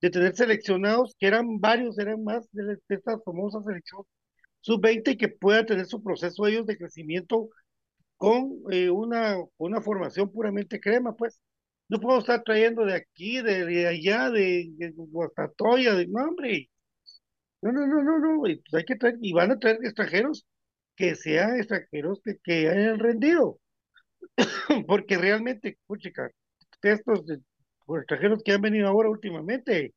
de 0.00 0.10
tener 0.10 0.34
seleccionados, 0.36 1.14
que 1.18 1.26
eran 1.26 1.60
varios, 1.60 1.98
eran 1.98 2.22
más 2.24 2.48
de, 2.52 2.78
esta 2.88 3.18
famosa 3.20 3.62
selección 3.62 4.02
sub-20 4.60 5.16
que 5.18 5.28
pueda 5.28 5.64
tener 5.66 5.86
su 5.86 6.02
proceso 6.02 6.46
ellos 6.46 6.66
de 6.66 6.76
crecimiento 6.76 7.48
con 8.16 8.52
eh, 8.70 8.90
una, 8.90 9.36
una 9.58 9.80
formación 9.82 10.30
puramente 10.32 10.80
crema, 10.80 11.14
pues. 11.16 11.40
No 11.88 12.00
podemos 12.00 12.24
estar 12.24 12.42
trayendo 12.42 12.84
de 12.84 12.94
aquí, 12.94 13.40
de, 13.42 13.86
allá, 13.86 14.30
de, 14.30 14.70
de 14.76 14.88
de 14.88 16.06
no, 16.08 16.24
hombre. 16.24 16.68
No, 17.62 17.72
no, 17.72 17.86
no, 17.86 18.02
no, 18.02 18.18
no. 18.18 18.40
Pues 18.42 18.60
hay 18.74 18.84
que 18.84 18.96
traer, 18.96 19.16
y 19.20 19.32
van 19.32 19.52
a 19.52 19.58
traer 19.58 19.78
extranjeros 19.84 20.46
que 20.96 21.14
sean 21.14 21.56
extranjeros 21.58 22.20
que, 22.24 22.38
que 22.42 22.68
hayan 22.68 22.98
rendido. 22.98 23.60
porque 24.86 25.18
realmente, 25.18 25.78
puchica, 25.86 26.30
estos 26.82 27.24
extranjeros 27.88 28.42
que 28.42 28.52
han 28.52 28.62
venido 28.62 28.88
ahora 28.88 29.08
últimamente, 29.08 29.94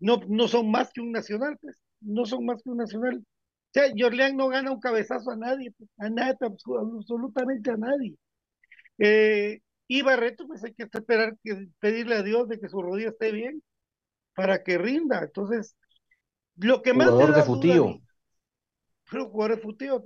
no, 0.00 0.20
no 0.28 0.48
son 0.48 0.70
más 0.70 0.92
que 0.92 1.00
un 1.00 1.12
nacional, 1.12 1.56
pues, 1.60 1.80
no 2.00 2.24
son 2.26 2.44
más 2.44 2.62
que 2.62 2.70
un 2.70 2.78
nacional. 2.78 3.18
O 3.18 3.70
sea, 3.72 3.92
Jorleán 3.96 4.36
no 4.36 4.48
gana 4.48 4.70
un 4.70 4.80
cabezazo 4.80 5.30
a 5.30 5.36
nadie, 5.36 5.72
pues, 5.72 5.90
a 5.98 6.08
nadie, 6.10 6.36
absolutamente 6.40 7.70
a 7.70 7.76
nadie. 7.76 8.16
Eh, 8.98 9.60
y 9.86 10.02
Barreto, 10.02 10.46
pues 10.46 10.62
hay 10.64 10.74
que 10.74 10.84
esperar, 10.84 11.36
que 11.42 11.68
pedirle 11.80 12.16
a 12.16 12.22
Dios 12.22 12.48
de 12.48 12.60
que 12.60 12.68
su 12.68 12.82
rodilla 12.82 13.08
esté 13.08 13.32
bien 13.32 13.62
para 14.34 14.62
que 14.62 14.78
rinda. 14.78 15.20
Entonces, 15.22 15.76
lo 16.56 16.82
que 16.82 16.92
más. 16.92 17.08
Jugador 17.08 17.34
de 17.34 17.42
futío. 17.42 18.00
jugador 19.10 19.56
de 19.56 19.62
futío, 19.62 20.02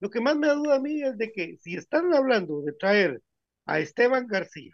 lo 0.00 0.10
que 0.10 0.20
más 0.20 0.36
me 0.36 0.46
da 0.46 0.54
duda 0.54 0.76
a 0.76 0.80
mí 0.80 1.02
es 1.02 1.18
de 1.18 1.32
que 1.32 1.56
si 1.58 1.76
están 1.76 2.14
hablando 2.14 2.62
de 2.62 2.72
traer 2.72 3.20
a 3.66 3.80
Esteban 3.80 4.26
García 4.26 4.72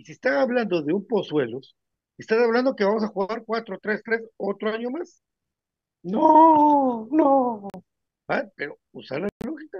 y 0.00 0.04
si 0.04 0.12
están 0.12 0.38
hablando 0.38 0.80
de 0.80 0.94
un 0.94 1.06
Pozuelos, 1.06 1.76
¿están 2.16 2.42
hablando 2.42 2.74
que 2.74 2.84
vamos 2.84 3.04
a 3.04 3.08
jugar 3.08 3.44
4-3-3 3.44 4.30
otro 4.38 4.70
año 4.70 4.88
más? 4.88 5.22
No, 6.02 7.06
no. 7.10 7.68
Ah, 8.26 8.46
pero 8.56 8.78
usar 8.92 9.20
la 9.20 9.28
lógica. 9.44 9.78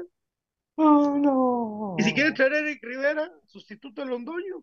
No, 0.76 1.16
no. 1.16 1.94
Y 1.96 2.02
si 2.02 2.12
quieren 2.12 2.34
traer 2.34 2.52
a 2.52 2.58
Eric 2.58 2.84
Rivera, 2.84 3.32
sustituto 3.46 4.02
de 4.02 4.08
Londoño, 4.08 4.62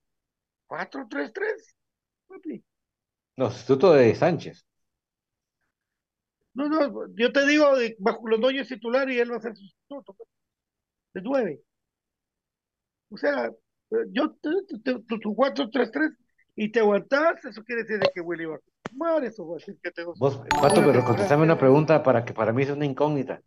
4-3-3. 0.67 1.73
No, 3.37 3.49
sustituto 3.49 3.93
de 3.93 4.13
Sánchez. 4.13 4.63
No, 6.53 6.69
no, 6.69 7.07
yo 7.15 7.33
te 7.33 7.47
digo, 7.47 7.65
bajo 7.97 8.27
Londoño 8.27 8.61
es 8.61 8.67
titular 8.67 9.09
y 9.09 9.17
él 9.17 9.31
va 9.31 9.37
a 9.37 9.41
ser 9.41 9.55
sustituto. 9.55 10.13
Pues, 10.13 10.29
de 11.15 11.21
nueve. 11.21 11.63
O 13.09 13.17
sea, 13.17 13.51
yo 14.11 14.35
tu 15.21 15.35
4-3-3 15.35 16.11
y 16.55 16.71
te 16.71 16.79
aguantas, 16.79 17.43
eso 17.45 17.63
quiere 17.63 17.83
decir 17.83 17.99
de 17.99 18.09
que 18.13 18.21
Willy 18.21 18.45
va 18.45 18.55
a 18.55 18.89
fumar, 18.89 19.23
eso 19.23 19.47
va 19.47 19.55
a 19.55 19.59
decir 19.59 19.77
que 19.81 19.91
te 19.91 20.03
Vos, 20.03 20.41
Pato, 20.61 20.83
pero 20.83 21.05
contestame 21.05 21.43
una 21.43 21.57
pregunta 21.57 22.01
para 22.03 22.25
que 22.25 22.33
para 22.33 22.51
mí 22.51 22.63
es 22.63 22.69
una 22.71 22.85
incógnita. 22.85 23.41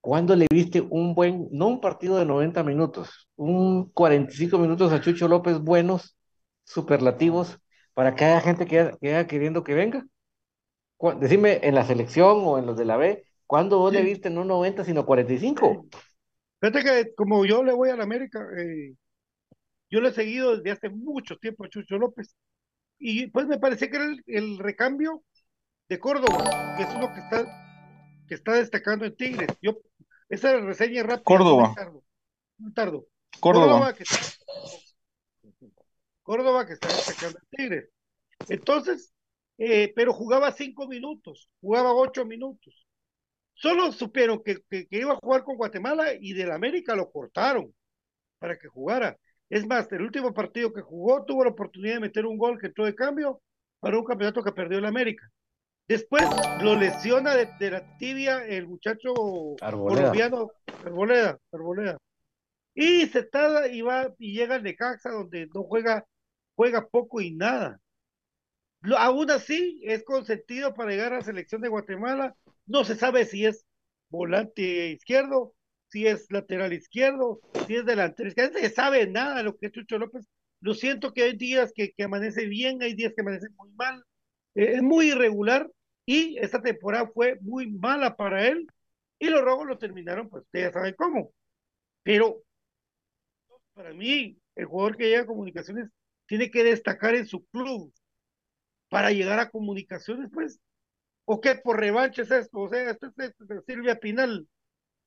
¿Cuándo 0.00 0.36
le 0.36 0.46
viste 0.50 0.80
un 0.80 1.14
buen, 1.14 1.48
no 1.50 1.66
un 1.66 1.80
partido 1.80 2.18
de 2.18 2.26
90 2.26 2.62
minutos, 2.62 3.28
un 3.36 3.90
45 3.90 4.58
minutos 4.58 4.92
a 4.92 5.00
Chucho 5.00 5.28
López 5.28 5.58
buenos, 5.58 6.16
superlativos, 6.64 7.58
para 7.94 8.14
que 8.14 8.24
haya 8.24 8.40
gente 8.40 8.66
que 8.66 8.92
haya 9.02 9.26
queriendo 9.26 9.64
que 9.64 9.74
venga? 9.74 10.06
Decime, 11.20 11.60
en 11.62 11.74
la 11.74 11.84
selección 11.84 12.42
o 12.44 12.58
en 12.58 12.66
los 12.66 12.76
de 12.76 12.84
la 12.84 12.96
B, 12.96 13.24
¿cuándo 13.46 13.78
vos 13.78 13.92
le 13.92 14.02
viste 14.02 14.30
no 14.30 14.44
90 14.44 14.84
sino 14.84 15.04
45? 15.04 15.86
Fíjate 16.60 16.82
que 16.82 17.14
como 17.14 17.44
yo 17.44 17.62
le 17.62 17.72
voy 17.72 17.90
a 17.90 17.96
la 17.96 18.04
América, 18.04 18.46
eh, 18.56 18.94
yo 19.94 20.00
lo 20.00 20.08
he 20.08 20.12
seguido 20.12 20.56
desde 20.56 20.72
hace 20.72 20.88
mucho 20.90 21.36
tiempo 21.36 21.64
a 21.64 21.68
Chucho 21.68 21.96
López. 21.98 22.34
Y 22.98 23.28
pues 23.28 23.46
me 23.46 23.60
parece 23.60 23.88
que 23.88 23.96
era 23.96 24.06
el, 24.26 24.58
recambio 24.58 25.22
de 25.88 26.00
Córdoba, 26.00 26.74
que 26.76 26.82
es 26.82 26.88
uno 26.96 27.14
que 27.14 27.20
está, 27.20 28.24
que 28.26 28.34
está 28.34 28.54
destacando 28.54 29.04
en 29.04 29.14
Tigres. 29.14 29.56
Yo, 29.62 29.78
esa 30.28 30.58
reseña 30.58 31.04
rápida. 31.04 31.22
Córdoba. 31.22 31.74
Un 32.58 32.74
tardo. 32.74 33.06
Córdoba. 33.38 33.66
Córdoba 33.66 33.94
que, 33.94 34.02
está, 34.02 34.16
Córdoba 36.24 36.66
que 36.66 36.72
está 36.72 36.88
destacando 36.88 37.38
en 37.38 37.48
Tigres. 37.56 37.88
Entonces, 38.48 39.14
eh, 39.58 39.92
pero 39.94 40.12
jugaba 40.12 40.50
cinco 40.50 40.88
minutos, 40.88 41.48
jugaba 41.60 41.94
ocho 41.94 42.24
minutos. 42.24 42.84
Solo 43.52 43.92
supieron 43.92 44.42
que, 44.42 44.58
iba 44.90 45.12
a 45.12 45.18
jugar 45.18 45.44
con 45.44 45.56
Guatemala 45.56 46.14
y 46.20 46.32
del 46.32 46.50
América 46.50 46.96
lo 46.96 47.12
cortaron 47.12 47.72
para 48.40 48.58
que 48.58 48.66
jugara. 48.66 49.16
Es 49.54 49.64
más, 49.68 49.90
el 49.92 50.02
último 50.02 50.34
partido 50.34 50.72
que 50.72 50.80
jugó 50.80 51.24
tuvo 51.24 51.44
la 51.44 51.50
oportunidad 51.50 51.94
de 51.94 52.00
meter 52.00 52.26
un 52.26 52.36
gol 52.36 52.58
que 52.58 52.66
entró 52.66 52.86
de 52.86 52.94
cambio 52.96 53.40
para 53.78 53.96
un 53.96 54.04
campeonato 54.04 54.42
que 54.42 54.50
perdió 54.50 54.78
el 54.78 54.84
América. 54.84 55.30
Después 55.86 56.28
lo 56.60 56.74
lesiona 56.74 57.36
de, 57.36 57.48
de 57.60 57.70
la 57.70 57.96
tibia 57.96 58.44
el 58.44 58.66
muchacho 58.66 59.12
Arboleda. 59.60 60.00
colombiano, 60.00 60.50
Arboleda, 60.84 61.38
Arboleda. 61.52 61.98
Y 62.74 63.06
se 63.06 63.22
tarda 63.22 63.68
y 63.68 63.80
va 63.82 64.12
y 64.18 64.32
llega 64.34 64.56
al 64.56 64.64
Necaxa 64.64 65.10
donde 65.10 65.46
no 65.54 65.62
juega, 65.62 66.04
juega 66.56 66.88
poco 66.88 67.20
y 67.20 67.30
nada. 67.30 67.78
Lo- 68.80 68.98
aún 68.98 69.30
así 69.30 69.80
es 69.84 70.02
consentido 70.02 70.74
para 70.74 70.90
llegar 70.90 71.12
a 71.12 71.18
la 71.18 71.22
selección 71.22 71.60
de 71.60 71.68
Guatemala. 71.68 72.34
No 72.66 72.82
se 72.82 72.96
sabe 72.96 73.24
si 73.24 73.46
es 73.46 73.64
volante 74.08 74.88
izquierdo, 74.88 75.54
si 75.94 76.08
es 76.08 76.26
lateral 76.32 76.72
izquierdo, 76.72 77.40
si 77.68 77.76
es 77.76 77.86
delantero 77.86 78.28
izquierdo. 78.28 78.58
Se 78.58 78.68
sabe 78.68 79.06
nada 79.06 79.44
lo 79.44 79.56
que 79.56 79.66
es 79.66 79.72
Chucho 79.72 79.96
López. 79.96 80.26
Lo 80.60 80.74
siento 80.74 81.14
que 81.14 81.22
hay 81.22 81.36
días 81.36 81.72
que, 81.72 81.92
que 81.92 82.02
amanece 82.02 82.46
bien, 82.46 82.82
hay 82.82 82.94
días 82.94 83.12
que 83.14 83.20
amanece 83.22 83.46
muy 83.50 83.70
mal. 83.74 84.04
Eh, 84.56 84.72
es 84.74 84.82
muy 84.82 85.12
irregular 85.12 85.70
y 86.04 86.36
esta 86.38 86.60
temporada 86.60 87.08
fue 87.14 87.38
muy 87.42 87.70
mala 87.70 88.16
para 88.16 88.44
él 88.48 88.66
y 89.20 89.28
los 89.28 89.42
rojos 89.42 89.68
lo 89.68 89.78
terminaron, 89.78 90.28
pues 90.28 90.42
ustedes 90.42 90.72
saben 90.72 90.96
cómo. 90.98 91.32
Pero 92.02 92.42
para 93.72 93.94
mí, 93.94 94.36
el 94.56 94.64
jugador 94.64 94.96
que 94.96 95.08
llega 95.08 95.22
a 95.22 95.26
comunicaciones 95.26 95.90
tiene 96.26 96.50
que 96.50 96.64
destacar 96.64 97.14
en 97.14 97.26
su 97.26 97.44
club 97.46 97.92
para 98.88 99.12
llegar 99.12 99.38
a 99.38 99.48
comunicaciones, 99.48 100.28
pues. 100.32 100.58
¿O 101.24 101.40
qué 101.40 101.54
por 101.54 101.78
revancha 101.78 102.22
es 102.22 102.32
esto? 102.32 102.58
O 102.58 102.68
sea, 102.68 102.90
esto 102.90 103.06
es, 103.06 103.12
esto 103.16 103.44
es 103.54 103.64
Silvia 103.64 104.00
Pinal. 104.00 104.48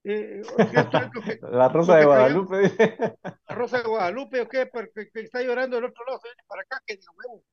Eh, 0.04 0.42
que- 1.26 1.40
La 1.52 1.70
Rosa 1.70 1.96
de 1.98 2.00
cayó- 2.06 2.08
Guadalupe. 2.08 2.74
la 3.50 3.56
Rosa 3.56 3.78
de 3.80 3.84
Guadalupe 3.84 4.42
o 4.42 4.48
qué, 4.48 4.66
porque 4.66 5.10
que 5.14 5.22
está 5.22 5.42
llorando 5.42 5.76
del 5.78 5.86
otro 5.86 6.06
lado, 6.06 6.20
se 6.22 6.30
viene 6.30 6.44
para 6.48 6.62
acá, 6.62 6.82
que 6.86 6.98
nuevo. 7.18 7.44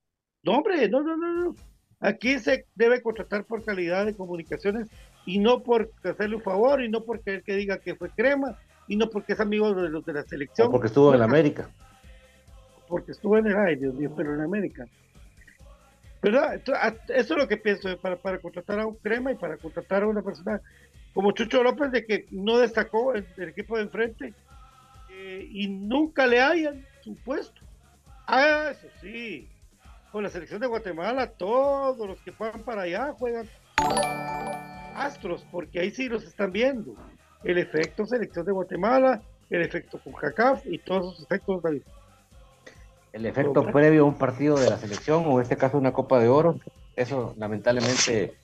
No, 0.43 0.53
hombre, 0.59 0.89
no, 0.89 1.03
no, 1.03 1.17
no, 1.17 1.35
no. 1.47 1.55
Aquí 2.01 2.39
se 2.39 2.67
debe 2.75 3.01
contratar 3.03 3.45
por 3.45 3.65
calidad 3.65 4.05
de 4.05 4.15
comunicaciones 4.15 4.89
y 5.25 5.39
no 5.39 5.63
por 5.63 5.91
hacerle 6.03 6.37
un 6.37 6.43
favor 6.43 6.83
y 6.83 6.89
no 6.91 7.03
porque 7.05 7.35
él 7.37 7.43
que 7.43 7.55
diga 7.57 7.79
que 7.79 7.95
fue 7.95 8.11
crema 8.11 8.59
y 8.87 8.97
no 8.97 9.09
porque 9.09 9.33
es 9.33 9.41
amigo 9.41 9.73
de 9.73 9.89
los 9.89 10.05
de 10.05 10.13
la 10.13 10.23
selección. 10.25 10.69
O 10.69 10.71
porque 10.71 10.89
estuvo 10.89 11.13
en 11.15 11.21
la 11.21 11.25
América. 11.25 11.71
porque 12.89 13.13
estuvo 13.13 13.39
en 13.39 13.47
el 13.47 13.57
ay, 13.57 13.77
Dios 13.77 13.95
mío, 13.95 14.13
pero 14.15 14.35
en 14.35 14.43
América. 14.43 14.85
¿Verdad? 16.21 16.55
Entonces, 16.55 16.85
a- 16.85 17.13
Eso 17.15 17.35
es 17.35 17.41
lo 17.41 17.49
que 17.49 17.57
pienso 17.57 17.89
eh, 17.89 17.97
para, 17.97 18.17
para 18.17 18.39
contratar 18.39 18.79
a 18.81 18.87
un 18.87 18.97
crema 18.97 19.33
y 19.33 19.37
para 19.37 19.57
contratar 19.57 20.03
a 20.03 20.07
una 20.07 20.21
persona 20.23 20.61
como 21.15 21.33
Chucho 21.33 21.63
López 21.63 21.93
de 21.93 22.05
que 22.05 22.27
no 22.31 22.59
destacó 22.59 23.15
el, 23.15 23.25
el 23.37 23.51
equipo 23.51 23.77
de 23.77 23.85
enfrente 23.85 24.35
eh, 25.11 25.49
y 25.51 25.69
nunca 25.69 26.27
le 26.27 26.43
hayan 26.43 26.85
su 27.03 27.15
puesto. 27.15 27.63
Ah, 28.27 28.71
eso 28.73 28.89
sí. 29.01 29.49
Con 30.11 30.25
la 30.25 30.29
selección 30.29 30.61
de 30.61 30.67
Guatemala, 30.67 31.29
todos 31.29 32.07
los 32.07 32.21
que 32.21 32.33
van 32.33 32.63
para 32.63 32.83
allá 32.83 33.15
juegan 33.19 33.49
astros, 34.95 35.47
porque 35.51 35.81
ahí 35.81 35.91
sí 35.91 36.09
los 36.09 36.25
están 36.25 36.53
viendo. 36.53 36.95
El 37.43 37.59
efecto 37.59 38.07
selección 38.07 38.47
de 38.47 38.53
Guatemala, 38.53 39.23
el 39.51 39.63
efecto 39.63 39.99
con 39.99 40.13
CACAF 40.15 40.67
y 40.67 40.79
todos 40.79 41.15
esos 41.15 41.27
efectos, 41.27 41.63
David. 41.63 41.83
El 43.13 43.27
efecto 43.27 43.65
previo 43.67 44.03
a 44.03 44.07
un 44.07 44.19
partido 44.19 44.59
de 44.59 44.71
la 44.71 44.79
selección, 44.79 45.25
o 45.27 45.37
en 45.37 45.43
este 45.43 45.57
caso 45.57 45.79
una 45.79 45.93
Copa 45.93 46.19
de 46.19 46.29
Oro, 46.29 46.59
eso 46.97 47.35
lamentablemente 47.37 48.35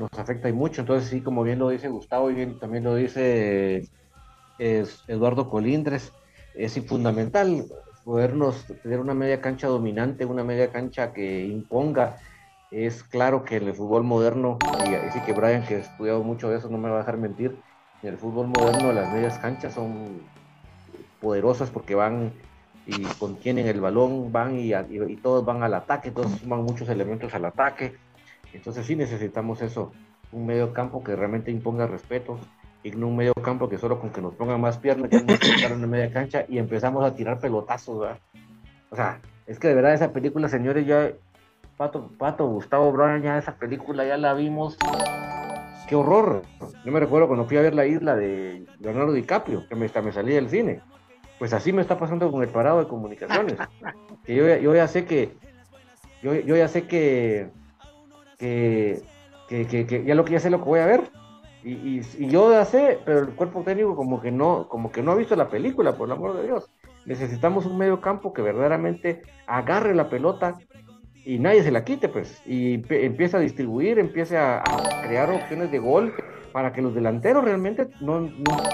nos 0.00 0.18
afecta 0.18 0.48
y 0.48 0.52
mucho. 0.52 0.80
Entonces, 0.80 1.08
sí, 1.08 1.22
como 1.22 1.42
bien 1.42 1.58
lo 1.58 1.68
dice 1.68 1.88
Gustavo 1.88 2.30
y 2.30 2.34
bien 2.34 2.58
también 2.58 2.84
lo 2.84 2.94
dice 2.94 3.88
Eduardo 4.58 5.48
Colindres, 5.48 6.12
es 6.54 6.80
fundamental 6.86 7.64
podernos 8.04 8.66
tener 8.82 8.98
una 8.98 9.14
media 9.14 9.40
cancha 9.40 9.68
dominante, 9.68 10.24
una 10.24 10.42
media 10.44 10.70
cancha 10.70 11.12
que 11.12 11.46
imponga. 11.46 12.16
Es 12.70 13.02
claro 13.02 13.44
que 13.44 13.56
en 13.56 13.68
el 13.68 13.74
fútbol 13.74 14.04
moderno, 14.04 14.60
y 14.84 14.94
así 14.94 15.20
que 15.20 15.32
Brian, 15.32 15.64
que 15.66 15.76
ha 15.76 15.78
estudiado 15.78 16.22
mucho 16.22 16.48
de 16.48 16.58
eso, 16.58 16.68
no 16.68 16.78
me 16.78 16.88
va 16.88 16.96
a 16.96 16.98
dejar 17.00 17.18
mentir, 17.18 17.62
en 18.02 18.08
el 18.08 18.18
fútbol 18.18 18.46
moderno 18.46 18.92
las 18.92 19.10
medias 19.10 19.38
canchas 19.38 19.74
son 19.74 20.20
poderosas 21.20 21.70
porque 21.70 21.94
van 21.94 22.32
y 22.86 23.02
contienen 23.18 23.66
el 23.66 23.80
balón, 23.80 24.32
van 24.32 24.58
y, 24.58 24.72
y, 24.72 25.02
y 25.08 25.16
todos 25.16 25.44
van 25.44 25.62
al 25.62 25.74
ataque, 25.74 26.10
todos 26.10 26.30
suman 26.38 26.62
muchos 26.62 26.88
elementos 26.88 27.34
al 27.34 27.44
ataque. 27.44 27.92
Entonces 28.52 28.86
sí 28.86 28.96
necesitamos 28.96 29.62
eso, 29.62 29.92
un 30.32 30.46
medio 30.46 30.72
campo 30.72 31.02
que 31.02 31.16
realmente 31.16 31.50
imponga 31.50 31.86
respeto, 31.86 32.38
y 32.82 32.90
no 32.92 33.08
un 33.08 33.16
medio 33.16 33.34
campo 33.34 33.68
que 33.68 33.78
solo 33.78 34.00
con 34.00 34.10
que 34.10 34.22
nos 34.22 34.34
pongan 34.34 34.60
más 34.60 34.78
piernas, 34.78 35.10
en 35.12 35.26
la 35.26 35.86
media 35.86 36.10
cancha 36.12 36.44
y 36.48 36.58
empezamos 36.58 37.04
a 37.04 37.14
tirar 37.14 37.38
pelotazos, 37.38 38.00
¿verdad? 38.00 38.18
O 38.90 38.96
sea, 38.96 39.20
es 39.46 39.58
que 39.58 39.68
de 39.68 39.74
verdad 39.74 39.92
esa 39.94 40.12
película, 40.12 40.48
señores, 40.48 40.86
ya, 40.86 41.12
Pato, 41.76 42.10
Pato, 42.18 42.46
Gustavo 42.46 42.90
Brown, 42.92 43.22
ya 43.22 43.38
esa 43.38 43.56
película 43.56 44.04
ya 44.04 44.16
la 44.16 44.34
vimos. 44.34 44.78
¡Qué 45.88 45.94
horror! 45.94 46.42
Yo 46.84 46.92
me 46.92 47.00
recuerdo 47.00 47.26
cuando 47.26 47.44
fui 47.46 47.56
a 47.56 47.62
ver 47.62 47.74
la 47.74 47.84
isla 47.86 48.16
de 48.16 48.64
Leonardo 48.78 49.12
DiCaprio, 49.12 49.66
que 49.68 49.74
me, 49.74 49.86
hasta 49.86 50.00
me 50.02 50.12
salí 50.12 50.32
del 50.32 50.48
cine. 50.48 50.80
Pues 51.38 51.52
así 51.52 51.72
me 51.72 51.82
está 51.82 51.98
pasando 51.98 52.30
con 52.30 52.42
el 52.42 52.48
parado 52.48 52.80
de 52.80 52.88
comunicaciones. 52.88 53.58
Que 54.24 54.34
yo, 54.34 54.74
ya- 54.74 54.88
sé 54.88 55.04
que, 55.04 55.34
yo 56.22 56.32
ya 56.34 56.68
sé 56.68 56.86
que, 56.86 57.50
que, 58.40 59.02
que, 59.48 59.86
que- 59.86 60.04
ya 60.04 60.14
lo 60.14 60.24
que 60.24 60.32
ya 60.32 60.40
sé 60.40 60.50
lo 60.50 60.58
que 60.58 60.64
voy 60.64 60.80
a 60.80 60.86
ver. 60.86 61.02
Y, 61.62 62.00
y, 62.00 62.26
yo 62.30 62.50
ya 62.50 62.64
sé, 62.64 62.98
pero 63.04 63.18
el 63.20 63.34
cuerpo 63.34 63.62
técnico 63.62 63.94
como 63.94 64.20
que 64.22 64.30
no, 64.30 64.66
como 64.68 64.90
que 64.90 65.02
no 65.02 65.12
ha 65.12 65.14
visto 65.14 65.36
la 65.36 65.50
película, 65.50 65.94
por 65.94 66.08
el 66.08 66.12
amor 66.12 66.36
de 66.38 66.44
Dios. 66.46 66.70
Necesitamos 67.04 67.66
un 67.66 67.76
medio 67.76 68.00
campo 68.00 68.32
que 68.32 68.40
verdaderamente 68.40 69.22
agarre 69.46 69.94
la 69.94 70.08
pelota 70.08 70.56
y 71.22 71.38
nadie 71.38 71.62
se 71.62 71.70
la 71.70 71.84
quite, 71.84 72.08
pues. 72.08 72.40
Y 72.46 72.82
empieza 72.88 73.36
a 73.36 73.40
distribuir, 73.40 73.98
empiece 73.98 74.38
a, 74.38 74.58
a 74.58 75.02
crear 75.06 75.30
opciones 75.30 75.70
de 75.70 75.78
gol 75.78 76.14
para 76.52 76.72
que 76.72 76.80
los 76.80 76.94
delanteros 76.94 77.44
realmente 77.44 77.88
no, 78.00 78.20
no, 78.20 78.28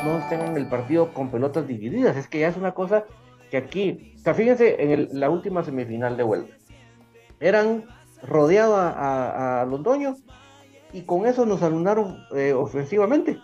no 0.05 0.29
tengan 0.29 0.57
el 0.57 0.67
partido 0.69 1.13
con 1.13 1.31
pelotas 1.31 1.67
divididas. 1.67 2.17
Es 2.17 2.29
que 2.29 2.39
ya 2.41 2.49
es 2.49 2.57
una 2.57 2.73
cosa 2.73 3.05
que 3.51 3.57
aquí, 3.57 4.13
o 4.15 4.19
sea, 4.19 4.33
fíjense 4.35 4.81
en 4.81 4.91
el- 4.93 5.09
la 5.13 5.29
última 5.29 5.65
semifinal 5.65 6.17
de 6.17 6.23
vuelta. 6.23 6.55
Eran 7.41 7.85
rodeados 8.23 8.79
a, 8.79 9.63
a, 9.63 9.65
Londoño 9.67 10.17
y 10.93 11.03
con 11.03 11.27
eso 11.27 11.47
nos 11.47 11.63
alunaron 11.63 12.19
eh, 12.35 12.53
ofensivamente. 12.53 13.39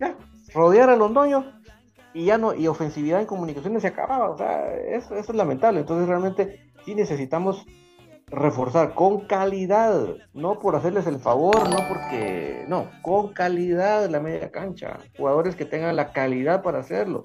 Ya, 0.00 0.16
rodear 0.52 0.90
a 0.90 0.96
Londoño 0.96 1.60
y 2.12 2.26
ya 2.26 2.38
no, 2.38 2.54
y 2.54 2.66
ofensividad 2.68 3.20
en 3.20 3.26
comunicaciones 3.26 3.82
se 3.82 3.88
acababa. 3.88 4.30
O 4.30 4.36
sea, 4.36 4.72
eso, 4.74 5.16
eso 5.16 5.32
es 5.32 5.36
lamentable. 5.36 5.80
Entonces 5.80 6.08
realmente 6.08 6.72
sí 6.84 6.94
necesitamos 6.94 7.66
reforzar 8.26 8.94
con 8.94 9.26
calidad, 9.26 10.16
no 10.32 10.58
por 10.58 10.76
hacerles 10.76 11.06
el 11.06 11.18
favor, 11.18 11.68
no 11.68 11.76
porque, 11.88 12.64
no, 12.68 12.90
con 13.02 13.32
calidad 13.32 14.08
la 14.08 14.20
media 14.20 14.50
cancha, 14.50 14.98
jugadores 15.16 15.56
que 15.56 15.64
tengan 15.64 15.96
la 15.96 16.12
calidad 16.12 16.62
para 16.62 16.80
hacerlo, 16.80 17.24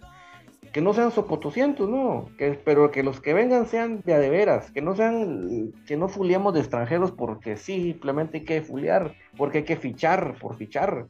que 0.71 0.81
no 0.81 0.93
sean 0.93 1.11
sopotoscientos, 1.11 1.89
no, 1.89 2.25
que, 2.37 2.59
pero 2.63 2.91
que 2.91 3.03
los 3.03 3.19
que 3.21 3.33
vengan 3.33 3.65
sean 3.67 4.01
de 4.05 4.13
a 4.13 4.19
de 4.19 4.29
veras, 4.29 4.71
que 4.71 4.81
no 4.81 4.95
sean, 4.95 5.71
que 5.87 5.97
no 5.97 6.07
fuliamos 6.09 6.53
de 6.53 6.59
extranjeros 6.59 7.11
porque 7.11 7.57
sí, 7.57 7.83
simplemente 7.91 8.37
hay 8.39 8.45
que 8.45 8.61
fuliar, 8.61 9.13
porque 9.37 9.59
hay 9.59 9.63
que 9.63 9.77
fichar 9.77 10.35
por 10.39 10.55
fichar. 10.55 11.07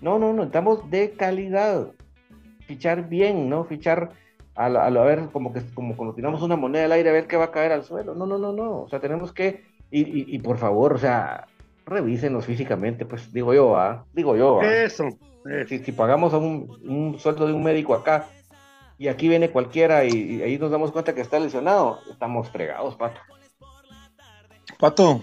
No, 0.00 0.18
no, 0.18 0.32
no, 0.32 0.44
estamos 0.44 0.88
de 0.90 1.12
calidad, 1.12 1.88
fichar 2.66 3.08
bien, 3.08 3.48
¿no? 3.48 3.64
Fichar 3.64 4.10
a, 4.54 4.68
la- 4.68 4.84
a, 4.86 4.90
la- 4.90 5.02
a 5.02 5.04
ver 5.04 5.28
como 5.32 5.52
que 5.52 5.62
como 5.74 5.96
cuando 5.96 6.14
tiramos 6.14 6.42
una 6.42 6.56
moneda 6.56 6.84
al 6.84 6.92
aire 6.92 7.10
a 7.10 7.12
ver 7.12 7.26
qué 7.26 7.36
va 7.36 7.44
a 7.46 7.50
caer 7.52 7.72
al 7.72 7.82
suelo. 7.84 8.14
No, 8.14 8.26
no, 8.26 8.38
no, 8.38 8.52
no. 8.52 8.82
O 8.82 8.88
sea, 8.88 9.00
tenemos 9.00 9.32
que, 9.32 9.64
y, 9.90 10.00
y, 10.02 10.24
y 10.34 10.38
por 10.38 10.58
favor, 10.58 10.92
o 10.94 10.98
sea, 10.98 11.46
revísenos 11.86 12.44
físicamente, 12.46 13.04
pues 13.06 13.32
digo 13.32 13.52
yo, 13.54 13.76
¿ah? 13.76 14.04
Digo 14.12 14.36
yo, 14.36 14.60
¿ah? 14.60 14.72
Eso. 14.84 15.08
Si, 15.68 15.78
si 15.78 15.92
pagamos 15.92 16.34
a 16.34 16.38
un, 16.38 16.68
un 16.88 17.18
sueldo 17.20 17.46
de 17.46 17.52
un 17.52 17.62
médico 17.62 17.94
acá 17.94 18.26
y 18.98 19.08
aquí 19.08 19.28
viene 19.28 19.50
cualquiera 19.50 20.04
y, 20.04 20.10
y 20.10 20.42
ahí 20.42 20.58
nos 20.58 20.70
damos 20.70 20.92
cuenta 20.92 21.14
que 21.14 21.20
está 21.20 21.38
lesionado, 21.38 22.00
estamos 22.10 22.48
fregados, 22.50 22.96
pato. 22.96 23.20
Pato, 24.78 25.22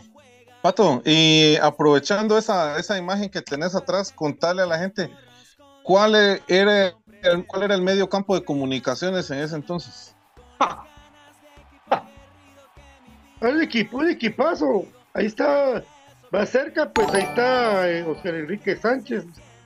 Pato, 0.63 1.01
y 1.05 1.57
aprovechando 1.57 2.37
esa, 2.37 2.79
esa 2.79 2.97
imagen 2.97 3.29
que 3.29 3.41
tenés 3.41 3.75
atrás, 3.75 4.13
contarle 4.13 4.61
a 4.61 4.65
la 4.65 4.79
gente 4.79 5.11
cuál 5.83 6.15
e- 6.15 6.41
era 6.47 6.95
el, 7.21 7.45
cuál 7.45 7.63
era 7.63 7.75
el 7.75 7.81
medio 7.81 8.07
campo 8.07 8.33
de 8.33 8.45
comunicaciones 8.45 9.29
en 9.29 9.39
ese 9.39 9.55
entonces. 9.55 10.15
El 13.41 13.61
equipo, 13.61 13.97
un 13.97 14.09
equipazo. 14.09 14.85
Ahí 15.13 15.25
está, 15.25 15.83
va 16.33 16.45
cerca, 16.45 16.89
pues 16.89 17.13
ahí 17.13 17.23
está 17.23 17.89
eh, 17.91 18.03
Oscar 18.03 18.35
Enrique 18.35 18.77
Sánchez, 18.77 19.25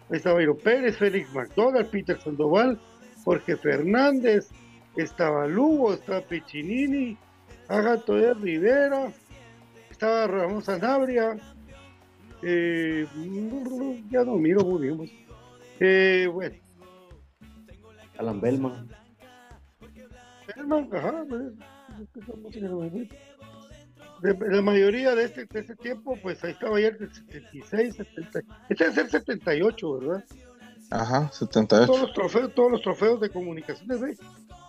ahí 0.10 0.18
está 0.18 0.34
Bayro 0.34 0.58
Pérez, 0.58 0.97
Félix 0.97 1.32
McDonald, 1.32 1.88
Peter 1.91 2.20
Sandoval, 2.20 2.80
Jorge 3.28 3.57
Fernández, 3.57 4.47
estaba 4.95 5.45
Lugo, 5.47 5.93
estaba 5.93 6.21
Piccinini, 6.21 7.17
Agato 7.67 8.15
de 8.15 8.34
Rivera, 8.34 9.11
estaba 9.91 10.28
Ramón 10.28 10.63
Sanabria, 10.63 11.36
eh, 12.41 13.05
ya 14.09 14.23
no 14.23 14.38
miro 14.38 14.61
muy 14.61 14.82
bien. 14.82 14.95
pues. 14.95 15.11
Eh, 15.82 16.30
bueno, 16.32 16.55
Alan 18.17 18.39
Bellman. 18.39 18.88
Herman, 20.55 20.89
ajá, 20.93 21.25
pues, 21.28 21.53
es 22.61 22.61
de 24.21 24.55
la 24.55 24.61
mayoría 24.61 25.15
de 25.15 25.25
este, 25.25 25.45
de 25.47 25.59
este 25.59 25.75
tiempo, 25.75 26.17
pues 26.23 26.41
ahí 26.45 26.51
estaba 26.51 26.80
ya 26.80 26.88
el 26.88 26.97
76, 26.97 27.93
70. 27.93 28.39
Este 28.69 28.84
debe 28.86 28.95
ser 28.95 29.09
78, 29.09 29.99
¿verdad? 29.99 30.23
Ajá, 30.89 31.29
78. 31.31 31.85
Todos 31.85 32.01
los 32.01 32.13
trofeos, 32.13 32.53
todos 32.55 32.71
los 32.71 32.81
trofeos 32.81 33.19
de 33.19 33.29
comunicaciones, 33.29 33.99
¿ve? 33.99 34.17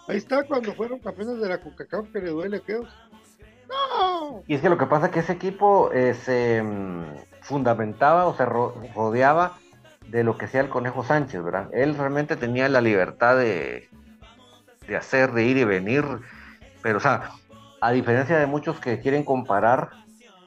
Ahí 0.08 0.16
está 0.16 0.42
cuando 0.44 0.74
fueron 0.74 0.98
campeones 0.98 1.40
de 1.40 1.48
la 1.48 1.60
CONCACAF 1.60 2.10
que 2.12 2.20
le 2.20 2.30
duele 2.30 2.60
que 2.62 2.80
¡No! 3.68 4.42
Y 4.46 4.54
es 4.54 4.62
que 4.62 4.70
lo 4.70 4.78
que 4.78 4.86
pasa 4.86 5.06
es 5.06 5.12
que 5.12 5.20
ese 5.20 5.34
equipo 5.34 5.90
eh, 5.92 6.14
se 6.14 6.62
mm, 6.62 7.42
fundamentaba 7.42 8.26
o 8.26 8.34
se 8.34 8.46
rodeaba 8.46 9.58
de 10.06 10.24
lo 10.24 10.38
que 10.38 10.48
sea 10.48 10.62
el 10.62 10.70
Conejo 10.70 11.04
Sánchez, 11.04 11.42
¿verdad? 11.42 11.68
Él 11.72 11.94
realmente 11.94 12.36
tenía 12.36 12.68
la 12.68 12.80
libertad 12.80 13.36
de, 13.36 13.88
de 14.86 14.96
hacer, 14.96 15.32
de 15.32 15.44
ir 15.44 15.58
y 15.58 15.64
venir, 15.64 16.04
pero 16.82 16.96
o 16.96 17.00
sea, 17.00 17.32
a 17.80 17.92
diferencia 17.92 18.38
de 18.38 18.46
muchos 18.46 18.80
que 18.80 19.00
quieren 19.00 19.24
comparar 19.24 19.90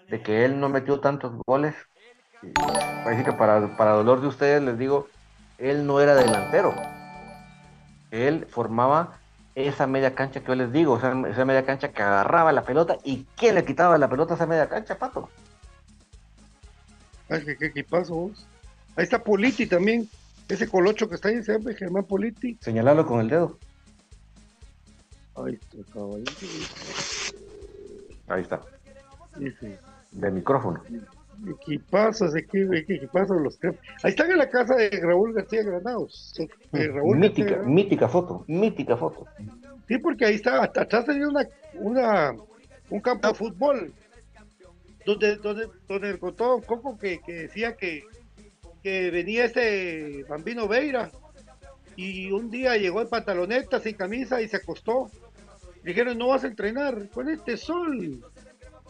de 0.09 0.22
que 0.22 0.43
él 0.43 0.59
no 0.59 0.67
metió 0.67 0.99
tantos 0.99 1.34
goles, 1.45 1.76
parece 3.03 3.24
que 3.24 3.34
para, 3.34 3.78
para 3.78 3.91
dolor 3.91 4.22
de 4.22 4.28
ustedes 4.28 4.63
les 4.63 4.78
digo, 4.78 5.07
él 5.62 5.86
no 5.86 6.01
era 6.01 6.16
delantero, 6.16 6.74
él 8.09 8.47
formaba 8.49 9.20
esa 9.53 9.86
media 9.86 10.16
cancha 10.16 10.41
que 10.41 10.47
yo 10.47 10.55
les 10.55 10.72
digo, 10.72 10.97
esa, 10.97 11.14
esa 11.30 11.45
media 11.45 11.66
cancha 11.66 11.91
que 11.91 12.01
agarraba 12.01 12.51
la 12.51 12.64
pelota 12.64 12.97
y 13.03 13.26
¿quién 13.36 13.55
le 13.55 13.64
quitaba 13.64 13.97
la 13.97 14.09
pelota 14.09 14.34
a 14.34 14.36
esa 14.36 14.47
media 14.47 14.68
cancha, 14.68 14.97
Pato? 14.97 15.30
Ay, 17.30 17.45
qué, 17.45 17.55
qué 17.57 17.68
equipazo 17.68 18.16
vos. 18.16 18.47
Ahí 18.95 19.03
está 19.03 19.24
Politi 19.24 19.68
también, 19.68 20.09
ese 20.49 20.68
colocho 20.68 21.07
que 21.07 21.16
está 21.16 21.30
ahí, 21.30 21.43
se 21.43 21.53
llama 21.53 21.74
Germán 21.74 22.05
Politi. 22.05 22.57
Señalarlo 22.59 23.05
con 23.05 23.22
el 23.22 23.30
dedo. 23.30 23.57
Ahí 25.36 25.53
está, 25.53 25.93
caballito. 25.93 26.32
Ahí 28.28 28.41
está. 28.41 28.62
Sí, 29.38 29.51
sí. 29.59 29.76
De 30.12 30.32
micrófono. 30.32 30.84
Equipazos, 31.48 32.34
equi- 32.36 32.78
equipazos 32.78 33.42
los 33.42 33.58
tres. 33.58 33.76
Ahí 34.04 34.12
están 34.12 34.32
en 34.32 34.38
la 34.38 34.50
casa 34.50 34.76
de 34.76 34.89
Raúl 35.02 35.34
García 35.34 35.64
Granados. 35.64 36.34
De 36.72 36.88
Raúl 36.88 37.20
García 37.20 37.30
mítica, 37.30 37.46
Granados. 37.50 37.68
mítica 37.68 38.08
foto, 38.08 38.46
mítica 38.48 38.98
foto. 38.98 39.26
Sí, 39.88 39.98
porque 39.98 40.26
ahí 40.26 40.36
está, 40.36 40.62
hasta 40.62 40.82
atrás 40.84 41.06
tenía 41.06 41.28
una, 41.28 41.48
una, 41.74 42.36
un 42.89 43.00
campo 43.02 43.28
de 43.28 43.34
fútbol, 43.34 43.94
donde, 45.06 45.36
donde, 45.38 45.68
donde 45.88 46.20
contó 46.20 46.62
Coco 46.66 46.98
que, 46.98 47.20
que 47.26 47.34
decía 47.34 47.76
que, 47.76 48.04
que 48.84 49.10
venía 49.12 49.46
este 49.46 50.24
Bambino 50.30 50.68
Veira, 50.68 51.12
y 51.96 52.32
un 52.32 52.50
día 52.50 52.78
llegó 52.78 53.02
en 53.02 53.10
pantaloneta, 53.10 53.80
sin 53.80 53.96
camisa, 53.96 54.42
y 54.42 54.48
se 54.48 54.58
acostó. 54.58 55.10
Dijeron, 55.84 56.18
no 56.18 56.28
vas 56.28 56.44
a 56.44 56.48
entrenar 56.48 57.10
con 57.10 57.28
este 57.30 57.58
sol, 57.58 58.24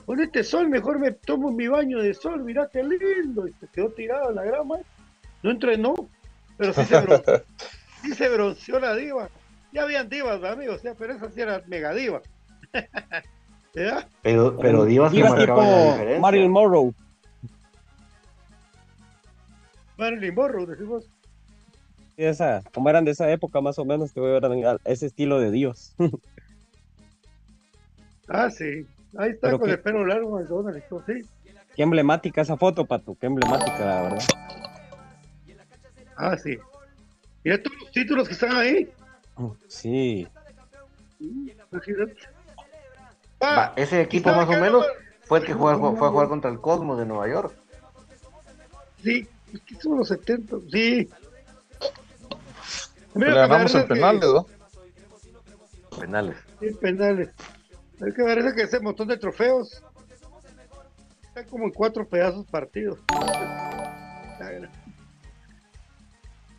con 0.05 0.19
este 0.19 0.43
sol, 0.43 0.69
mejor 0.69 0.99
me 0.99 1.11
tomo 1.11 1.51
mi 1.51 1.67
baño 1.67 1.99
de 1.99 2.13
sol, 2.13 2.43
mirá 2.43 2.69
qué 2.71 2.83
lindo, 2.83 3.47
y 3.47 3.53
se 3.53 3.67
quedó 3.67 3.89
tirado 3.91 4.29
en 4.29 4.35
la 4.35 4.43
grama, 4.43 4.75
no 5.43 5.51
entrenó, 5.51 5.93
pero 6.57 6.73
sí 6.73 6.85
se, 6.85 6.95
bron- 7.01 7.23
sí 8.01 8.13
se 8.15 8.29
bronceó 8.29 8.79
la 8.79 8.95
diva. 8.95 9.29
Ya 9.73 9.83
habían 9.83 10.09
divas, 10.09 10.43
amigos, 10.43 10.81
ya, 10.83 10.93
pero 10.95 11.13
esa 11.13 11.31
sí 11.31 11.41
era 11.41 11.61
mega 11.67 11.93
diva. 11.93 12.21
¿Ya? 13.73 14.05
Pero, 14.21 14.57
pero 14.57 14.83
Divas 14.85 15.11
que 15.11 15.17
Divas 15.17 15.31
marcaban 15.31 15.69
la 15.69 16.05
tipo. 16.05 16.19
Marilyn 16.21 16.51
Monroe. 16.51 16.93
Marilyn 19.97 20.35
Monroe, 20.35 20.65
decimos. 20.67 21.05
Esa, 22.17 22.61
como 22.73 22.89
eran 22.89 23.05
de 23.05 23.11
esa 23.11 23.31
época 23.31 23.61
más 23.61 23.79
o 23.79 23.85
menos, 23.85 24.11
que 24.11 24.19
eran 24.21 24.65
a- 24.65 24.77
ese 24.83 25.05
estilo 25.05 25.39
de 25.39 25.51
Dios. 25.51 25.93
Ah, 28.27 28.49
sí. 28.49 28.85
Ahí 29.17 29.31
está 29.31 29.47
Pero 29.47 29.59
con 29.59 29.67
qué- 29.67 29.73
el 29.73 29.79
pelo 29.81 30.05
largo, 30.05 30.39
todo, 30.45 30.71
sí. 31.05 31.21
Qué 31.75 31.83
emblemática 31.83 32.41
esa 32.41 32.57
foto, 32.57 32.85
Pato, 32.85 33.15
qué 33.19 33.27
emblemática, 33.27 33.79
la 33.79 34.01
verdad. 34.03 34.23
Ah, 36.17 36.37
sí. 36.37 36.57
Mira 37.43 37.61
todos 37.61 37.77
los 37.81 37.91
títulos 37.91 38.27
que 38.27 38.33
están 38.33 38.55
ahí. 38.55 38.89
Sí. 39.67 40.27
Va, 43.41 43.73
ese 43.75 44.01
equipo 44.01 44.29
¿y 44.29 44.33
sabe 44.33 44.45
más 44.45 44.57
o 44.57 44.61
menos 44.61 44.85
fue 45.23 45.39
el 45.39 45.45
que 45.45 45.53
jugó- 45.53 45.95
fue 45.95 46.07
a 46.07 46.11
jugar 46.11 46.27
contra 46.27 46.51
el 46.51 46.59
Cosmos 46.59 46.99
de 46.99 47.05
Nueva 47.05 47.27
York. 47.27 47.53
Sí, 49.03 49.27
es 49.53 49.61
que 49.61 49.75
son 49.75 49.97
los 49.97 50.07
70. 50.09 50.57
Sí. 50.71 51.09
Le 53.15 53.33
ganamos 53.33 53.73
en 53.75 53.87
penales, 53.87 54.29
¿no? 54.29 54.45
Penales. 55.99 56.37
Sí, 56.59 56.67
penales. 56.79 57.29
Es 58.05 58.13
que 58.15 58.23
parece 58.23 58.53
que 58.55 58.63
ese 58.63 58.79
montón 58.79 59.07
de 59.07 59.17
trofeos 59.17 59.83
están 61.23 61.45
como 61.49 61.65
en 61.65 61.71
cuatro 61.71 62.07
pedazos 62.07 62.45
partidos. 62.47 62.99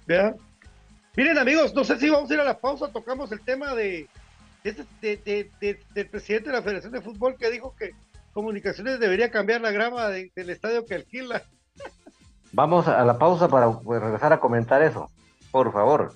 Vean. 0.06 0.36
Miren 1.16 1.38
amigos, 1.38 1.74
no 1.74 1.84
sé 1.84 1.98
si 1.98 2.08
vamos 2.08 2.30
a 2.30 2.34
ir 2.34 2.40
a 2.40 2.44
la 2.44 2.58
pausa, 2.58 2.88
tocamos 2.90 3.30
el 3.32 3.40
tema 3.40 3.74
de, 3.74 4.08
de 4.64 4.70
este- 4.70 4.86
de- 5.02 5.16
de- 5.18 5.50
de- 5.60 5.80
del 5.94 6.08
presidente 6.08 6.50
de 6.50 6.56
la 6.56 6.62
Federación 6.62 6.92
de 6.92 7.02
Fútbol 7.02 7.36
que 7.36 7.50
dijo 7.50 7.74
que 7.78 7.90
Comunicaciones 8.32 8.98
debería 8.98 9.30
cambiar 9.30 9.60
la 9.60 9.70
grama 9.72 10.08
de- 10.08 10.32
del 10.34 10.48
estadio 10.48 10.86
que 10.86 10.94
alquila. 10.94 11.42
Vamos 12.52 12.88
a 12.88 13.04
la 13.04 13.18
pausa 13.18 13.46
para 13.48 13.70
regresar 13.86 14.32
a 14.32 14.40
comentar 14.40 14.82
eso. 14.82 15.10
Por 15.50 15.70
favor. 15.70 16.14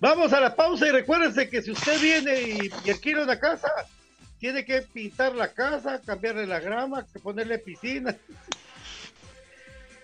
Vamos 0.00 0.32
a 0.32 0.40
la 0.40 0.56
pausa 0.56 0.88
y 0.88 0.90
recuérdense 0.90 1.48
que 1.50 1.60
si 1.62 1.70
usted 1.70 2.00
viene 2.00 2.40
y, 2.40 2.70
y 2.86 2.90
alquila 2.90 3.22
una 3.22 3.38
casa, 3.38 3.70
tiene 4.38 4.64
que 4.64 4.80
pintar 4.80 5.34
la 5.34 5.52
casa, 5.52 6.00
cambiarle 6.00 6.46
la 6.46 6.58
grama, 6.58 7.06
que 7.12 7.20
ponerle 7.20 7.58
piscina. 7.58 8.16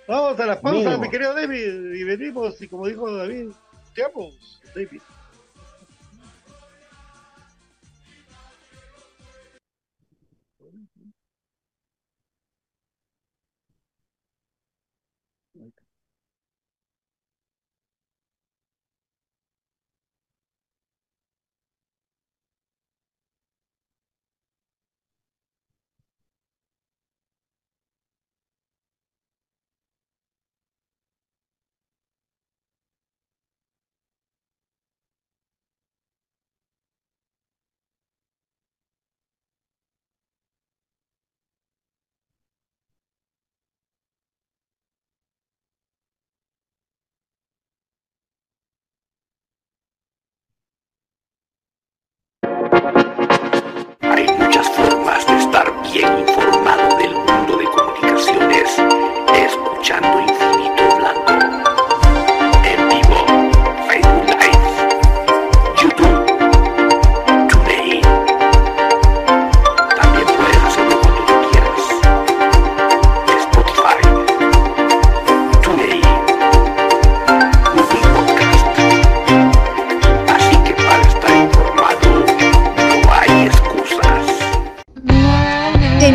Vamos 0.07 0.39
a 0.39 0.47
la 0.47 0.61
pausa, 0.61 0.79
Mínimo. 0.79 0.99
mi 0.99 1.11
querido 1.11 1.35
David, 1.35 1.95
y 1.95 2.05
venimos, 2.05 2.61
y 2.61 2.69
como 2.69 2.87
dijo 2.87 3.11
David, 3.11 3.49
te 3.95 4.05
amo, 4.05 4.31
David. 4.75 5.01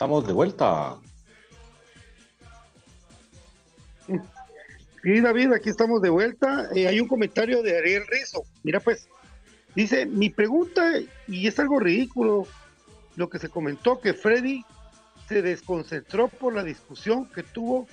De 0.00 0.32
vuelta. 0.32 0.96
Sí, 5.02 5.20
David, 5.20 5.52
aquí 5.52 5.68
estamos 5.68 6.00
de 6.00 6.08
vuelta. 6.08 6.70
Eh, 6.74 6.88
hay 6.88 7.00
un 7.00 7.06
comentario 7.06 7.62
de 7.62 7.76
Ariel 7.76 8.06
Rizo. 8.06 8.44
Mira, 8.62 8.80
pues, 8.80 9.08
dice, 9.74 10.06
mi 10.06 10.30
pregunta, 10.30 10.94
y 11.28 11.46
es 11.46 11.58
algo 11.58 11.78
ridículo, 11.78 12.46
lo 13.16 13.28
que 13.28 13.38
se 13.38 13.50
comentó, 13.50 14.00
que 14.00 14.14
Freddy 14.14 14.64
se 15.28 15.42
desconcentró 15.42 16.28
por 16.28 16.54
la 16.54 16.64
discusión 16.64 17.26
que 17.26 17.42
tuvo, 17.42 17.86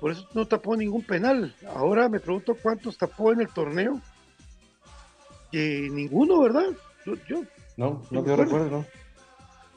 por 0.00 0.12
eso 0.12 0.28
no 0.34 0.46
tapó 0.46 0.76
ningún 0.76 1.02
penal. 1.02 1.52
Ahora 1.74 2.08
me 2.08 2.20
pregunto 2.20 2.56
cuántos 2.62 2.96
tapó 2.96 3.32
en 3.32 3.40
el 3.40 3.48
torneo. 3.48 4.00
Que 5.50 5.88
ninguno, 5.90 6.40
¿verdad? 6.42 6.66
Yo, 7.28 7.42
no, 7.76 8.06
no 8.12 8.22
que 8.24 8.36
recuerdo, 8.36 8.70
¿no? 8.70 8.99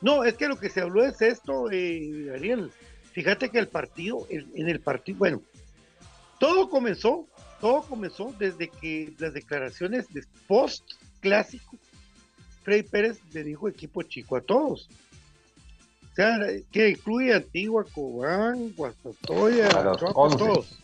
No, 0.04 0.26
es 0.26 0.34
que 0.34 0.49
lo 0.49 0.60
que 0.60 0.70
se 0.70 0.82
habló 0.82 1.06
es 1.06 1.22
esto, 1.22 1.72
eh, 1.72 2.30
Ariel. 2.36 2.72
Fíjate 3.14 3.49
que 3.49 3.58
el 3.58 3.70
partido, 3.70 4.28
en, 4.30 4.68
el 4.68 4.82
partido, 4.82 5.18
bueno, 5.18 5.41
todo 6.41 6.70
comenzó, 6.70 7.26
todo 7.62 7.84
comenzó 7.84 8.36
desde 8.38 8.68
que 8.68 9.14
las 9.18 9.34
declaraciones 9.34 10.14
de 10.14 10.26
post 10.45 10.84
clásico, 11.22 11.78
Freddy 12.64 12.84
Pérez 12.84 13.22
le 13.32 13.45
dijo 13.45 13.70
equipo 13.70 14.04
chico 14.04 14.36
a 14.36 14.41
todos. 14.41 14.89
O 16.12 16.16
sea, 16.16 16.38
que 16.70 16.89
incluye 16.89 17.34
Antigua, 17.34 17.86
Cobán, 17.86 18.74
Guastatoya, 18.76 19.68
Achuapa, 19.68 20.38
todos. 20.38 20.80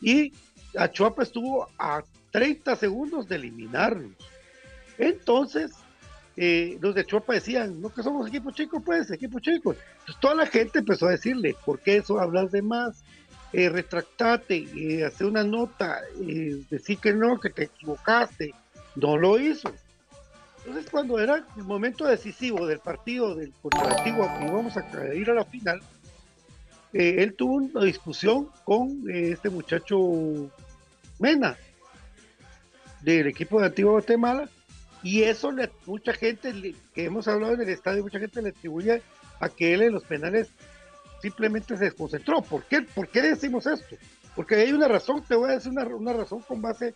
Y 0.00 0.32
Achuapa 0.76 1.22
estuvo 1.22 1.68
a 1.78 2.02
30 2.32 2.74
segundos 2.74 3.28
de 3.28 3.36
eliminarlos. 3.36 4.10
Entonces, 4.98 5.70
eh, 6.40 6.78
los 6.80 6.94
de 6.94 7.04
Chuapa 7.04 7.34
decían, 7.34 7.80
no 7.82 7.92
que 7.92 8.00
somos 8.00 8.28
equipo 8.28 8.52
chico, 8.52 8.78
pues, 8.78 9.10
equipo 9.10 9.40
chico. 9.40 9.72
Entonces 9.72 10.20
toda 10.20 10.36
la 10.36 10.46
gente 10.46 10.78
empezó 10.78 11.08
a 11.08 11.10
decirle, 11.10 11.56
¿por 11.64 11.80
qué 11.80 11.96
eso 11.96 12.20
hablas 12.20 12.52
de 12.52 12.62
más? 12.62 13.02
Eh, 13.52 13.68
retractate, 13.68 14.68
eh, 14.76 15.04
hacer 15.04 15.26
una 15.26 15.42
nota, 15.42 16.00
eh, 16.20 16.62
decir 16.70 16.98
que 16.98 17.12
no, 17.12 17.40
que 17.40 17.50
te 17.50 17.64
equivocaste. 17.64 18.54
No 18.94 19.16
lo 19.16 19.36
hizo. 19.40 19.72
Entonces 20.58 20.88
cuando 20.88 21.18
era 21.18 21.44
el 21.56 21.64
momento 21.64 22.04
decisivo 22.04 22.68
del 22.68 22.78
partido 22.78 23.34
del 23.34 23.52
contra 23.60 23.96
que 24.04 24.10
íbamos 24.10 24.76
a 24.76 25.14
ir 25.14 25.30
a 25.30 25.34
la 25.34 25.44
final, 25.44 25.80
él 26.92 27.34
tuvo 27.34 27.54
una 27.54 27.84
discusión 27.84 28.48
con 28.64 29.02
este 29.08 29.50
muchacho 29.50 30.50
Mena 31.18 31.56
del 33.02 33.26
equipo 33.26 33.60
de 33.60 33.66
Antigua 33.66 33.92
Guatemala 33.92 34.48
y 35.02 35.22
eso 35.22 35.52
le, 35.52 35.70
mucha 35.86 36.12
gente 36.12 36.74
que 36.94 37.04
hemos 37.04 37.28
hablado 37.28 37.54
en 37.54 37.62
el 37.62 37.68
estadio, 37.68 38.02
mucha 38.02 38.18
gente 38.18 38.42
le 38.42 38.50
atribuye 38.50 39.02
a 39.40 39.48
que 39.48 39.74
él 39.74 39.82
en 39.82 39.92
los 39.92 40.04
penales 40.04 40.48
simplemente 41.22 41.76
se 41.76 41.84
desconcentró. 41.84 42.42
¿Por 42.42 42.64
qué, 42.64 42.82
¿Por 42.82 43.08
qué 43.08 43.22
decimos 43.22 43.66
esto? 43.66 43.96
Porque 44.34 44.56
hay 44.56 44.72
una 44.72 44.88
razón, 44.88 45.22
te 45.26 45.34
voy 45.34 45.50
a 45.50 45.54
decir 45.54 45.72
una, 45.72 45.84
una 45.84 46.12
razón 46.12 46.40
con 46.42 46.60
base 46.62 46.94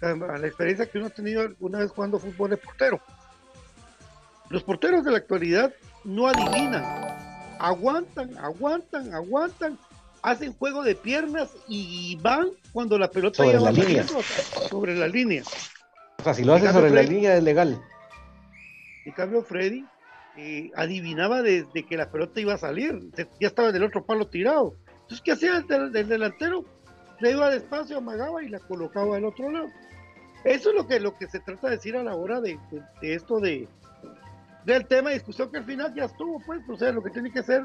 a, 0.00 0.14
la 0.14 0.46
experiencia 0.46 0.86
que 0.86 0.98
uno 0.98 1.08
ha 1.08 1.10
tenido 1.10 1.42
alguna 1.42 1.78
vez 1.78 1.90
jugando 1.90 2.18
fútbol 2.18 2.50
de 2.50 2.56
portero. 2.56 3.00
Los 4.48 4.62
porteros 4.62 5.04
de 5.04 5.10
la 5.10 5.18
actualidad 5.18 5.72
no 6.04 6.28
adivinan, 6.28 6.84
aguantan, 7.58 8.36
aguantan, 8.38 9.12
aguantan, 9.12 9.78
hacen 10.22 10.52
juego 10.52 10.82
de 10.82 10.94
piernas 10.94 11.50
y 11.68 12.16
van 12.16 12.50
cuando 12.72 12.98
la 12.98 13.10
pelota 13.10 13.42
sobre 13.42 13.60
la 13.60 13.72
línea. 13.72 14.06
sobre 14.68 14.96
la 14.96 15.08
línea 15.08 15.42
si 16.34 16.44
lo 16.44 16.54
hace 16.54 16.72
sobre 16.72 16.90
la 16.90 17.02
línea 17.02 17.36
es 17.36 17.42
legal. 17.42 17.80
En 19.04 19.12
cambio, 19.12 19.42
Freddy 19.42 19.84
eh, 20.36 20.70
adivinaba 20.74 21.42
desde 21.42 21.84
que 21.86 21.96
la 21.96 22.10
pelota 22.10 22.40
iba 22.40 22.54
a 22.54 22.58
salir, 22.58 23.00
ya 23.40 23.46
estaba 23.46 23.68
en 23.70 23.76
el 23.76 23.84
otro 23.84 24.04
palo 24.04 24.26
tirado. 24.26 24.74
Entonces, 25.02 25.20
¿qué 25.22 25.32
hacía 25.32 25.64
el, 25.68 25.92
delantero? 25.92 26.64
Le 27.20 27.30
iba 27.30 27.48
despacio, 27.48 27.98
amagaba 27.98 28.42
y 28.42 28.48
la 28.48 28.58
colocaba 28.58 29.16
al 29.16 29.24
otro 29.24 29.50
lado. 29.50 29.68
Eso 30.44 30.70
es 30.70 30.76
lo 30.76 30.86
que, 30.86 31.00
lo 31.00 31.16
que 31.16 31.28
se 31.28 31.40
trata 31.40 31.68
de 31.68 31.76
decir 31.76 31.96
a 31.96 32.02
la 32.02 32.14
hora 32.14 32.40
de, 32.40 32.58
esto 33.02 33.40
de 33.40 33.68
del 34.64 34.84
tema 34.86 35.10
de 35.10 35.14
discusión 35.14 35.50
que 35.52 35.58
al 35.58 35.64
final 35.64 35.94
ya 35.94 36.06
estuvo, 36.06 36.40
pues, 36.44 36.60
o 36.68 36.76
sea, 36.76 36.90
lo 36.90 37.00
que 37.00 37.10
tiene 37.10 37.30
que 37.30 37.38
hacer 37.38 37.62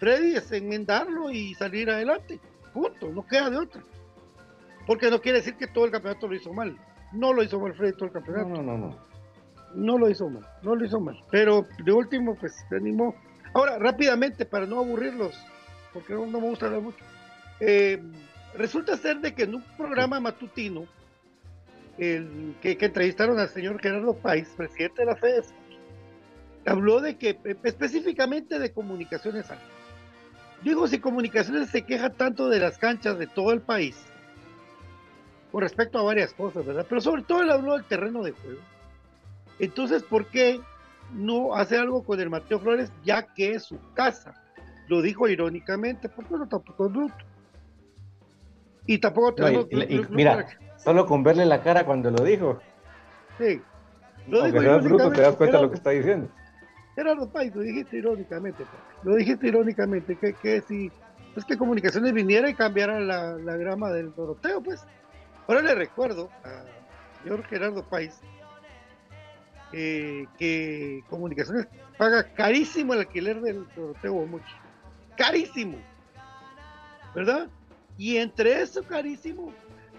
Freddy 0.00 0.34
es 0.34 0.50
enmendarlo 0.50 1.30
y 1.30 1.54
salir 1.54 1.90
adelante. 1.90 2.40
Punto, 2.72 3.10
no 3.10 3.24
queda 3.26 3.50
de 3.50 3.58
otra. 3.58 3.82
Porque 4.86 5.10
no 5.10 5.20
quiere 5.20 5.38
decir 5.38 5.54
que 5.56 5.66
todo 5.66 5.84
el 5.84 5.90
campeonato 5.90 6.26
lo 6.26 6.34
hizo 6.34 6.52
mal. 6.52 6.76
No 7.12 7.32
lo 7.32 7.42
hizo 7.42 7.58
mal 7.58 7.74
Freddy 7.74 7.92
todo 7.92 8.06
el 8.06 8.12
campeonato. 8.12 8.48
No, 8.48 8.62
no, 8.62 8.78
no, 8.78 8.96
no. 9.74 9.98
lo 9.98 10.08
hizo 10.08 10.28
mal, 10.28 10.46
no 10.62 10.74
lo 10.74 10.84
hizo 10.84 11.00
mal. 11.00 11.18
Pero 11.30 11.66
de 11.84 11.92
último, 11.92 12.36
pues 12.36 12.64
se 12.68 12.76
animó. 12.76 13.14
Ahora, 13.54 13.78
rápidamente, 13.78 14.44
para 14.44 14.66
no 14.66 14.78
aburrirlos, 14.78 15.34
porque 15.92 16.14
no, 16.14 16.26
me 16.26 16.38
gusta 16.38 16.66
hablar 16.66 16.82
mucho. 16.82 17.04
Eh, 17.58 18.00
resulta 18.54 18.96
ser 18.96 19.20
de 19.20 19.34
que 19.34 19.42
en 19.44 19.56
un 19.56 19.62
programa 19.76 20.20
matutino, 20.20 20.86
el, 21.98 22.54
que, 22.62 22.78
entrevistaron 22.80 23.38
al 23.38 23.48
señor 23.48 23.80
Gerardo 23.80 24.14
País, 24.14 24.48
presidente 24.56 25.02
de 25.02 25.06
la 25.06 25.16
FEDES, 25.16 25.52
habló 26.66 27.00
de 27.00 27.16
que 27.16 27.38
específicamente 27.64 28.58
de 28.58 28.72
comunicaciones 28.72 29.46
Digo, 30.62 30.86
si 30.86 30.98
comunicaciones 30.98 31.70
se 31.70 31.82
queja 31.82 32.10
tanto 32.10 32.48
de 32.48 32.60
las 32.60 32.78
canchas 32.78 33.18
de 33.18 33.26
todo 33.26 33.52
el 33.52 33.62
país, 33.62 33.96
con 35.50 35.62
respecto 35.62 35.98
a 35.98 36.02
varias 36.02 36.32
cosas, 36.34 36.64
¿verdad? 36.64 36.86
Pero 36.88 37.00
sobre 37.00 37.22
todo 37.22 37.42
él 37.42 37.50
habló 37.50 37.74
del 37.74 37.84
terreno 37.84 38.22
de 38.22 38.32
juego. 38.32 38.60
Entonces, 39.58 40.02
¿por 40.02 40.26
qué 40.26 40.60
no 41.12 41.54
hace 41.54 41.76
algo 41.76 42.02
con 42.02 42.20
el 42.20 42.30
Mateo 42.30 42.60
Flores 42.60 42.92
ya 43.04 43.22
que 43.34 43.52
es 43.52 43.64
su 43.64 43.78
casa? 43.94 44.34
Lo 44.88 45.02
dijo 45.02 45.28
irónicamente, 45.28 46.08
porque 46.08 46.34
no 46.34 46.48
tampoco 46.48 46.86
es 46.86 46.92
bruto. 46.92 47.24
Y 48.86 48.98
tampoco 48.98 49.34
tenemos... 49.34 49.66
mira, 50.10 50.46
solo 50.76 51.06
con 51.06 51.22
verle 51.22 51.44
la 51.46 51.62
cara 51.62 51.84
cuando 51.84 52.10
lo 52.10 52.24
dijo. 52.24 52.58
Sí. 53.38 53.60
Lo 54.26 54.42
Aunque 54.42 54.60
digo 54.60 54.72
seas 54.72 54.84
bruto, 54.84 55.12
te 55.12 55.20
das 55.22 55.36
cuenta 55.36 55.56
de 55.56 55.62
lo 55.62 55.70
que 55.70 55.76
está 55.76 55.90
diciendo. 55.90 56.28
Gerardo 56.94 57.28
Páez, 57.30 57.54
lo 57.54 57.62
dijiste 57.62 57.98
irónicamente, 57.98 58.64
lo 59.04 59.14
dijiste 59.14 59.46
irónicamente, 59.46 60.16
que, 60.16 60.34
que 60.34 60.60
si 60.62 60.90
pues 61.34 61.46
que 61.46 61.56
comunicaciones 61.56 62.12
viniera 62.12 62.50
y 62.50 62.54
cambiara 62.54 62.98
la, 63.00 63.34
la 63.34 63.56
grama 63.56 63.90
del 63.90 64.12
Doroteo, 64.14 64.60
pues. 64.60 64.84
Ahora 65.50 65.62
le 65.62 65.74
recuerdo 65.74 66.30
a 66.44 66.62
señor 67.24 67.44
Gerardo 67.46 67.84
eh, 69.72 70.26
que 70.38 71.02
comunicaciones 71.10 71.66
paga 71.98 72.22
carísimo 72.34 72.94
el 72.94 73.00
alquiler 73.00 73.40
del 73.40 73.66
Doroteo 73.74 74.12
Bomuchi. 74.12 74.52
Carísimo. 75.16 75.76
¿Verdad? 77.16 77.48
Y 77.98 78.18
entre 78.18 78.62
eso 78.62 78.84
carísimo 78.84 79.52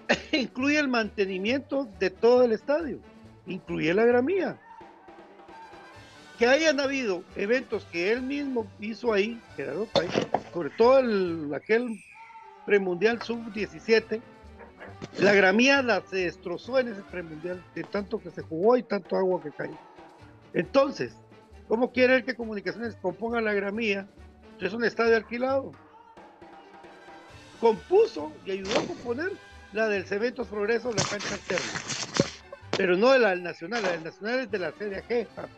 incluye 0.31 0.79
el 0.79 0.87
mantenimiento 0.87 1.85
de 1.99 2.11
todo 2.11 2.45
el 2.45 2.53
estadio, 2.53 2.99
incluye 3.45 3.93
la 3.93 4.05
gramía 4.05 4.57
que 6.39 6.47
hayan 6.47 6.79
habido 6.79 7.25
eventos 7.35 7.83
que 7.91 8.13
él 8.13 8.21
mismo 8.21 8.65
hizo 8.79 9.11
ahí, 9.11 9.37
Gerardo 9.57 9.85
Páez, 9.87 10.11
sobre 10.53 10.69
todo 10.69 10.99
el, 10.99 11.53
aquel 11.53 12.01
premundial 12.65 13.21
sub-17, 13.21 14.21
la 15.19 15.33
gramía 15.33 15.81
la 15.81 16.01
se 16.01 16.17
destrozó 16.17 16.79
en 16.79 16.89
ese 16.89 17.01
premundial, 17.03 17.63
de 17.75 17.83
tanto 17.83 18.19
que 18.19 18.31
se 18.31 18.41
jugó 18.41 18.77
y 18.77 18.83
tanto 18.83 19.15
agua 19.17 19.41
que 19.41 19.51
cayó. 19.51 19.77
Entonces, 20.53 21.15
¿cómo 21.67 21.91
quiere 21.91 22.15
él 22.15 22.25
que 22.25 22.35
Comunicaciones 22.35 22.95
componga 23.01 23.41
la 23.41 23.53
gramía? 23.53 24.07
Es 24.59 24.73
un 24.73 24.83
estadio 24.83 25.15
alquilado. 25.15 25.71
Compuso 27.59 28.31
y 28.45 28.51
ayudó 28.51 28.77
a 28.79 28.85
componer 28.85 29.31
la 29.73 29.87
del 29.87 30.05
Cementos 30.05 30.47
Progreso, 30.47 30.91
la 30.93 31.03
cancha 31.03 31.35
alterna. 31.35 31.71
Pero 32.75 32.97
no 32.97 33.11
de 33.11 33.19
la 33.19 33.29
del 33.29 33.43
Nacional, 33.43 33.83
la 33.83 33.89
del 33.91 34.03
Nacional 34.03 34.39
es 34.39 34.51
de 34.51 34.59
la 34.59 34.71
Serie 34.71 35.03
G, 35.07 35.27
papi. 35.27 35.49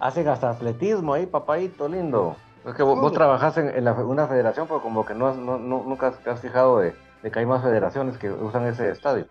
Hacen 0.00 0.28
hasta 0.28 0.50
atletismo 0.50 1.14
ahí, 1.14 1.26
papadito 1.26 1.88
lindo. 1.88 2.36
Es 2.66 2.74
que 2.74 2.82
vos, 2.82 3.12
trabajás 3.12 3.56
en, 3.56 3.68
en 3.68 3.84
la- 3.84 3.92
una 3.94 4.26
federación, 4.26 4.66
pero 4.68 4.82
como 4.82 5.06
que 5.06 5.14
no, 5.14 5.28
has- 5.28 5.36
no, 5.36 5.58
no- 5.58 5.84
nunca 5.84 6.08
has- 6.08 6.18
te 6.22 6.28
has 6.30 6.40
fijado 6.40 6.80
de, 6.80 6.94
de 7.22 7.30
que 7.30 7.38
hay 7.40 7.46
más 7.46 7.62
federaciones 7.62 8.16
que 8.18 8.30
usan 8.30 8.66
ese 8.66 8.90
estadio. 8.90 9.26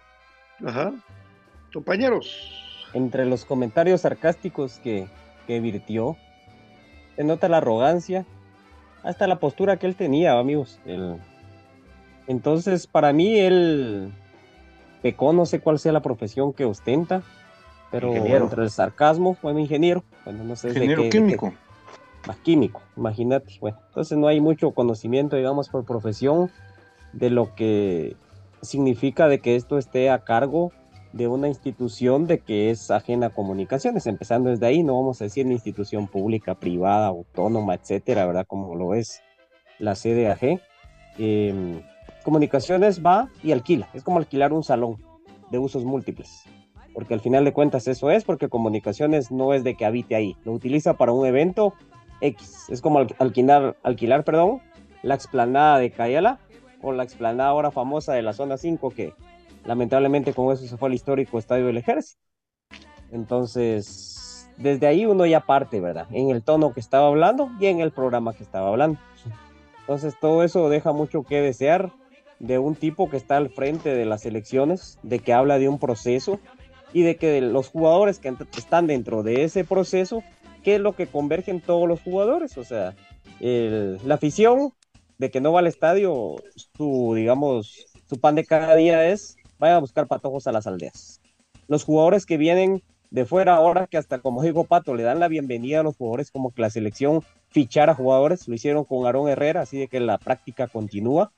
Ajá. 0.66 0.92
Compañeros, 1.74 2.28
entre 2.94 3.26
los 3.26 3.46
comentarios 3.46 4.02
sarcásticos 4.02 4.80
que, 4.80 5.08
que 5.46 5.60
virtió, 5.60 6.18
se 7.16 7.24
nota 7.24 7.50
la 7.50 7.58
arrogancia, 7.58 8.26
hasta 9.04 9.28
la 9.28 9.40
postura 9.40 9.78
que 9.78 9.88
él 9.88 9.96
tenía, 9.96 10.38
amigos. 10.40 10.80
El- 10.86 11.18
Entonces, 12.28 12.88
para 12.88 13.14
mí, 13.14 13.40
él 13.40 14.12
pecó, 15.02 15.34
no 15.34 15.46
sé 15.46 15.60
cuál 15.60 15.80
sea 15.80 15.92
la 15.92 16.02
profesión 16.02 16.54
que 16.54 16.66
ostenta, 16.66 17.22
pero 17.92 18.10
Ingeniero. 18.10 18.46
entre 18.46 18.64
el 18.64 18.70
sarcasmo, 18.70 19.38
bueno, 19.42 19.60
ingeniero, 19.60 20.04
bueno, 20.26 20.44
no 20.44 20.56
sé 20.58 20.68
de 20.68 20.74
Ingeniero 20.74 21.04
de 21.04 21.10
qué- 21.10 21.18
químico. 21.20 21.54
más 22.26 22.38
químico, 22.40 22.82
imagínate. 22.98 23.54
Bueno, 23.62 23.78
entonces 23.88 24.18
no 24.18 24.28
hay 24.28 24.42
mucho 24.42 24.72
conocimiento, 24.72 25.36
digamos, 25.38 25.70
por 25.70 25.86
profesión 25.86 26.52
de 27.18 27.30
lo 27.30 27.56
que 27.56 28.16
significa 28.62 29.28
de 29.28 29.40
que 29.40 29.56
esto 29.56 29.78
esté 29.78 30.10
a 30.10 30.20
cargo 30.24 30.72
de 31.14 31.28
una 31.28 31.48
institución 31.48 32.28
de 32.28 32.40
que 32.40 32.70
es 32.70 32.92
ajena 32.92 33.28
a 33.28 33.30
comunicaciones, 33.32 34.06
empezando 34.06 34.50
desde 34.50 34.68
ahí, 34.68 34.84
no 34.84 34.96
vamos 34.96 35.20
a 35.22 35.24
decir 35.24 35.46
una 35.46 35.56
institución 35.56 36.08
pública, 36.08 36.56
privada, 36.56 37.08
autónoma, 37.08 37.74
etcétera, 37.74 38.26
¿verdad? 38.26 38.46
Como 38.46 38.76
lo 38.76 38.94
es 38.94 39.22
la 39.80 39.96
CDAG. 39.96 40.60
Eh, 41.18 41.82
comunicaciones 42.24 43.04
va 43.04 43.30
y 43.42 43.52
alquila, 43.52 43.88
es 43.94 44.04
como 44.04 44.20
alquilar 44.20 44.54
un 44.54 44.64
salón 44.64 44.98
de 45.50 45.58
usos 45.58 45.86
múltiples. 45.86 46.44
Porque 46.94 47.14
al 47.14 47.22
final 47.22 47.46
de 47.46 47.54
cuentas 47.54 47.88
eso 47.88 48.12
es, 48.12 48.24
porque 48.24 48.50
comunicaciones 48.50 49.32
no 49.32 49.54
es 49.54 49.64
de 49.64 49.76
que 49.76 49.86
habite 49.86 50.16
ahí, 50.16 50.36
lo 50.44 50.52
utiliza 50.52 50.96
para 50.96 51.14
un 51.14 51.26
evento 51.26 51.74
X, 52.22 52.66
es 52.70 52.82
como 52.82 53.00
al- 53.00 53.16
alquilar, 53.20 53.78
alquilar 53.84 54.24
perdón, 54.24 54.62
la 55.04 55.16
explanada 55.16 55.78
de 55.78 55.92
Cayala 55.92 56.40
o 56.82 56.92
la 56.92 57.04
explanada 57.04 57.50
ahora 57.50 57.72
famosa 57.72 58.14
de 58.14 58.22
la 58.22 58.34
zona 58.34 58.58
5 58.58 58.90
que 58.92 59.14
lamentablemente 59.66 60.34
con 60.34 60.52
eso 60.54 60.66
se 60.66 60.78
fue 60.78 60.90
al 60.90 60.96
histórico 60.96 61.40
estadio 61.40 61.66
del 61.68 61.78
ejército. 61.78 62.22
Entonces, 63.12 64.50
desde 64.58 64.88
ahí 64.88 65.06
uno 65.06 65.26
ya 65.26 65.42
parte, 65.42 65.80
¿verdad? 65.80 66.08
En 66.12 66.30
el 66.30 66.44
tono 66.44 66.74
que 66.74 66.80
estaba 66.80 67.08
hablando 67.08 67.50
y 67.60 67.68
en 67.68 67.80
el 67.80 67.92
programa 67.92 68.34
que 68.34 68.44
estaba 68.44 68.70
hablando. 68.70 69.00
Entonces, 69.82 70.16
todo 70.20 70.44
eso 70.44 70.70
deja 70.70 70.92
mucho 70.92 71.24
que 71.24 71.42
desear 71.42 71.92
de 72.40 72.60
un 72.60 72.76
tipo 72.76 73.10
que 73.10 73.18
está 73.18 73.38
al 73.38 73.50
frente 73.50 73.96
de 73.96 74.06
las 74.06 74.26
elecciones, 74.26 75.00
de 75.04 75.20
que 75.20 75.34
habla 75.34 75.60
de 75.60 75.70
un 75.70 75.80
proceso 75.80 76.40
y 76.94 77.02
de 77.02 77.16
que 77.16 77.42
los 77.42 77.70
jugadores 77.70 78.20
que 78.20 78.34
están 78.58 78.88
dentro 78.88 79.24
de 79.24 79.44
ese 79.44 79.64
proceso, 79.64 80.24
¿qué 80.64 80.76
es 80.76 80.82
lo 80.82 80.94
que 80.94 81.08
convergen 81.08 81.62
todos 81.62 81.88
los 81.88 82.02
jugadores? 82.02 82.58
O 82.58 82.64
sea, 82.64 82.96
la 83.40 84.16
afición 84.16 84.74
de 85.18 85.32
que 85.32 85.42
no 85.42 85.52
va 85.52 85.60
al 85.60 85.68
estadio, 85.68 86.36
su, 86.56 87.14
digamos, 87.16 87.88
su 88.08 88.20
pan 88.20 88.36
de 88.36 88.46
cada 88.46 88.76
día 88.76 89.08
es, 89.08 89.36
vaya 89.60 89.76
a 89.76 89.80
buscar 89.80 90.08
patojos 90.08 90.48
a 90.48 90.52
las 90.52 90.68
aldeas. 90.68 91.22
Los 91.68 91.84
jugadores 91.84 92.26
que 92.26 92.38
vienen 92.38 92.84
de 93.10 93.26
fuera 93.26 93.56
ahora, 93.56 93.88
que 93.88 93.98
hasta 93.98 94.20
como 94.20 94.44
dijo 94.44 94.66
Pato, 94.66 94.94
le 94.94 95.04
dan 95.04 95.20
la 95.20 95.28
bienvenida 95.28 95.80
a 95.80 95.84
los 95.84 95.96
jugadores 95.96 96.32
como 96.32 96.52
que 96.52 96.62
la 96.62 96.70
selección 96.70 97.24
fichar 97.50 97.90
a 97.90 97.96
jugadores, 97.96 98.48
lo 98.48 98.56
hicieron 98.56 98.84
con 98.84 99.06
Aarón 99.06 99.30
Herrera, 99.30 99.62
así 99.62 99.78
de 99.78 99.88
que 99.88 100.00
la 100.00 100.18
práctica 100.18 100.68
continúa, 100.68 101.32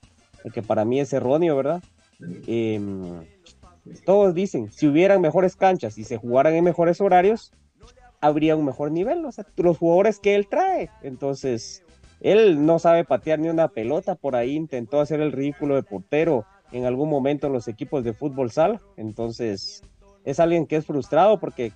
que 0.53 0.61
para 0.61 0.86
mí 0.86 0.99
es 0.99 1.13
erróneo, 1.13 1.55
¿verdad? 1.55 1.84
Em, 2.47 3.23
todos 4.05 4.34
dicen, 4.34 4.71
si 4.71 4.88
hubieran 4.88 5.21
mejores 5.21 5.55
canchas 5.55 5.97
y 5.97 6.03
se 6.03 6.17
jugaran 6.17 6.53
en 6.53 6.63
mejores 6.63 7.01
horarios, 7.01 7.51
habría 8.21 8.55
un 8.55 8.65
mejor 8.65 8.91
nivel, 8.91 9.23
o 9.25 9.32
sea, 9.32 9.45
los 9.55 9.77
jugadores 9.77 10.19
que 10.19 10.36
él 10.36 10.47
trae. 10.47 10.89
Entonces, 11.01 11.84
él 12.22 12.65
no 12.65 12.80
sabe 12.80 13.05
patear 13.05 13.39
ni 13.39 13.49
una 13.49 13.70
pelota, 13.70 14.15
por 14.15 14.36
ahí 14.36 14.55
intentó 14.55 14.99
hacer 14.99 15.22
el 15.22 15.32
ridículo 15.32 15.76
de 15.76 15.84
portero 15.84 16.45
en 16.72 16.86
algún 16.86 17.09
momento 17.09 17.47
en 17.47 17.53
los 17.53 17.67
equipos 17.67 18.03
de 18.03 18.13
fútbol 18.13 18.51
sala, 18.51 18.82
entonces 18.97 19.82
es 20.24 20.39
alguien 20.39 20.67
que 20.67 20.76
es 20.76 20.86
frustrado 20.86 21.39
porque 21.39 21.74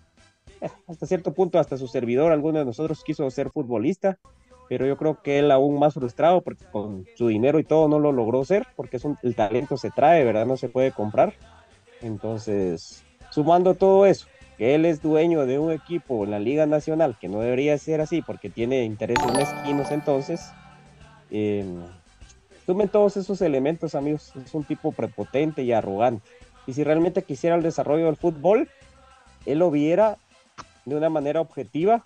eh, 0.62 0.70
hasta 0.88 1.06
cierto 1.06 1.34
punto, 1.34 1.60
hasta 1.60 1.78
su 1.78 1.88
servidor, 1.88 2.32
alguno 2.32 2.60
de 2.60 2.66
nosotros 2.66 3.04
quiso 3.04 3.30
ser 3.30 3.50
futbolista, 3.50 4.20
pero 4.70 4.86
yo 4.86 4.98
creo 4.98 5.22
que 5.22 5.40
él 5.40 5.52
aún 5.52 5.80
más 5.80 5.94
frustrado 5.94 6.42
porque 6.42 6.66
con 6.72 7.06
su 7.16 7.28
dinero 7.28 7.60
y 7.60 7.64
todo 7.64 7.88
no 7.88 8.00
lo 8.00 8.12
logró 8.12 8.44
ser, 8.46 8.68
porque 8.76 8.98
es 8.98 9.06
el 9.24 9.36
talento 9.36 9.78
se 9.78 9.92
trae, 9.92 10.24
¿verdad? 10.24 10.46
No 10.46 10.58
se 10.58 10.70
puede 10.70 10.92
comprar. 10.92 11.34
Entonces, 12.02 13.04
sumando 13.32 13.76
todo 13.76 14.06
eso, 14.06 14.28
que 14.64 14.76
él 14.76 14.86
es 14.86 15.02
dueño 15.02 15.46
de 15.46 15.60
un 15.60 15.74
equipo 15.74 16.24
en 16.24 16.32
la 16.32 16.40
Liga 16.40 16.66
Nacional, 16.66 17.18
que 17.20 17.28
no 17.28 17.42
debería 17.42 17.78
ser 17.78 18.00
así 18.00 18.22
porque 18.22 18.50
tiene 18.50 18.86
intereses 18.86 19.30
mezquinos 19.34 19.92
entonces, 19.92 20.54
eh, 21.32 21.66
todos 22.90 23.18
esos 23.18 23.42
elementos, 23.42 23.94
amigos, 23.94 24.32
es 24.38 24.54
un 24.54 24.64
tipo 24.64 24.94
prepotente 24.94 25.64
y 25.64 25.74
arrogante. 25.74 26.24
Y 26.66 26.72
si 26.72 26.86
realmente 26.86 27.24
quisiera 27.24 27.58
el 27.58 27.62
desarrollo 27.62 28.06
del 28.06 28.16
fútbol, 28.16 28.70
él 29.46 29.60
lo 29.60 29.70
viera 29.70 30.18
de 30.86 30.96
una 30.96 31.10
manera 31.10 31.42
objetiva 31.42 32.06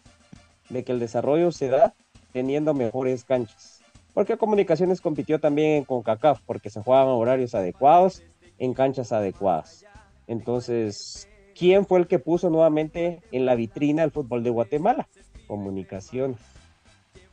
de 0.69 0.83
que 0.83 0.93
el 0.93 0.99
desarrollo 0.99 1.51
se 1.51 1.69
da 1.69 1.93
teniendo 2.33 2.73
mejores 2.73 3.23
canchas. 3.23 3.83
Porque 4.15 4.35
Comunicaciones 4.35 4.99
compitió 4.99 5.39
también 5.39 5.83
con 5.83 6.01
CACAF, 6.01 6.41
porque 6.43 6.71
se 6.71 6.81
jugaban 6.81 7.09
horarios 7.09 7.53
adecuados, 7.53 8.23
en 8.57 8.73
canchas 8.73 9.11
adecuadas. 9.11 9.85
Entonces, 10.25 11.26
¿quién 11.57 11.85
fue 11.85 11.99
el 11.99 12.07
que 12.07 12.19
puso 12.19 12.49
nuevamente 12.49 13.21
en 13.31 13.45
la 13.45 13.55
vitrina 13.55 14.03
el 14.03 14.11
fútbol 14.11 14.43
de 14.43 14.49
Guatemala? 14.49 15.07
Comunicaciones. 15.47 16.37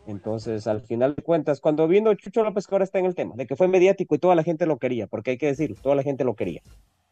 Entonces, 0.06 0.66
al 0.66 0.82
final 0.82 1.14
de 1.14 1.22
cuentas, 1.22 1.60
cuando 1.60 1.88
vino 1.88 2.12
Chucho 2.14 2.44
López, 2.44 2.66
que 2.66 2.74
ahora 2.74 2.84
está 2.84 2.98
en 2.98 3.06
el 3.06 3.14
tema, 3.14 3.34
de 3.36 3.46
que 3.46 3.56
fue 3.56 3.68
mediático 3.68 4.14
y 4.14 4.18
toda 4.18 4.34
la 4.34 4.42
gente 4.42 4.66
lo 4.66 4.78
quería, 4.78 5.06
porque 5.06 5.32
hay 5.32 5.38
que 5.38 5.46
decirlo, 5.46 5.76
toda 5.82 5.94
la 5.94 6.02
gente 6.02 6.24
lo 6.24 6.34
quería. 6.34 6.62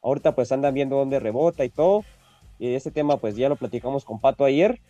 Ahorita 0.02 0.34
pues 0.34 0.52
andan 0.52 0.74
viendo 0.74 0.96
dónde 0.96 1.20
rebota 1.20 1.64
y 1.64 1.70
todo, 1.70 2.04
y 2.58 2.74
ese 2.74 2.90
tema 2.90 3.16
pues 3.16 3.36
ya 3.36 3.48
lo 3.48 3.56
platicamos 3.56 4.04
con 4.04 4.20
Pato 4.20 4.44
ayer. 4.44 4.80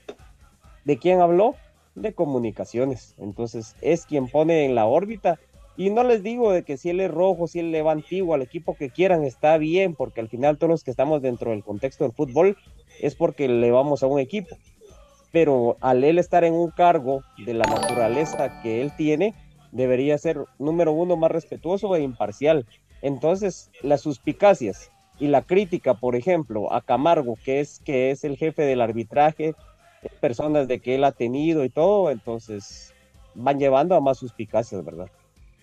¿De 0.85 0.99
quién 0.99 1.21
habló? 1.21 1.55
De 1.95 2.13
comunicaciones. 2.13 3.15
Entonces, 3.19 3.77
es 3.83 4.05
quien 4.05 4.27
pone 4.27 4.65
en 4.65 4.75
la 4.75 4.87
órbita. 4.87 5.39
Y 5.77 5.91
no 5.91 6.05
les 6.05 6.23
digo 6.23 6.53
de 6.53 6.65
que 6.65 6.77
si 6.77 6.91
él 6.91 7.01
es 7.01 7.11
rojo, 7.11 7.47
si 7.47 7.61
él 7.61 7.73
le 7.73 7.83
va 7.83 7.93
antiguo, 7.93 8.35
al 8.35 8.43
equipo 8.43 8.75
que 8.75 8.91
quieran, 8.91 9.25
está 9.25 9.57
bien, 9.57 9.95
porque 9.95 10.21
al 10.21 10.29
final 10.29 10.59
todos 10.59 10.71
los 10.71 10.85
que 10.85 10.91
estamos 10.91 11.23
dentro 11.23 11.51
del 11.51 11.65
contexto 11.65 12.05
del 12.05 12.13
fútbol 12.13 12.57
es 13.01 13.15
porque 13.15 13.49
le 13.49 13.71
vamos 13.71 14.03
a 14.03 14.07
un 14.07 14.21
equipo 14.21 14.57
pero 15.33 15.79
al 15.81 16.05
él 16.05 16.19
estar 16.19 16.45
en 16.45 16.53
un 16.53 16.71
cargo 16.71 17.25
de 17.45 17.55
la 17.55 17.65
naturaleza 17.65 18.61
que 18.63 18.83
él 18.83 18.93
tiene, 18.97 19.35
debería 19.73 20.17
ser, 20.19 20.45
número 20.59 20.93
uno, 20.93 21.17
más 21.17 21.31
respetuoso 21.31 21.97
e 21.97 22.03
imparcial. 22.03 22.67
Entonces, 23.01 23.71
las 23.83 24.03
suspicacias 24.03 24.93
y 25.19 25.29
la 25.29 25.43
crítica, 25.43 25.95
por 25.95 26.15
ejemplo, 26.15 26.73
a 26.73 26.83
Camargo, 26.83 27.37
que 27.43 27.61
es, 27.61 27.81
que 27.81 28.11
es 28.11 28.25
el 28.25 28.37
jefe 28.37 28.63
del 28.63 28.83
arbitraje, 28.83 29.55
personas 30.21 30.69
de 30.69 30.81
que 30.81 30.97
él 30.97 31.05
ha 31.05 31.13
tenido 31.13 31.65
y 31.65 31.71
todo, 31.71 32.11
entonces 32.11 32.93
van 33.35 33.59
llevando 33.59 33.95
a 33.95 34.01
más 34.01 34.19
suspicacias, 34.19 34.85
¿verdad? 34.85 35.09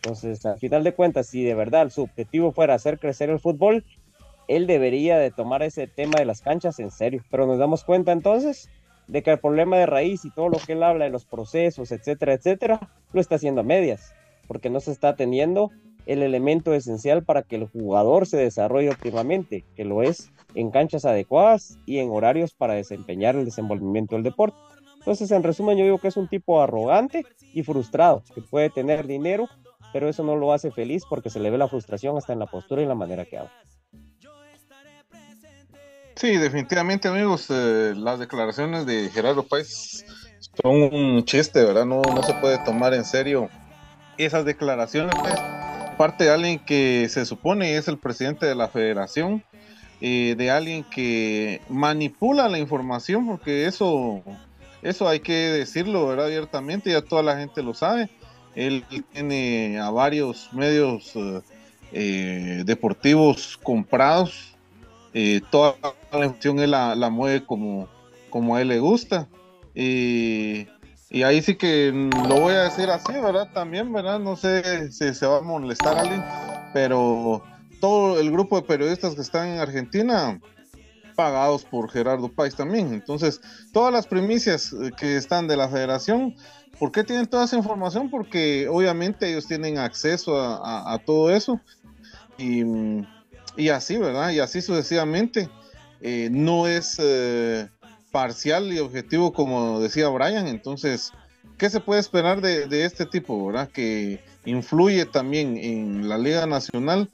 Entonces, 0.02 0.45
al 0.45 0.60
final 0.60 0.84
de 0.84 0.93
cuentas, 0.93 1.28
si 1.28 1.43
de 1.43 1.56
verdad 1.56 1.89
su 1.89 2.04
objetivo 2.04 2.52
fuera 2.52 2.74
hacer 2.74 3.00
crecer 3.00 3.30
el 3.30 3.39
fútbol, 3.39 3.84
él 4.47 4.66
debería 4.66 5.18
de 5.18 5.30
tomar 5.30 5.62
ese 5.62 5.88
tema 5.88 6.20
de 6.20 6.26
las 6.26 6.41
canchas 6.41 6.80
en 6.80 6.89
serio. 6.89 7.24
Pero 7.30 7.45
nos 7.45 7.60
damos 7.60 7.84
cuenta 7.84 8.12
entonces 8.12 8.70
de 9.08 9.24
que 9.24 9.32
el 9.32 9.39
problema 9.39 9.78
de 9.78 9.86
raíz 9.86 10.24
y 10.24 10.32
todo 10.32 10.50
lo 10.50 10.58
que 10.58 10.74
él 10.74 10.84
habla 10.84 11.06
de 11.06 11.12
los 11.12 11.26
procesos, 11.26 11.91
etcétera, 11.91 12.34
etcétera, 12.34 12.80
lo 13.12 13.20
está 13.20 13.36
haciendo 13.36 13.62
a 13.62 13.66
medias, 13.66 14.14
porque 14.47 14.70
no 14.70 14.80
se 14.80 14.91
está 14.91 15.16
teniendo 15.16 15.72
el 16.06 16.24
elemento 16.24 16.74
esencial 16.74 17.24
para 17.24 17.43
que 17.43 17.58
el 17.58 17.68
jugador 17.68 18.26
se 18.26 18.38
desarrolle 18.38 18.89
óptimamente, 18.89 19.66
que 19.76 19.86
lo 19.86 20.02
es 20.02 20.32
en 20.56 20.72
canchas 20.72 21.06
adecuadas 21.06 21.78
y 21.86 22.00
en 22.00 22.10
horarios 22.10 22.54
para 22.54 22.74
desempeñar 22.74 23.36
el 23.36 23.45
desenvolvimiento 23.45 24.16
del 24.16 24.24
deporte. 24.24 24.58
Entonces, 24.97 25.30
en 25.32 25.43
resumen, 25.43 25.78
yo 25.78 25.84
digo 25.84 26.00
que 26.00 26.08
es 26.08 26.18
un 26.18 26.28
tipo 26.28 26.62
arrogante 26.62 27.26
y 27.54 27.64
frustrado, 27.64 28.24
que 28.34 28.41
puede 28.41 28.70
tener 28.70 29.08
dinero, 29.08 29.47
pero 29.94 30.10
eso 30.10 30.24
no 30.24 30.36
lo 30.36 30.54
hace 30.54 30.72
feliz 30.72 31.04
porque 31.10 31.30
se 31.30 31.40
le 31.40 31.50
ve 31.50 31.58
la 31.58 31.68
frustración 31.68 32.18
hasta 32.18 32.34
en 32.34 32.40
la 32.40 32.46
postura 32.48 32.82
y 32.82 32.86
la 32.86 32.96
manera 32.96 33.26
que 33.26 33.38
habla. 33.38 33.52
Sí, 36.16 36.36
definitivamente, 36.36 37.08
amigos, 37.08 37.48
eh, 37.50 37.94
las 37.96 38.20
declaraciones 38.20 38.86
de 38.86 39.10
Gerardo 39.10 39.44
Páez 39.44 40.06
son 40.62 40.94
un 40.94 41.24
chiste, 41.24 41.64
¿verdad? 41.64 41.86
No, 41.86 42.02
no 42.02 42.24
se 42.24 42.34
puede 42.34 42.58
tomar 42.66 42.94
en 42.94 43.06
serio 43.06 43.50
esas 44.18 44.44
declaraciones. 44.44 45.16
Parte 45.98 46.26
de 46.26 46.32
alguien 46.32 46.60
que 46.60 47.08
se 47.10 47.26
supone 47.26 47.78
es 47.78 47.88
el 47.88 47.98
presidente 47.98 48.46
de 48.46 48.56
la 48.56 48.68
federación, 48.68 49.44
eh, 50.02 50.36
de 50.38 50.52
alguien 50.52 50.84
que 50.84 51.62
manipula 51.70 52.50
la 52.50 52.60
información, 52.60 53.26
porque 53.26 53.66
eso, 53.66 54.22
eso 54.82 55.08
hay 55.08 55.22
que 55.22 55.34
decirlo, 55.34 56.08
¿verdad? 56.08 56.26
Abiertamente, 56.26 56.92
ya 56.92 57.02
toda 57.02 57.24
la 57.24 57.38
gente 57.38 57.64
lo 57.64 57.74
sabe. 57.74 58.10
Él 58.56 58.84
tiene 59.14 59.80
a 59.80 59.89
varios 59.89 60.50
medios 60.54 61.14
eh, 61.91 62.64
deportivos 62.66 63.58
comprados 63.62 64.50
eh, 65.14 65.41
toda 65.50 65.76
la 66.12 66.26
información 66.26 66.60
él 66.60 66.72
la, 66.72 67.10
mueve 67.10 67.45
como, 67.45 67.88
como 68.30 68.56
a 68.56 68.62
él 68.62 68.68
le 68.68 68.80
gusta. 68.80 69.28
y 69.74 70.68
ahí 71.24 71.41
sí 71.41 71.56
que 71.56 71.91
lo 72.28 72.39
voy 72.41 72.54
a 72.54 72.64
decir 72.64 72.89
así, 72.89 73.14
¿verdad? 73.14 73.50
También, 73.54 73.91
¿verdad? 73.91 74.20
No 74.20 74.36
sé 74.36 74.91
si 74.91 75.14
se 75.14 75.26
va 75.26 75.38
a 75.38 75.41
molestar 75.41 75.97
alguien, 75.97 76.24
pero 76.74 77.43
todo 77.80 78.20
el 78.20 78.32
grupo 78.32 78.58
de 78.58 78.68
periodistas 78.68 79.16
que 79.16 79.22
están 79.22 79.47
en 79.47 79.60
Argentina, 79.60 80.39
pagados 81.20 81.66
por 81.66 81.92
Gerardo 81.92 82.30
Páez 82.30 82.56
también. 82.56 82.94
Entonces, 82.94 83.42
todas 83.74 83.92
las 83.92 84.08
primicias 84.08 84.72
eh, 84.72 84.92
que 84.98 85.18
están 85.18 85.50
de 85.50 85.58
la 85.58 85.68
federación, 85.68 86.34
¿por 86.80 86.94
qué 86.94 87.04
tienen 87.04 87.28
toda 87.28 87.44
esa 87.44 87.58
información? 87.58 88.10
Porque 88.10 88.70
obviamente 88.70 89.30
ellos 89.30 89.46
tienen 89.46 89.80
acceso 89.80 90.40
a, 90.40 90.98
todo 91.06 91.30
eso. 91.30 91.60
Y 92.38 92.64
y 93.58 93.68
así, 93.68 93.98
¿verdad? 93.98 94.32
Y 94.32 94.40
así 94.40 94.62
sucesivamente. 94.62 95.50
Eh, 96.00 96.30
no 96.32 96.68
es 96.68 96.96
eh, 97.00 97.68
parcial 98.12 98.72
y 98.72 98.80
objetivo 98.80 99.34
como 99.34 99.82
decía 99.82 100.08
Brian. 100.08 100.48
Entonces, 100.48 101.12
¿qué 101.58 101.70
se 101.70 101.82
puede 101.82 102.00
esperar 102.00 102.40
de, 102.40 102.86
este 102.86 103.06
tipo, 103.06 103.48
¿verdad? 103.48 103.68
Que 103.68 104.24
influye 104.46 105.06
también 105.06 105.58
en 105.58 106.08
la 106.08 106.18
Liga 106.18 106.46
Nacional 106.46 107.10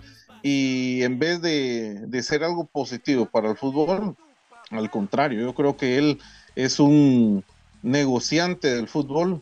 y 0.48 1.02
en 1.02 1.18
vez 1.18 1.42
de, 1.42 2.06
de 2.06 2.22
ser 2.22 2.44
algo 2.44 2.66
positivo 2.66 3.26
para 3.26 3.50
el 3.50 3.58
fútbol, 3.58 4.16
al 4.70 4.92
contrario, 4.92 5.42
yo 5.42 5.56
creo 5.56 5.76
que 5.76 5.98
él 5.98 6.20
es 6.56 6.80
un 6.80 7.44
negociante 7.82 8.76
del 8.76 8.88
fútbol 8.88 9.42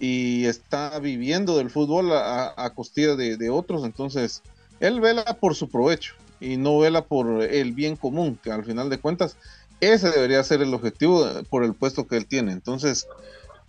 y 0.00 0.46
está 0.46 0.98
viviendo 0.98 1.56
del 1.56 1.70
fútbol 1.70 2.10
a, 2.10 2.54
a 2.56 2.70
costilla 2.70 3.14
de, 3.14 3.36
de, 3.36 3.50
otros, 3.50 3.84
entonces 3.84 4.42
él 4.80 5.00
vela 5.00 5.22
por 5.38 5.54
su 5.54 5.68
provecho 5.68 6.14
y 6.40 6.56
no 6.56 6.76
vela 6.80 7.04
por 7.04 7.44
el 7.44 7.70
bien 7.70 7.94
común, 7.94 8.36
que 8.42 8.50
al 8.50 8.64
final 8.64 8.90
de 8.90 8.98
cuentas 8.98 9.36
ese 9.80 10.10
debería 10.10 10.42
ser 10.42 10.60
el 10.60 10.74
objetivo 10.74 11.24
por 11.50 11.62
el 11.62 11.74
puesto 11.74 12.08
que 12.08 12.16
él 12.16 12.26
tiene. 12.26 12.50
Entonces, 12.50 13.06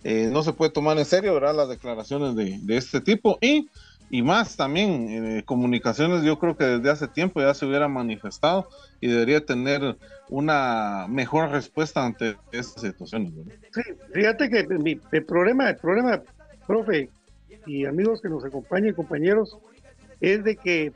eh, 0.04 0.28
no 0.30 0.42
se 0.42 0.52
puede 0.52 0.70
tomar 0.70 0.98
en 0.98 1.06
serio 1.06 1.32
¿verdad? 1.32 1.54
las 1.54 1.68
declaraciones 1.70 2.36
de, 2.36 2.76
este 2.76 3.00
tipo 3.00 3.38
y, 3.40 3.70
y 4.14 4.22
más 4.22 4.56
también, 4.56 5.08
eh, 5.08 5.42
comunicaciones 5.44 6.22
yo 6.22 6.38
creo 6.38 6.56
que 6.56 6.62
desde 6.62 6.88
hace 6.88 7.08
tiempo 7.08 7.40
ya 7.40 7.52
se 7.52 7.66
hubiera 7.66 7.88
manifestado 7.88 8.68
y 9.00 9.08
debería 9.08 9.44
tener 9.44 9.96
una 10.28 11.06
mejor 11.08 11.50
respuesta 11.50 12.06
ante 12.06 12.36
estas 12.52 12.80
situaciones. 12.80 13.32
Sí, 13.72 13.82
fíjate 14.12 14.48
que 14.48 14.68
mi, 14.78 15.00
el 15.10 15.24
problema, 15.24 15.68
el 15.70 15.78
problema, 15.78 16.22
profe 16.64 17.10
y 17.66 17.86
amigos 17.86 18.22
que 18.22 18.28
nos 18.28 18.44
acompañan, 18.44 18.94
compañeros, 18.94 19.58
es 20.20 20.44
de 20.44 20.54
que 20.54 20.92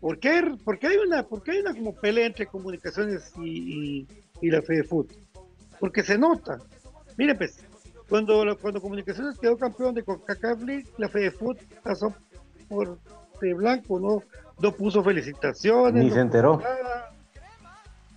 ¿Por 0.00 0.18
qué, 0.18 0.30
hay 0.30 0.96
una, 0.96 1.24
porque 1.24 1.50
hay 1.50 1.58
una 1.58 1.74
como 1.74 1.94
pelea 1.94 2.26
entre 2.26 2.46
comunicaciones 2.46 3.32
y, 3.36 4.06
y, 4.40 4.50
la 4.50 4.62
Fede 4.62 4.82
Fútbol? 4.82 5.14
Porque 5.78 6.02
se 6.02 6.16
nota. 6.16 6.58
Mire, 7.18 7.34
pues, 7.34 7.64
cuando, 8.08 8.58
cuando 8.58 8.80
Comunicaciones 8.80 9.38
quedó 9.38 9.58
campeón 9.58 9.94
de 9.94 10.02
CONCACAF 10.02 10.58
la 10.96 11.08
Fede 11.08 11.30
Fútbol 11.30 11.58
pasó 11.84 12.12
por 12.72 12.98
de 13.40 13.54
blanco, 13.54 14.00
no, 14.00 14.22
no 14.60 14.72
puso 14.72 15.02
felicitaciones. 15.02 16.04
Ni 16.04 16.10
se 16.10 16.20
enteró. 16.20 16.62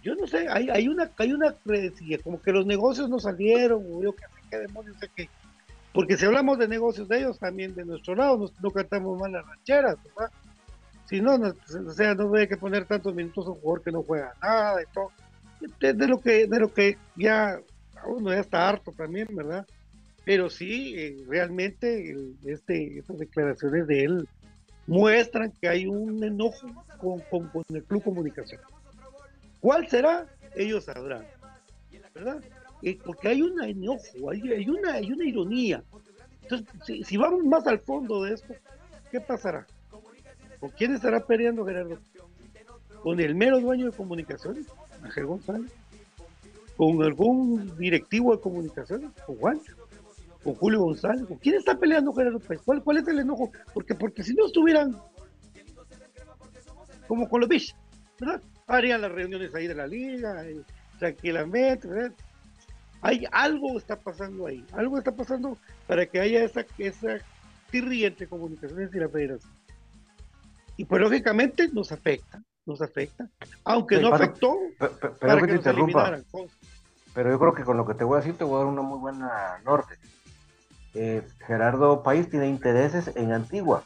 Yo 0.04 0.16
no 0.16 0.28
sé, 0.28 0.48
hay, 0.48 0.70
hay 0.70 0.88
una, 0.88 1.10
hay 1.18 1.34
una 1.34 1.56
como 2.24 2.40
que 2.40 2.52
los 2.52 2.66
negocios 2.66 3.10
no 3.10 3.20
salieron, 3.20 3.84
o 3.92 4.04
yo 4.04 4.16
qué 4.50 4.58
demonios 4.60 4.98
sé 5.00 5.10
qué. 5.16 5.30
Porque 5.92 6.16
si 6.16 6.26
hablamos 6.26 6.60
de 6.60 6.68
negocios 6.68 7.08
de 7.08 7.20
ellos, 7.20 7.40
también 7.40 7.74
de 7.74 7.86
nuestro 7.86 8.16
lado, 8.16 8.38
no, 8.38 8.52
no 8.62 8.72
cantamos 8.72 9.20
mal 9.20 9.32
las 9.32 9.46
rancheras, 9.46 9.98
¿verdad? 10.04 10.32
Si 11.06 11.22
no, 11.22 11.36
o 11.36 11.92
sea, 11.92 12.14
no 12.14 12.34
hay 12.36 12.48
que 12.48 12.58
poner 12.58 12.86
tantos 12.86 13.16
minutos 13.16 13.46
a 13.46 13.50
un 13.50 13.60
jugador 13.60 13.84
que 13.84 13.92
no 13.92 14.04
juega 14.04 14.34
nada 14.42 14.82
y 14.82 14.86
todo. 14.94 15.12
De, 15.80 16.08
lo 16.08 16.20
que, 16.20 16.48
de 16.48 16.60
lo 16.60 16.72
que 16.72 16.98
ya 17.16 17.60
uno 18.06 18.32
ya 18.32 18.42
está 18.42 18.70
harto 18.70 18.92
también, 18.92 19.28
¿verdad? 19.32 19.66
Pero 20.24 20.50
sí, 20.50 20.96
eh, 20.98 21.24
realmente 21.28 22.16
este, 22.46 23.00
estas 23.00 23.20
declaraciones 23.20 23.88
de 23.88 24.04
él 24.04 24.28
muestran 24.88 25.52
que 25.52 25.68
hay 25.68 25.88
un 25.88 26.24
enojo 26.24 26.68
con, 26.98 27.20
con, 27.22 27.64
el 27.70 27.84
Club 27.84 28.04
Comunicación. 28.04 28.62
¿Cuál 29.60 29.88
será? 29.88 30.28
Ellos 30.56 30.86
sabrán, 30.86 31.26
¿verdad? 32.14 32.42
Eh, 32.82 32.98
porque 33.04 33.30
hay 33.30 33.42
un 33.42 33.62
enojo, 33.64 34.30
hay, 34.32 34.42
hay, 34.52 34.70
una, 34.70 34.94
hay 34.94 35.12
una 35.12 35.26
ironía. 35.26 35.84
Entonces, 36.44 37.08
si, 37.08 37.18
vamos 37.18 37.44
más 37.44 37.66
al 37.66 37.80
fondo 37.80 38.24
de 38.24 38.36
esto, 38.36 38.54
¿qué 39.12 39.20
pasará? 39.20 39.66
¿Con 40.60 40.70
quién 40.70 40.94
estará 40.94 41.26
peleando 41.26 41.66
Gerardo? 41.66 41.98
¿Con 43.02 43.20
el 43.20 43.36
mero 43.36 43.60
dueño 43.60 43.86
de 43.88 43.92
comunicaciones, 43.92 44.68
Ángel 45.02 45.26
González? 45.26 45.72
¿Con 46.78 47.02
algún 47.04 47.76
directivo 47.78 48.36
de 48.36 48.42
comunicaciones? 48.42 49.12
¿Con 49.26 49.38
Juan? 49.38 49.60
¿Con 50.46 50.54
Julio 50.54 50.82
González? 50.82 51.26
¿Con 51.26 51.38
quién 51.40 51.56
está 51.56 51.76
peleando 51.76 52.14
Gerardo 52.14 52.40
¿Cuál, 52.64 52.84
¿Cuál 52.84 52.98
es 52.98 53.08
el 53.08 53.18
enojo? 53.18 53.52
Porque, 53.74 53.96
porque 53.96 54.22
si 54.22 54.36
no 54.36 54.46
estuvieran 54.46 54.96
como 57.08 57.28
con 57.28 57.42
los 57.42 57.50
bichos, 57.50 57.76
¿verdad? 58.20 58.40
Harían 58.68 59.02
las 59.02 59.12
reuniones 59.12 59.56
ahí 59.56 59.66
de 59.66 59.74
la 59.74 59.88
liga, 59.88 60.44
tranquilamente, 61.00 61.88
¿verdad? 61.88 62.12
Hay 63.02 63.26
algo 63.32 63.76
está 63.80 63.96
pasando 63.96 64.46
ahí, 64.46 64.64
algo 64.74 65.00
está 65.00 65.12
pasando 65.12 65.58
para 65.88 66.06
que 66.06 66.20
haya 66.20 66.44
esa, 66.44 66.64
esa 66.78 67.18
tirria 67.72 68.08
entre 68.08 68.28
comunicaciones 68.28 68.94
y 68.94 69.00
la 69.00 69.10
federación. 69.10 69.52
Y 70.78 70.86
pues 70.86 71.02
lógicamente 71.02 71.70
nos 71.74 71.92
afecta, 71.92 72.44
nos 72.68 72.84
afecta, 72.84 73.28
aunque 73.64 74.00
no 74.00 74.14
afectó 74.14 74.60
pero, 74.78 75.10
para 75.20 75.48
que, 75.48 75.58
Pero 77.16 77.32
yo 77.32 77.40
creo 77.40 77.54
que 77.56 77.64
con 77.64 77.78
lo 77.78 77.86
que 77.88 77.96
te 77.96 78.04
voy 78.04 78.18
a 78.18 78.22
decir 78.22 78.38
te 78.38 78.44
voy 78.44 78.56
a 78.56 78.58
dar 78.60 78.68
una 78.68 78.84
muy 78.84 79.00
buena 79.00 79.60
norte. 79.66 79.96
Eh, 80.96 81.28
Gerardo 81.46 82.04
País 82.04 82.30
tiene 82.30 82.48
intereses 82.48 83.12
en 83.16 83.34
Antigua. 83.34 83.84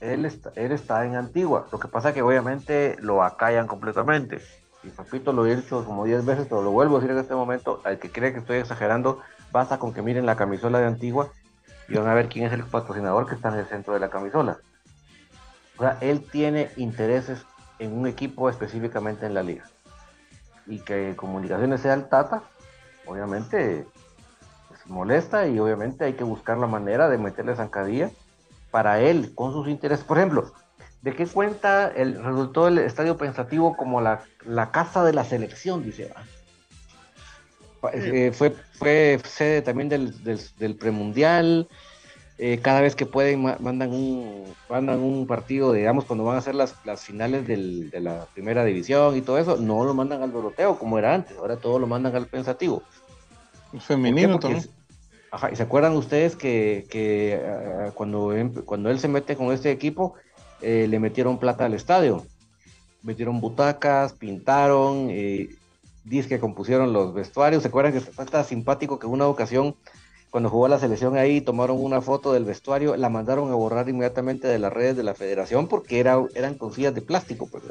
Él 0.00 0.24
está, 0.24 0.52
él 0.54 0.70
está 0.70 1.04
en 1.04 1.16
Antigua. 1.16 1.66
Lo 1.72 1.80
que 1.80 1.88
pasa 1.88 2.10
es 2.10 2.14
que 2.14 2.22
obviamente 2.22 2.96
lo 3.00 3.24
acallan 3.24 3.66
completamente. 3.66 4.40
Y 4.84 4.90
repito, 4.90 5.32
lo 5.32 5.44
he 5.44 5.56
dicho 5.56 5.84
como 5.84 6.04
10 6.04 6.24
veces, 6.24 6.46
pero 6.48 6.62
lo 6.62 6.70
vuelvo 6.70 6.96
a 6.96 7.00
decir 7.00 7.14
en 7.16 7.20
este 7.20 7.34
momento. 7.34 7.80
Al 7.84 7.98
que 7.98 8.12
cree 8.12 8.32
que 8.32 8.38
estoy 8.38 8.58
exagerando, 8.58 9.20
basta 9.50 9.78
con 9.78 9.92
que 9.92 10.02
miren 10.02 10.24
la 10.24 10.36
camisola 10.36 10.78
de 10.78 10.86
Antigua 10.86 11.32
y 11.88 11.94
van 11.96 12.06
a 12.06 12.14
ver 12.14 12.28
quién 12.28 12.46
es 12.46 12.52
el 12.52 12.62
patrocinador 12.62 13.26
que 13.26 13.34
está 13.34 13.48
en 13.48 13.56
el 13.56 13.66
centro 13.66 13.92
de 13.94 14.00
la 14.00 14.08
camisola. 14.08 14.58
O 15.78 15.82
sea, 15.82 15.98
él 16.00 16.24
tiene 16.30 16.70
intereses 16.76 17.44
en 17.80 17.92
un 17.92 18.06
equipo 18.06 18.48
específicamente 18.48 19.26
en 19.26 19.34
la 19.34 19.42
liga. 19.42 19.64
Y 20.66 20.78
que 20.78 21.16
comunicaciones 21.16 21.80
sea 21.80 21.94
el 21.94 22.08
Tata, 22.08 22.42
obviamente 23.06 23.86
molesta 24.88 25.46
y 25.46 25.58
obviamente 25.58 26.04
hay 26.04 26.14
que 26.14 26.24
buscar 26.24 26.58
la 26.58 26.66
manera 26.66 27.08
de 27.08 27.18
meterle 27.18 27.54
zancadilla 27.54 28.10
para 28.70 29.00
él 29.00 29.32
con 29.34 29.52
sus 29.52 29.68
intereses. 29.68 30.04
Por 30.04 30.18
ejemplo, 30.18 30.52
¿de 31.02 31.14
qué 31.14 31.26
cuenta 31.26 31.88
el, 31.88 32.22
resultó 32.22 32.68
el 32.68 32.78
estadio 32.78 33.16
pensativo 33.16 33.76
como 33.76 34.00
la, 34.00 34.22
casa 34.72 35.04
de 35.04 35.12
la 35.12 35.24
selección? 35.24 35.82
Dice. 35.84 36.12
Eh, 37.92 38.32
fue, 38.34 38.50
fue 38.72 39.20
sede 39.24 39.62
también 39.62 39.88
del, 39.88 40.12
del 40.58 40.76
premundial 40.76 41.68
eh, 42.40 42.60
cada 42.62 42.80
vez 42.80 42.94
que 42.94 43.04
pueden 43.04 43.42
mandan 43.42 43.90
un, 43.90 44.44
mandan 44.70 45.00
un 45.00 45.26
partido, 45.26 45.72
digamos, 45.72 46.04
cuando 46.04 46.24
van 46.24 46.36
a 46.36 46.38
hacer 46.38 46.54
las, 46.54 46.76
las 46.84 47.02
finales 47.02 47.48
del, 47.48 47.90
de 47.90 47.98
la 47.98 48.26
primera 48.32 48.64
división 48.64 49.16
y 49.16 49.22
todo 49.22 49.38
eso, 49.38 49.56
no 49.56 49.84
lo 49.84 49.92
mandan 49.92 50.22
al 50.22 50.30
Doroteo 50.30 50.78
como 50.78 51.00
era 51.00 51.14
antes, 51.14 51.36
ahora 51.36 51.56
todo 51.56 51.80
lo 51.80 51.88
mandan 51.88 52.14
al 52.14 52.26
pensativo. 52.26 52.84
Femenino 53.80 54.38
también. 54.38 54.70
Ajá, 55.30 55.50
y 55.52 55.56
se 55.56 55.62
acuerdan 55.62 55.94
ustedes 55.94 56.36
que, 56.36 57.40
ah, 57.44 57.90
cuando, 57.94 58.32
em, 58.34 58.52
cuando 58.64 58.90
él 58.90 58.98
se 58.98 59.08
mete 59.08 59.36
con 59.36 59.52
este 59.52 59.70
equipo, 59.70 60.14
eh, 60.62 60.86
le 60.88 60.98
metieron 60.98 61.38
plata 61.38 61.66
al 61.66 61.74
estadio, 61.74 62.24
metieron 63.02 63.40
butacas, 63.40 64.12
pintaron, 64.14 65.08
eh, 65.10 65.50
que 66.28 66.40
compusieron 66.40 66.94
los 66.94 67.12
vestuarios, 67.12 67.62
¿se 67.62 67.68
acuerdan 67.68 67.92
que 67.92 68.00
tan 68.00 68.44
simpático 68.44 68.98
que 68.98 69.06
una 69.06 69.26
ocasión 69.26 69.76
cuando 70.30 70.50
jugó 70.50 70.68
la 70.68 70.78
selección 70.78 71.16
ahí, 71.16 71.40
tomaron 71.40 71.82
una 71.82 72.00
foto 72.00 72.32
del 72.32 72.44
vestuario, 72.44 72.96
la 72.96 73.08
mandaron 73.08 73.50
a 73.50 73.54
borrar 73.54 73.88
inmediatamente 73.88 74.46
de 74.46 74.58
las 74.58 74.72
redes 74.72 74.96
de 74.96 75.02
la 75.02 75.14
federación 75.14 75.68
porque 75.68 76.00
era, 76.00 76.22
eran 76.34 76.54
con 76.54 76.72
sillas 76.72 76.94
de 76.94 77.02
plástico, 77.02 77.48
pues, 77.50 77.64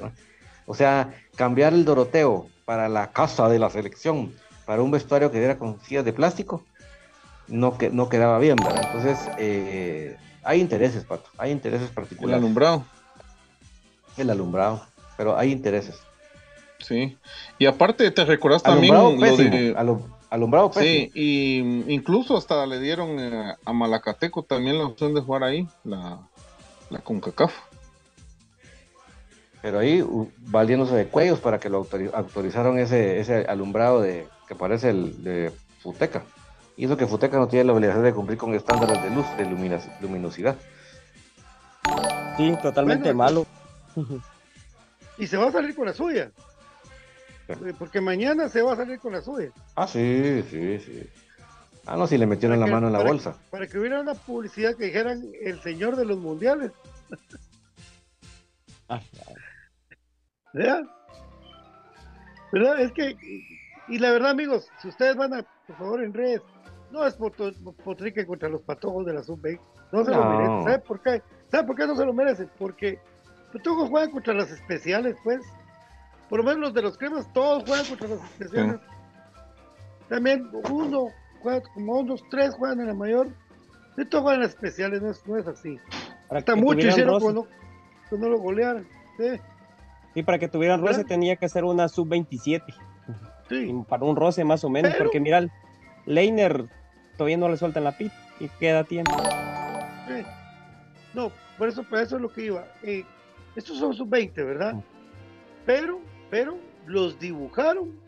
O 0.66 0.74
sea, 0.74 1.14
cambiar 1.36 1.74
el 1.74 1.86
Doroteo 1.86 2.47
para 2.66 2.89
la 2.89 3.12
casa 3.12 3.47
de 3.47 3.60
la 3.60 3.70
selección, 3.70 4.34
para 4.66 4.82
un 4.82 4.91
vestuario 4.91 5.32
que 5.32 5.43
era 5.43 5.58
con 5.58 5.80
sillas 5.82 6.03
de 6.03 6.14
plástico, 6.14 6.64
no, 7.47 7.77
que, 7.77 7.89
no 7.89 8.09
quedaba 8.09 8.39
bien, 8.39 8.55
¿verdad? 8.55 8.83
Entonces, 8.85 9.29
eh, 9.37 10.17
hay 10.43 10.59
intereses, 10.61 11.03
Pato, 11.03 11.29
hay 11.37 11.51
intereses 11.51 11.89
particulares. 11.89 12.37
El 12.37 12.43
alumbrado. 12.43 12.85
El 14.17 14.29
alumbrado, 14.29 14.81
pero 15.15 15.37
hay 15.37 15.51
intereses. 15.51 15.99
Sí, 16.79 17.17
y 17.57 17.65
aparte, 17.65 18.09
¿te 18.11 18.25
recordás 18.25 18.63
también 18.63 18.93
lo 18.93 19.11
de 19.11 19.75
alumbrado 20.29 20.71
Sí, 20.73 21.11
y 21.13 21.57
incluso 21.91 22.37
hasta 22.37 22.65
le 22.65 22.79
dieron 22.79 23.19
eh, 23.19 23.55
a 23.65 23.73
Malacateco 23.73 24.43
también 24.43 24.77
la 24.77 24.85
opción 24.85 25.13
de 25.13 25.21
jugar 25.21 25.43
ahí, 25.43 25.67
la, 25.83 26.19
la 26.89 26.99
CONCACAF. 26.99 27.53
Pero 29.61 29.79
ahí 29.79 30.03
valiéndose 30.37 30.95
de 30.95 31.07
cuellos 31.07 31.39
para 31.39 31.59
que 31.59 31.69
lo 31.69 31.87
autorizaron 32.13 32.77
ese, 32.77 33.19
ese 33.19 33.45
alumbrado 33.45 34.01
de 34.01 34.27
que 34.47 34.55
parece 34.55 34.91
el 34.91 35.23
de 35.23 35.51
Futeca. 35.81 36.23
Y 36.78 36.86
eso 36.86 36.95
que 36.95 37.07
Futeca 37.07 37.38
no 37.38 37.47
tiene 37.47 37.65
la 37.65 37.73
obligación 37.73 38.03
de 38.03 38.13
cumplir 38.13 38.38
con 38.38 38.53
estándares 38.53 39.01
de 39.01 39.09
luz, 39.09 39.25
de 39.36 39.45
luminosidad. 39.99 40.55
Sí, 42.38 42.55
totalmente 42.61 43.13
malo. 43.15 43.47
Y 45.17 45.25
se 45.25 45.38
va 45.38 45.47
a 45.47 45.51
salir 45.51 45.75
con 45.75 45.88
la 45.88 45.93
suya. 45.93 46.32
Porque 47.80 47.99
mañana 47.99 48.47
se 48.47 48.61
va 48.61 48.73
a 48.73 48.75
salir 48.75 48.99
con 48.99 49.13
la 49.13 49.21
suya. 49.21 49.49
Ah, 49.75 49.88
sí, 49.88 50.43
sí, 50.51 50.80
sí. 50.80 51.09
Ah, 51.88 51.97
no, 51.97 52.05
si 52.05 52.17
le 52.17 52.28
metieron 52.28 52.59
la 52.59 52.67
mano 52.67 52.88
en 52.88 52.93
la 52.93 53.03
bolsa. 53.03 53.36
para 53.49 53.65
que 53.65 53.80
hubiera 53.80 53.99
una 53.99 54.13
publicidad 54.13 54.75
que 54.75 54.86
dijeran 54.86 55.23
el 55.41 55.59
señor 55.61 55.95
de 55.95 56.05
los 56.05 56.19
mundiales. 56.19 56.71
ah, 58.89 59.01
¿Verdad? 60.53 60.84
¿Verdad? 62.51 62.82
Es 62.82 62.91
que, 62.91 63.17
y 63.88 63.97
la 63.99 64.11
verdad, 64.11 64.32
amigos, 64.32 64.69
si 64.82 64.89
ustedes 64.89 65.15
van 65.15 65.34
a, 65.34 65.43
por 65.65 65.78
favor, 65.78 66.03
en 66.03 66.13
redes, 66.13 66.41
no 66.97 67.05
es 67.05 67.17
potrique 67.83 68.25
contra 68.25 68.49
los 68.49 68.61
patojos 68.61 69.05
de 69.05 69.13
la 69.13 69.23
sub-20. 69.23 69.59
No 69.91 70.03
se 70.03 70.11
lo 70.11 70.25
merecen. 70.25 70.63
¿Sabe 70.63 70.79
por 70.79 71.01
qué? 71.01 71.21
¿Sabe 71.49 71.67
por 71.67 71.75
qué 71.75 71.87
no 71.87 71.95
se 71.95 72.05
lo 72.05 72.13
merecen? 72.13 72.49
Porque 72.57 72.99
patojos 73.53 73.89
juegan 73.89 74.11
contra 74.11 74.33
las 74.33 74.51
especiales, 74.51 75.15
pues. 75.23 75.41
Por 76.29 76.39
lo 76.39 76.45
menos 76.45 76.59
los 76.59 76.73
de 76.73 76.81
los 76.81 76.97
cremas, 76.97 77.31
todos 77.31 77.63
juegan 77.65 77.85
contra 77.85 78.09
las 78.09 78.23
especiales. 78.23 78.79
También 80.09 80.49
uno 80.69 81.07
juega 81.41 81.61
como 81.73 81.99
unos 81.99 82.23
tres 82.29 82.53
juegan 82.55 82.81
en 82.81 82.87
la 82.87 82.93
mayor. 82.93 83.29
De 83.95 84.05
todos 84.05 84.23
juegan 84.23 84.41
en 84.41 84.47
las 84.47 84.55
especiales, 84.55 85.01
no 85.01 85.11
es, 85.11 85.25
no 85.25 85.37
es 85.37 85.47
así. 85.47 85.79
Está 86.31 86.55
mucho 86.55 86.87
hicieron 86.87 87.21
cuando, 87.21 87.47
no 88.11 88.29
lo 88.29 88.39
golearon. 88.39 88.85
¿sí? 89.17 89.39
sí, 90.13 90.23
para 90.23 90.37
que 90.37 90.47
tuvieran 90.47 90.81
roce 90.81 91.03
tenía 91.03 91.37
que 91.37 91.47
ser 91.47 91.63
una 91.63 91.87
sub-27. 91.87 92.61
Sí. 93.49 93.73
Para 93.87 94.03
un 94.03 94.17
roce 94.17 94.43
más 94.43 94.65
o 94.65 94.69
menos, 94.69 94.93
porque 94.95 95.21
mira, 95.21 95.47
Leiner 96.05 96.67
todavía 97.18 97.38
no 97.38 97.49
le 97.49 97.57
sueltan 97.57 97.84
la 97.84 97.97
pit 97.97 98.11
y 98.39 98.47
queda 98.47 98.84
tiempo. 98.84 99.11
Sí. 100.07 100.24
No, 101.13 101.32
por 101.57 101.68
eso, 101.68 101.84
por 101.84 101.99
eso 101.99 102.15
es 102.18 102.22
lo 102.22 102.30
que 102.32 102.45
iba. 102.45 102.65
Eh, 102.84 103.03
estos 103.55 103.80
son 103.80 103.93
sub-20, 103.93 104.36
¿verdad? 104.36 104.76
Pero 105.65 105.99
pero 106.30 106.57
los 106.86 107.20
dibujaron. 107.20 107.99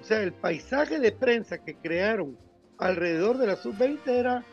O 0.00 0.04
sea, 0.04 0.22
el 0.22 0.32
paisaje 0.32 0.98
de 0.98 1.12
prensa 1.12 1.58
que 1.58 1.74
crearon 1.74 2.36
alrededor 2.78 3.38
de 3.38 3.46
la 3.46 3.56
sub-20 3.56 4.00
era 4.06 4.44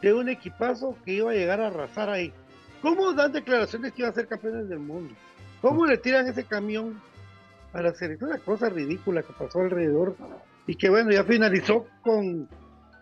de 0.00 0.14
un 0.14 0.28
equipazo 0.28 0.96
que 1.04 1.14
iba 1.14 1.30
a 1.30 1.34
llegar 1.34 1.60
a 1.60 1.68
arrasar 1.68 2.08
ahí. 2.08 2.32
¿Cómo 2.82 3.12
dan 3.12 3.32
declaraciones 3.32 3.92
que 3.92 4.02
iba 4.02 4.10
a 4.10 4.14
ser 4.14 4.28
campeones 4.28 4.68
del 4.68 4.78
mundo? 4.78 5.14
¿Cómo 5.60 5.86
le 5.86 5.96
tiran 5.96 6.28
ese 6.28 6.44
camión 6.44 7.00
a 7.72 7.82
la 7.82 7.94
selección? 7.94 8.30
Una 8.30 8.38
cosa 8.38 8.68
ridícula 8.68 9.22
que 9.22 9.32
pasó 9.32 9.60
alrededor 9.60 10.16
y 10.66 10.76
que 10.76 10.90
bueno, 10.90 11.10
ya 11.10 11.24
finalizó 11.24 11.86
con, 12.02 12.48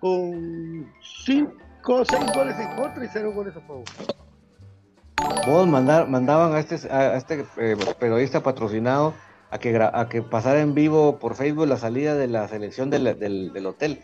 con 0.03 0.93
cinco, 1.01 2.05
seis 2.05 2.25
goles 2.35 2.59
en 2.59 2.75
contra 2.75 3.05
y 3.05 3.09
cero 3.13 3.33
goles 3.33 3.55
a 3.57 3.61
favor. 3.61 3.85
Vos 5.47 5.69
mandaban 5.69 6.53
a 6.55 6.59
este, 6.59 6.93
a 6.93 7.17
este 7.17 7.47
eh, 7.57 7.77
periodista 8.01 8.43
patrocinado 8.43 9.15
a 9.53 9.59
que, 9.59 9.77
a 9.81 10.09
que 10.09 10.23
pasara 10.23 10.61
en 10.61 10.75
vivo 10.75 11.21
por 11.21 11.37
Facebook 11.37 11.69
la 11.69 11.77
salida 11.77 12.17
de 12.17 12.27
la 12.27 12.49
selección 12.49 12.91
del, 12.91 13.17
del, 13.17 13.65
hotel. 13.65 14.01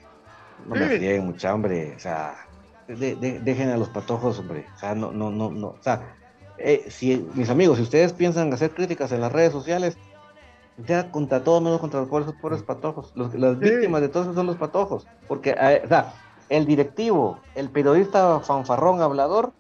No 0.69 0.77
me 0.77 0.87
frieguen 0.87 1.27
mucha, 1.27 1.53
hombre. 1.53 1.95
O 1.97 1.99
sea, 1.99 2.47
dejen 2.87 3.71
a 3.71 3.77
los 3.77 3.89
patojos, 3.89 4.39
hombre. 4.39 4.67
O 4.77 4.79
sea, 4.79 4.95
no, 4.95 5.11
no, 5.11 5.31
no, 5.31 5.51
no. 5.51 5.67
O 5.69 5.83
sea, 5.83 6.15
eh, 6.59 6.85
si, 6.91 7.27
mis 7.35 7.51
amigos, 7.51 7.79
si 7.79 7.83
ustedes 7.83 8.13
piensan 8.13 8.53
hacer 8.53 8.71
críticas 8.71 9.11
en 9.11 9.21
las 9.21 9.33
redes 9.33 9.51
sociales, 9.51 9.99
ya 10.87 11.11
contra 11.11 11.43
todo 11.43 11.61
menos 11.61 11.81
contra 11.81 12.01
los 12.01 12.09
pobres, 12.09 12.33
pobres 12.41 12.63
patojos. 12.63 13.13
las 13.15 13.59
víctimas 13.59 14.01
de 14.01 14.09
todo 14.09 14.25
eso 14.25 14.35
son 14.35 14.47
los 14.47 14.57
patojos. 14.57 15.07
Porque, 15.27 15.57
eh, 15.59 15.83
o 15.85 15.89
sea, 15.89 16.13
el 16.49 16.67
directivo, 16.67 17.39
el 17.55 17.69
periodista 17.71 18.41
fanfarrón 18.41 19.01
hablador, 19.01 19.53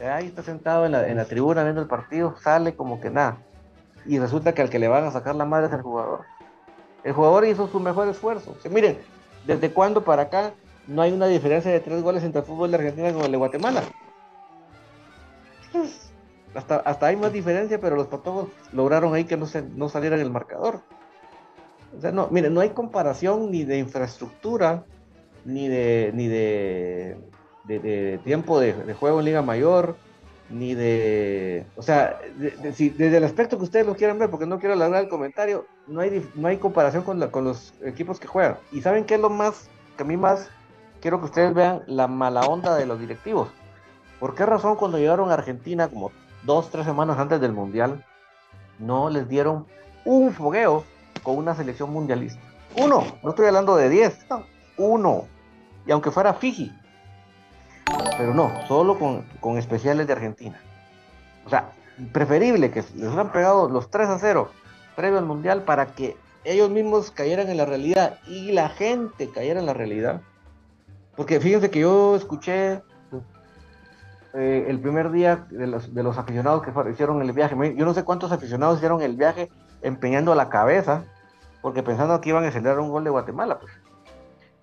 ahí 0.00 0.26
está 0.26 0.42
sentado 0.42 0.84
en 0.86 0.92
la, 0.92 1.08
en 1.08 1.16
la 1.16 1.24
tribuna 1.24 1.62
viendo 1.62 1.80
el 1.80 1.88
partido, 1.88 2.34
sale 2.42 2.74
como 2.74 3.00
que 3.00 3.10
nada. 3.10 3.38
Y 4.04 4.18
resulta 4.18 4.52
que 4.52 4.62
al 4.62 4.70
que 4.70 4.78
le 4.78 4.88
van 4.88 5.04
a 5.04 5.10
sacar 5.10 5.34
la 5.34 5.44
madre 5.44 5.66
es 5.66 5.72
el 5.72 5.82
jugador. 5.82 6.20
El 7.04 7.12
jugador 7.12 7.44
hizo 7.44 7.68
su 7.68 7.80
mejor 7.80 8.08
esfuerzo. 8.08 8.56
miren, 8.70 8.98
¿desde 9.46 9.72
cuándo 9.72 10.02
para 10.02 10.22
acá 10.22 10.52
no 10.86 11.02
hay 11.02 11.12
una 11.12 11.26
diferencia 11.26 11.70
de 11.70 11.80
tres 11.80 12.02
goles 12.02 12.24
entre 12.24 12.40
el 12.40 12.46
fútbol 12.46 12.70
de 12.70 12.78
Argentina 12.78 13.10
y 13.10 13.20
el 13.20 13.30
de 13.30 13.36
Guatemala? 13.36 13.82
Hasta, 16.56 16.76
hasta 16.76 17.06
hay 17.06 17.16
más 17.16 17.32
diferencia, 17.32 17.80
pero 17.80 17.96
los 17.96 18.06
patojos 18.06 18.48
lograron 18.72 19.14
ahí 19.14 19.24
que 19.24 19.36
no, 19.36 19.46
se, 19.46 19.62
no 19.62 19.88
saliera 19.88 20.16
en 20.16 20.22
el 20.22 20.30
marcador. 20.30 20.80
O 21.96 22.00
sea, 22.00 22.12
no, 22.12 22.28
miren, 22.30 22.54
no 22.54 22.60
hay 22.60 22.70
comparación 22.70 23.50
ni 23.50 23.64
de 23.64 23.78
infraestructura, 23.78 24.84
ni 25.44 25.68
de, 25.68 26.10
ni 26.14 26.28
de 26.28 27.16
de, 27.66 28.20
tiempo 28.24 28.60
de, 28.60 28.94
juego 28.94 29.18
en 29.20 29.24
Liga 29.24 29.42
Mayor, 29.42 29.96
ni 30.50 30.74
de. 30.74 31.66
O 31.76 31.82
sea, 31.82 32.18
desde 32.36 33.16
el 33.16 33.24
aspecto 33.24 33.58
que 33.58 33.64
ustedes 33.64 33.86
lo 33.86 33.96
quieran 33.96 34.18
ver, 34.18 34.30
porque 34.30 34.46
no 34.46 34.58
quiero 34.58 34.74
alargar 34.74 35.02
el 35.02 35.08
comentario, 35.08 35.66
no 35.86 36.00
hay, 36.00 36.28
no 36.34 36.48
hay 36.48 36.58
comparación 36.58 37.02
con, 37.02 37.20
con 37.30 37.44
los 37.44 37.74
equipos 37.82 38.20
que 38.20 38.28
juegan. 38.28 38.56
¿Y 38.72 38.82
saben 38.82 39.04
qué 39.04 39.16
es 39.16 39.20
lo 39.20 39.30
más, 39.30 39.68
que 39.96 40.02
a 40.02 40.06
mí 40.06 40.16
más 40.16 40.48
quiero 41.00 41.18
que 41.18 41.26
ustedes 41.26 41.54
vean 41.54 41.82
la 41.86 42.06
mala 42.06 42.42
onda 42.42 42.76
de 42.76 42.86
los 42.86 43.00
directivos? 43.00 43.48
¿Por 44.20 44.34
qué 44.34 44.46
razón 44.46 44.76
cuando 44.76 44.98
llegaron 44.98 45.30
a 45.30 45.34
Argentina, 45.34 45.88
como 45.88 46.10
dos, 46.46 46.70
tres 46.70 46.86
semanas 46.86 47.18
antes 47.18 47.40
del 47.40 47.52
Mundial, 47.52 48.04
no 48.78 49.10
les 49.10 49.28
dieron 49.28 49.66
un 50.04 50.32
fogueo 50.32 50.84
con 51.22 51.36
una 51.36 51.54
selección 51.54 51.92
mundialista? 51.92 52.40
Uno, 52.76 53.04
no 53.22 53.30
estoy 53.30 53.46
hablando 53.46 53.76
de 53.76 53.88
diez, 53.88 54.26
uno. 54.78 55.24
Y 55.86 55.92
aunque 55.92 56.10
fuera 56.10 56.34
Fiji, 56.34 56.72
pero 58.18 58.34
no, 58.34 58.50
solo 58.66 58.98
con, 58.98 59.58
especiales 59.58 60.06
de 60.06 60.12
Argentina. 60.12 60.60
O 61.44 61.50
sea, 61.50 61.72
preferible 62.12 62.70
que 62.70 62.80
les 62.80 63.08
hubieran 63.08 63.32
pegado 63.32 63.68
los 63.68 63.90
3 63.90 64.08
a 64.08 64.18
0 64.18 64.50
previo 64.96 65.18
al 65.18 65.26
Mundial 65.26 65.62
para 65.62 65.86
que 65.86 66.16
ellos 66.44 66.70
mismos 66.70 67.10
cayeran 67.10 67.48
en 67.48 67.58
la 67.58 67.66
realidad 67.66 68.18
y 68.26 68.52
la 68.52 68.68
gente 68.68 69.30
cayera 69.30 69.60
en 69.60 69.66
la 69.66 69.74
realidad. 69.74 70.22
Porque 71.16 71.40
fíjense 71.40 71.70
que 71.70 71.80
yo 71.80 72.16
escuché 72.16 72.82
eh, 74.36 74.66
el 74.68 74.80
primer 74.80 75.10
día 75.10 75.46
de 75.50 75.66
los, 75.66 75.94
de 75.94 76.02
los 76.02 76.18
aficionados 76.18 76.62
que 76.62 76.70
hicieron 76.90 77.22
el 77.22 77.32
viaje. 77.32 77.56
Yo 77.74 77.84
no 77.86 77.94
sé 77.94 78.04
cuántos 78.04 78.32
aficionados 78.32 78.76
hicieron 78.76 79.00
el 79.00 79.16
viaje 79.16 79.50
empeñando 79.80 80.34
la 80.34 80.50
cabeza 80.50 81.04
porque 81.62 81.82
pensando 81.82 82.20
que 82.20 82.28
iban 82.28 82.44
a 82.44 82.50
celebrar 82.50 82.78
un 82.80 82.90
gol 82.90 83.02
de 83.02 83.10
Guatemala. 83.10 83.58
Pues. 83.58 83.72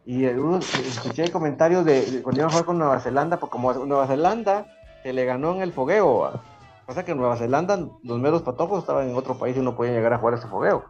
Y 0.06 0.26
escuché 0.26 1.32
comentarios 1.32 1.86
de, 1.86 2.22
cuando 2.22 2.42
iban 2.42 2.50
a 2.50 2.52
jugar 2.52 2.66
con 2.66 2.78
Nueva 2.78 3.00
Zelanda, 3.00 3.38
porque 3.40 3.52
como 3.52 3.74
Nueva 3.74 4.06
Zelanda 4.08 4.68
se 5.02 5.12
le 5.12 5.26
ganó 5.26 5.56
en 5.56 5.62
el 5.62 5.74
fogueo. 5.74 6.40
Pasa 6.86 7.04
que 7.04 7.16
Nueva 7.16 7.36
Zelanda 7.38 7.80
los 8.04 8.20
meros 8.20 8.42
patojos 8.42 8.80
estaban 8.80 9.10
en 9.10 9.16
otro 9.16 9.38
país 9.38 9.58
y 9.58 9.62
no 9.62 9.76
podían 9.76 9.96
llegar 9.96 10.14
a 10.14 10.18
jugar 10.18 10.36
ese 10.36 10.48
fogueo. 10.48 10.86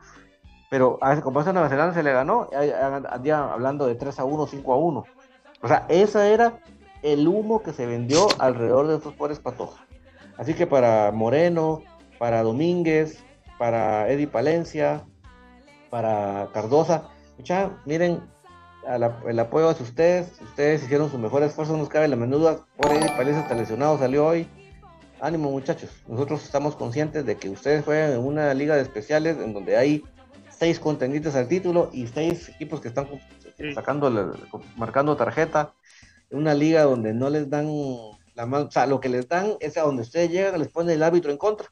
Pero 0.69 0.97
a 1.01 1.19
como 1.21 1.39
a 1.39 1.53
Nueva 1.53 1.69
Zelanda 1.69 1.93
se 1.93 2.03
le 2.03 2.11
ganó, 2.11 2.49
andía 3.09 3.51
hablando 3.51 3.85
de 3.85 3.95
3 3.95 4.19
a 4.19 4.25
1, 4.25 4.47
5 4.47 4.73
a 4.73 4.77
1. 4.77 5.05
O 5.61 5.67
sea, 5.67 5.85
esa 5.87 6.27
era 6.27 6.59
el 7.03 7.27
humo 7.27 7.61
que 7.61 7.73
se 7.73 7.85
vendió 7.85 8.27
alrededor 8.39 8.87
de 8.87 8.95
estos 8.95 9.13
pobres 9.13 9.39
patojos. 9.39 9.79
Así 10.37 10.53
que 10.53 10.65
para 10.65 11.11
Moreno, 11.11 11.83
para 12.17 12.41
Domínguez, 12.41 13.23
para 13.59 14.09
Eddie 14.09 14.27
Palencia, 14.27 15.05
para 15.89 16.49
Cardosa, 16.53 17.09
ya, 17.39 17.81
miren, 17.85 18.21
el 19.27 19.39
apoyo 19.39 19.69
a 19.69 19.71
ustedes, 19.71 20.41
ustedes 20.41 20.83
hicieron 20.83 21.09
su 21.11 21.17
mejor 21.17 21.43
esfuerzo, 21.43 21.77
nos 21.77 21.89
cabe 21.89 22.07
la 22.07 22.15
menuda, 22.15 22.65
por 22.77 22.91
Eddie 22.91 23.09
Palencia 23.15 23.41
está 23.43 23.55
lesionado, 23.55 23.97
salió 23.97 24.25
hoy. 24.25 24.47
Ánimo 25.21 25.51
muchachos, 25.51 25.89
nosotros 26.07 26.43
estamos 26.43 26.75
conscientes 26.75 27.25
de 27.25 27.37
que 27.37 27.49
ustedes 27.49 27.85
juegan 27.85 28.11
en 28.11 28.19
una 28.19 28.53
liga 28.53 28.75
de 28.75 28.81
especiales 28.81 29.37
en 29.37 29.53
donde 29.53 29.77
hay 29.77 30.03
seis 30.49 30.79
contendientes 30.79 31.35
al 31.35 31.47
título 31.47 31.89
y 31.93 32.07
seis 32.07 32.49
equipos 32.49 32.81
que 32.81 32.89
están 32.89 33.07
sacando, 33.73 34.35
marcando 34.75 35.15
tarjeta. 35.15 35.73
Una 36.33 36.53
liga 36.53 36.83
donde 36.83 37.13
no 37.13 37.29
les 37.29 37.49
dan 37.49 37.67
la 38.35 38.45
mano, 38.45 38.65
o 38.65 38.71
sea, 38.71 38.87
lo 38.87 38.99
que 38.99 39.09
les 39.09 39.27
dan 39.27 39.53
es 39.59 39.77
a 39.77 39.83
donde 39.83 40.01
ustedes 40.01 40.31
llegan, 40.31 40.59
les 40.59 40.69
pone 40.69 40.93
el 40.93 41.03
árbitro 41.03 41.31
en 41.31 41.37
contra. 41.37 41.67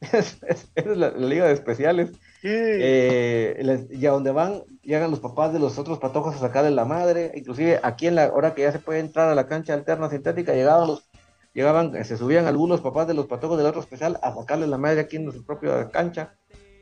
es, 0.12 0.38
es, 0.74 0.86
la, 0.86 1.10
liga 1.10 1.46
de 1.46 1.54
especiales. 1.54 2.10
Eh, 2.42 3.86
y 3.90 4.06
a 4.06 4.10
donde 4.10 4.30
van, 4.30 4.62
llegan 4.82 5.10
los 5.10 5.20
papás 5.20 5.52
de 5.52 5.58
los 5.58 5.78
otros 5.78 5.98
patojos 5.98 6.36
a 6.36 6.38
sacarle 6.38 6.70
la 6.70 6.84
madre. 6.84 7.32
Inclusive 7.34 7.80
aquí 7.82 8.06
en 8.06 8.16
la 8.16 8.32
hora 8.32 8.54
que 8.54 8.62
ya 8.62 8.72
se 8.72 8.78
puede 8.78 9.00
entrar 9.00 9.30
a 9.30 9.34
la 9.34 9.46
cancha 9.46 9.74
alterna 9.74 10.10
sintética, 10.10 10.52
llegaban 10.52 10.88
los, 10.88 11.08
llegaban, 11.54 12.04
se 12.04 12.16
subían 12.16 12.46
algunos 12.46 12.82
papás 12.82 13.06
de 13.06 13.14
los 13.14 13.26
patojos 13.26 13.56
del 13.56 13.66
otro 13.66 13.80
especial 13.80 14.18
a 14.22 14.34
sacarle 14.34 14.66
la 14.66 14.78
madre 14.78 15.00
aquí 15.00 15.16
en 15.16 15.32
su 15.32 15.44
propia 15.44 15.88
cancha. 15.90 16.34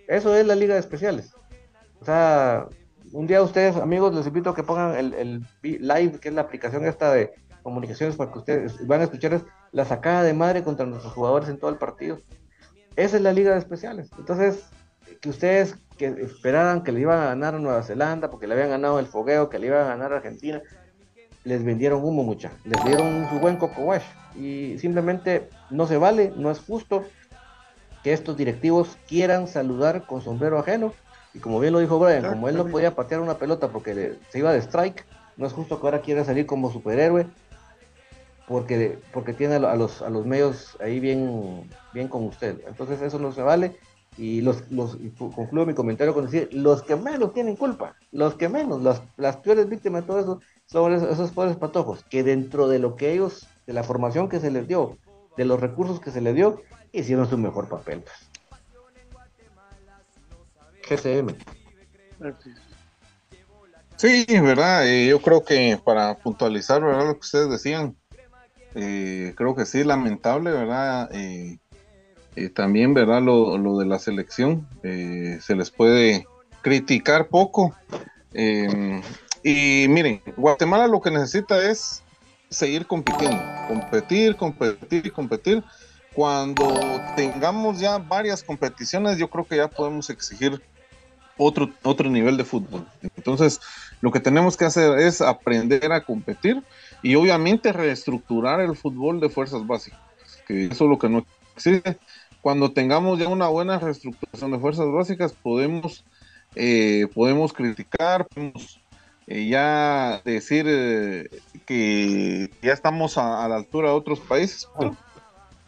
Eso 0.09 0.35
es 0.35 0.45
la 0.47 0.57
liga 0.57 0.75
de 0.75 0.81
especiales. 0.81 1.33
O 2.01 2.05
sea, 2.05 2.67
un 3.13 3.27
día 3.27 3.43
ustedes, 3.43 3.77
amigos, 3.77 4.15
les 4.15 4.27
invito 4.27 4.51
a 4.51 4.55
que 4.55 4.63
pongan 4.63 4.97
el, 4.97 5.47
live, 5.63 6.19
que 6.19 6.29
es 6.29 6.35
la 6.35 6.43
aplicación 6.43 6.85
esta 6.85 7.13
de 7.13 7.33
comunicaciones 7.63 8.17
para 8.17 8.33
que 8.33 8.39
ustedes 8.39 8.87
van 8.87 9.01
a 9.01 9.05
escuchar 9.05 9.41
la 9.71 9.85
sacada 9.85 10.23
de 10.23 10.33
madre 10.33 10.65
contra 10.65 10.87
nuestros 10.87 11.13
jugadores 11.13 11.49
en 11.49 11.59
todo 11.59 11.71
el 11.71 11.77
partido. 11.77 12.19
Esa 12.97 13.17
es 13.17 13.23
la 13.23 13.33
liga 13.33 13.53
de 13.53 13.59
especiales. 13.59 14.11
Entonces, 14.19 14.65
que 15.21 15.29
ustedes 15.29 15.77
que 15.97 16.07
esperaban 16.07 16.83
que 16.83 16.93
le 16.93 17.01
iban 17.01 17.21
a 17.21 17.27
ganar 17.27 17.55
a 17.55 17.59
Nueva 17.59 17.83
Zelanda, 17.83 18.31
porque 18.31 18.47
le 18.47 18.55
habían 18.55 18.71
ganado 18.71 18.99
el 18.99 19.07
fogueo, 19.07 19.49
que 19.49 19.59
le 19.59 19.69
iban 19.69 19.83
a 19.83 19.89
ganar 19.89 20.13
a 20.13 20.17
Argentina, 20.17 20.61
les 21.45 21.65
vendieron 21.65 22.03
humo 22.03 22.23
mucha, 22.23 22.51
les 22.65 22.83
dieron 22.85 23.29
su 23.29 23.39
buen 23.39 23.57
coco 23.57 23.83
wash 23.83 24.05
y 24.37 24.79
simplemente 24.79 25.49
no 25.71 25.87
se 25.87 25.97
vale, 25.97 26.33
no 26.37 26.51
es 26.51 26.61
justo 26.61 27.05
que 28.03 28.13
estos 28.13 28.37
directivos 28.37 28.97
quieran 29.07 29.47
saludar 29.47 30.07
con 30.07 30.23
sombrero 30.23 30.59
ajeno 30.59 30.93
y 31.35 31.39
como 31.39 31.61
bien 31.61 31.73
lo 31.73 31.79
dijo 31.79 31.99
Brian, 31.99 32.25
como 32.25 32.49
él 32.49 32.57
no 32.57 32.67
podía 32.67 32.95
patear 32.95 33.21
una 33.21 33.39
pelota 33.39 33.69
porque 33.69 34.19
se 34.29 34.39
iba 34.39 34.53
de 34.53 34.59
strike, 34.61 35.05
no 35.37 35.47
es 35.47 35.53
justo 35.53 35.81
que 35.81 35.87
ahora 35.87 36.03
quiera 36.03 36.25
salir 36.25 36.47
como 36.47 36.71
superhéroe 36.71 37.27
porque, 38.47 38.99
porque 39.13 39.33
tiene 39.33 39.55
a 39.55 39.77
los, 39.77 40.03
a 40.03 40.11
los 40.11 40.27
medios 40.27 40.77
ahí 40.81 41.01
bien, 41.01 41.71
bien 41.95 42.09
con 42.09 42.25
usted. 42.25 42.61
Entonces 42.67 43.01
eso 43.01 43.19
no 43.19 43.33
se 43.33 43.43
vale. 43.43 43.77
Y 44.19 44.43
los, 44.43 44.71
los 44.71 44.99
concluyo 45.35 45.65
mi 45.65 45.73
comentario 45.73 46.13
con 46.13 46.27
decir, 46.27 46.51
los 46.53 46.83
que 46.83 46.97
menos 46.97 47.33
tienen 47.33 47.57
culpa, 47.57 47.97
los 48.11 48.35
que 48.35 48.51
menos, 48.51 48.83
las, 48.83 49.01
las 49.17 49.39
peores 49.39 49.71
víctimas 49.71 50.03
de 50.03 50.07
todo 50.07 50.21
eso 50.21 50.41
son 50.67 50.93
esos, 50.93 51.31
pobres 51.31 51.57
patojos, 51.57 52.05
que 52.05 52.23
dentro 52.23 52.69
de 52.69 52.79
lo 52.79 52.95
que 52.95 53.13
ellos, 53.13 53.49
de 53.67 53.73
la 53.73 53.83
formación 53.83 54.29
que 54.29 54.39
se 54.39 54.51
les 54.51 54.69
dio, 54.69 54.99
de 55.39 55.47
los 55.47 55.59
recursos 55.59 55.99
que 55.99 56.11
se 56.11 56.21
les 56.21 56.35
dio, 56.35 56.61
hicieron 56.93 57.27
su 57.27 57.39
mejor 57.39 57.69
papel. 57.69 58.03
Pues. 58.03 58.32
GCM. 60.89 61.37
Sí, 63.97 64.27
verdad. 64.29 64.89
Eh, 64.89 65.07
yo 65.07 65.21
creo 65.21 65.45
que 65.45 65.79
para 65.85 66.17
puntualizar. 66.17 66.83
Lo 66.83 67.15
que 67.15 67.21
ustedes 67.21 67.51
decían, 67.51 67.97
eh, 68.75 69.33
creo 69.37 69.55
que 69.55 69.65
sí, 69.65 69.85
lamentable, 69.85 70.51
¿verdad? 70.51 71.09
Eh, 71.13 71.59
también, 72.55 72.95
¿verdad? 72.95 73.23
Lo, 73.23 73.59
lo, 73.59 73.79
de 73.79 73.87
la 73.87 73.99
selección, 73.99 74.67
se 74.83 75.55
les 75.55 75.71
puede 75.71 76.27
criticar 76.63 77.29
poco. 77.29 77.77
y 78.33 79.87
miren, 79.89 80.23
Guatemala 80.37 80.89
lo 80.89 81.01
que 81.01 81.11
necesita 81.11 81.71
es 81.71 82.03
seguir 82.49 82.87
compitiendo, 82.87 83.39
competir, 83.69 84.37
competir, 84.37 85.13
competir. 85.13 85.63
Cuando 86.15 86.67
tengamos 87.17 87.79
ya 87.79 87.99
varias 87.99 88.43
competiciones, 88.43 89.17
yo 89.17 89.29
creo 89.29 89.47
que 89.47 89.57
ya 89.57 89.69
podemos 89.69 90.11
exigir 90.11 90.61
otro, 91.37 91.71
otro 91.83 92.11
nivel 92.11 92.37
de 92.37 92.45
fútbol. 92.45 92.87
Entonces, 93.17 93.61
lo 94.01 94.11
que 94.11 94.21
tenemos 94.21 94.57
que 94.57 94.65
hacer 94.65 94.99
es 94.99 95.21
aprender 95.21 95.93
a 95.93 96.05
competir 96.05 96.63
y 97.03 97.15
obviamente 97.15 97.73
reestructurar 97.73 98.61
el 98.61 98.77
fútbol 98.77 99.21
de 99.21 99.29
fuerzas 99.29 99.67
básicas, 99.67 100.01
que 100.47 100.67
eso 100.67 100.85
es 100.85 100.91
lo 100.91 100.99
que 100.99 101.09
no 101.09 101.25
existe. 101.55 101.99
Cuando 102.41 102.73
tengamos 102.73 103.19
ya 103.19 103.29
una 103.29 103.49
buena 103.49 103.79
reestructuración 103.79 104.51
de 104.51 104.59
fuerzas 104.59 104.87
básicas, 104.91 105.33
podemos, 105.33 106.05
eh, 106.57 107.07
podemos 107.15 107.53
criticar, 107.53 108.27
podemos 108.27 108.81
eh, 109.29 109.47
ya 109.47 110.21
decir 110.25 110.67
eh, 110.69 111.29
que 111.65 112.51
ya 112.61 112.73
estamos 112.73 113.19
a, 113.19 113.47
la 113.49 113.57
altura 113.57 113.91
de 113.91 113.95
otros 113.95 114.19
países. 114.19 114.69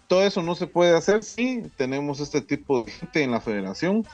todo 0.09 0.23
eso 0.25 0.43
no 0.43 0.57
se 0.57 0.67
puede 0.67 0.97
hacer 0.97 1.23
si 1.23 1.63
tenemos 1.77 2.19
este 2.19 2.41
tipo 2.41 2.83
de 2.83 2.91
gente 2.91 3.23
en 3.23 3.31
la 3.31 3.41
federación 3.41 4.05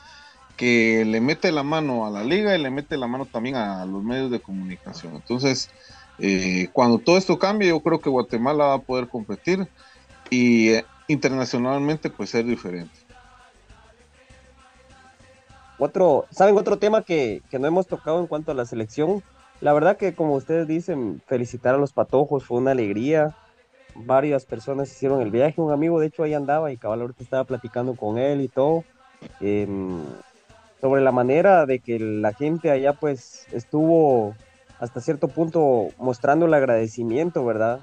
que 0.60 1.06
le 1.06 1.22
mete 1.22 1.52
la 1.52 1.62
mano 1.62 2.04
a 2.04 2.10
la 2.10 2.22
liga 2.22 2.54
y 2.54 2.60
le 2.60 2.70
mete 2.70 2.98
la 2.98 3.06
mano 3.06 3.24
también 3.24 3.56
a 3.56 3.86
los 3.86 4.04
medios 4.04 4.30
de 4.30 4.40
comunicación. 4.40 5.16
Entonces, 5.16 5.70
eh, 6.18 6.68
cuando 6.74 6.98
todo 6.98 7.16
esto 7.16 7.38
cambie, 7.38 7.70
yo 7.70 7.80
creo 7.80 7.98
que 7.98 8.10
Guatemala 8.10 8.66
va 8.66 8.74
a 8.74 8.82
poder 8.82 9.08
competir 9.08 9.66
y 10.28 10.68
eh, 10.68 10.84
internacionalmente 11.08 12.10
pues 12.10 12.28
ser 12.28 12.44
diferente. 12.44 12.92
Otro, 15.78 16.26
¿saben 16.30 16.58
otro 16.58 16.76
tema 16.76 17.04
que, 17.04 17.40
que, 17.50 17.58
no 17.58 17.66
hemos 17.66 17.86
tocado 17.86 18.20
en 18.20 18.26
cuanto 18.26 18.52
a 18.52 18.54
la 18.54 18.66
selección? 18.66 19.22
La 19.62 19.72
verdad 19.72 19.96
que 19.96 20.14
como 20.14 20.34
ustedes 20.34 20.68
dicen, 20.68 21.22
felicitar 21.26 21.74
a 21.74 21.78
los 21.78 21.94
patojos 21.94 22.44
fue 22.44 22.58
una 22.58 22.72
alegría. 22.72 23.34
Varias 23.94 24.44
personas 24.44 24.90
hicieron 24.90 25.22
el 25.22 25.30
viaje, 25.30 25.58
un 25.58 25.72
amigo 25.72 26.00
de 26.00 26.08
hecho 26.08 26.22
ahí 26.22 26.34
andaba 26.34 26.70
y 26.70 26.76
cabal 26.76 27.00
ahorita 27.00 27.24
estaba 27.24 27.44
platicando 27.44 27.94
con 27.94 28.18
él 28.18 28.42
y 28.42 28.48
todo. 28.48 28.84
Eh, 29.40 29.66
sobre 30.80 31.02
la 31.02 31.12
manera 31.12 31.66
de 31.66 31.80
que 31.80 31.98
la 31.98 32.32
gente 32.32 32.70
allá 32.70 32.94
pues 32.94 33.46
estuvo 33.52 34.34
hasta 34.78 35.00
cierto 35.00 35.28
punto 35.28 35.88
mostrando 35.98 36.46
el 36.46 36.54
agradecimiento, 36.54 37.44
¿verdad? 37.44 37.80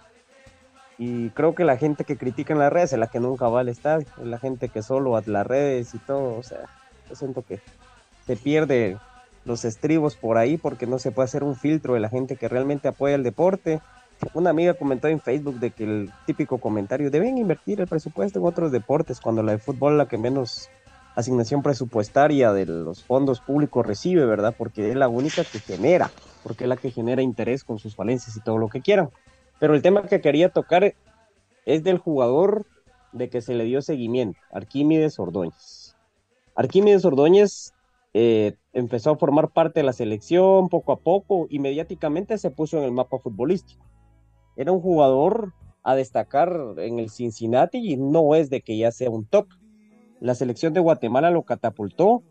Y 0.97 1.29
creo 1.29 1.53
que 1.53 1.63
la 1.63 1.77
gente 1.77 2.05
que 2.05 2.17
critica 2.17 2.53
en 2.53 2.59
las 2.59 2.73
redes 2.73 2.93
es 2.93 2.99
la 2.99 3.07
que 3.07 3.19
nunca 3.19 3.47
va 3.49 3.59
al 3.59 3.69
estadio, 3.69 4.07
es 4.19 4.25
la 4.25 4.39
gente 4.39 4.69
que 4.69 4.81
solo 4.81 5.15
a 5.15 5.21
las 5.25 5.45
redes 5.45 5.93
y 5.93 5.99
todo, 5.99 6.37
o 6.37 6.43
sea, 6.43 6.61
yo 7.07 7.15
siento 7.15 7.43
que 7.43 7.59
se 8.25 8.35
pierde 8.35 8.97
los 9.45 9.63
estribos 9.63 10.15
por 10.15 10.37
ahí 10.37 10.57
porque 10.57 10.87
no 10.87 10.97
se 10.97 11.11
puede 11.11 11.25
hacer 11.25 11.43
un 11.43 11.55
filtro 11.55 11.93
de 11.93 11.99
la 11.99 12.09
gente 12.09 12.35
que 12.35 12.47
realmente 12.47 12.87
apoya 12.87 13.15
el 13.15 13.23
deporte. 13.23 13.79
Una 14.33 14.49
amiga 14.49 14.73
comentó 14.73 15.07
en 15.07 15.21
Facebook 15.21 15.59
de 15.59 15.69
que 15.69 15.83
el 15.83 16.11
típico 16.25 16.57
comentario, 16.57 17.11
deben 17.11 17.37
invertir 17.37 17.79
el 17.79 17.87
presupuesto 17.87 18.39
en 18.39 18.45
otros 18.45 18.71
deportes 18.71 19.21
cuando 19.21 19.43
la 19.43 19.51
de 19.51 19.59
fútbol 19.59 19.99
la 19.99 20.07
que 20.07 20.17
menos 20.17 20.69
asignación 21.17 21.63
presupuestaria 21.63 22.53
de 22.53 22.67
los 22.67 23.03
fondos 23.03 23.41
públicos 23.41 23.83
recibe, 23.83 24.23
¿verdad? 24.27 24.53
Porque 24.55 24.91
es 24.91 24.95
la 24.95 25.07
única 25.07 25.43
que 25.43 25.57
genera, 25.57 26.11
porque 26.43 26.65
es 26.65 26.69
la 26.69 26.77
que 26.77 26.91
genera 26.91 27.23
interés 27.23 27.63
con 27.63 27.79
sus 27.79 27.95
falencias 27.95 28.37
y 28.37 28.41
todo 28.41 28.59
lo 28.59 28.69
que 28.69 28.81
quieran. 28.81 29.09
Pero 29.59 29.73
el 29.73 29.81
tema 29.81 30.03
que 30.03 30.21
quería 30.21 30.49
tocar 30.49 30.93
es 31.65 31.83
del 31.83 31.97
jugador 31.97 32.67
de 33.13 33.29
que 33.29 33.41
se 33.41 33.55
le 33.55 33.63
dio 33.63 33.81
seguimiento, 33.81 34.39
Arquímedes 34.51 35.17
Ordóñez. 35.17 35.95
Arquímedes 36.53 37.03
Ordóñez 37.03 37.73
eh, 38.13 38.53
empezó 38.71 39.09
a 39.09 39.17
formar 39.17 39.49
parte 39.49 39.79
de 39.79 39.85
la 39.87 39.93
selección 39.93 40.69
poco 40.69 40.91
a 40.91 40.99
poco 40.99 41.47
y 41.49 41.57
mediáticamente 41.57 42.37
se 42.37 42.51
puso 42.51 42.77
en 42.77 42.83
el 42.83 42.91
mapa 42.91 43.17
futbolístico. 43.17 43.83
Era 44.55 44.71
un 44.71 44.81
jugador 44.81 45.53
a 45.81 45.95
destacar 45.95 46.75
en 46.77 46.99
el 46.99 47.09
Cincinnati 47.09 47.79
y 47.79 47.97
no 47.97 48.35
es 48.35 48.51
de 48.51 48.61
que 48.61 48.77
ya 48.77 48.91
sea 48.91 49.09
un 49.09 49.25
top, 49.25 49.47
la 50.19 50.35
selección 50.35 50.73
de 50.73 50.79
Guatemala 50.79 51.31
lo 51.31 51.43
catapultó 51.43 52.23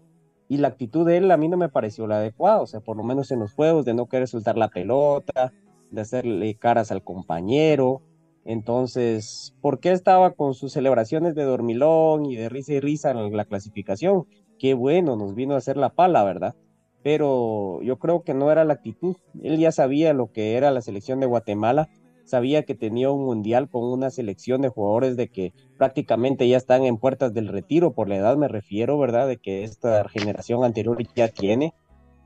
y 0.49 0.59
la 0.59 0.69
actitud 0.69 1.07
de 1.07 1.17
él 1.17 1.31
a 1.31 1.37
mí 1.37 1.49
no 1.49 1.57
me 1.57 1.69
pareció 1.69 2.07
la 2.07 2.19
adecuada, 2.19 2.61
o 2.61 2.67
sea, 2.67 2.81
por 2.81 2.97
lo 2.97 3.03
menos 3.03 3.31
en 3.31 3.41
los 3.41 3.53
juegos 3.53 3.85
de 3.85 3.95
no 3.95 4.07
querer 4.07 4.29
soltar 4.29 4.57
la 4.57 4.69
pelota, 4.69 5.53
de 5.91 6.01
hacerle 6.01 6.55
caras 6.55 6.93
al 6.93 7.03
compañero. 7.03 8.03
Entonces, 8.45 9.57
¿por 9.61 9.81
qué 9.81 9.91
estaba 9.91 10.33
con 10.33 10.55
sus 10.55 10.73
celebraciones 10.73 11.35
de 11.35 11.43
dormilón 11.43 12.27
y 12.27 12.37
de 12.37 12.49
risa 12.49 12.75
y 12.75 12.81
risa 12.81 13.11
en 13.11 13.37
la 13.37 13.45
clasificación? 13.45 14.27
Qué 14.59 14.75
bueno, 14.75 15.17
nos 15.17 15.35
vino 15.35 15.55
a 15.55 15.59
hacer 15.59 15.77
la 15.77 15.91
pala, 15.91 16.23
¿verdad? 16.23 16.55
Pero 17.03 17.83
yo 17.83 17.99
creo 17.99 18.23
que 18.23 18.35
no 18.35 18.51
era 18.51 18.65
la 18.65 18.75
actitud. 18.75 19.17
Él 19.43 19.59
ya 19.59 19.73
sabía 19.73 20.13
lo 20.13 20.31
que 20.33 20.57
era 20.57 20.71
la 20.71 20.81
selección 20.81 21.19
de 21.19 21.27
Guatemala 21.27 21.89
sabía 22.27 22.65
que 22.65 22.75
tenía 22.75 23.11
un 23.11 23.25
mundial 23.25 23.71
con 23.71 23.85
una 23.85 24.11
selección 24.11 24.61
de 24.61 24.69
jugadores 24.69 25.17
de 25.17 25.29
que 25.29 25.55
prácticamente 25.79 26.47
ya 26.49 26.59
están 26.59 26.85
en 26.85 26.99
puertas 26.99 27.33
del 27.33 27.49
retiro, 27.49 27.93
por 27.93 28.09
la 28.09 28.17
edad 28.17 28.37
me 28.37 28.49
refiero, 28.49 28.99
¿verdad? 28.99 29.27
De 29.29 29.39
que 29.39 29.65
esta 29.65 30.07
generación 30.09 30.65
anterior 30.65 30.99
ya 31.15 31.29
tiene. 31.29 31.73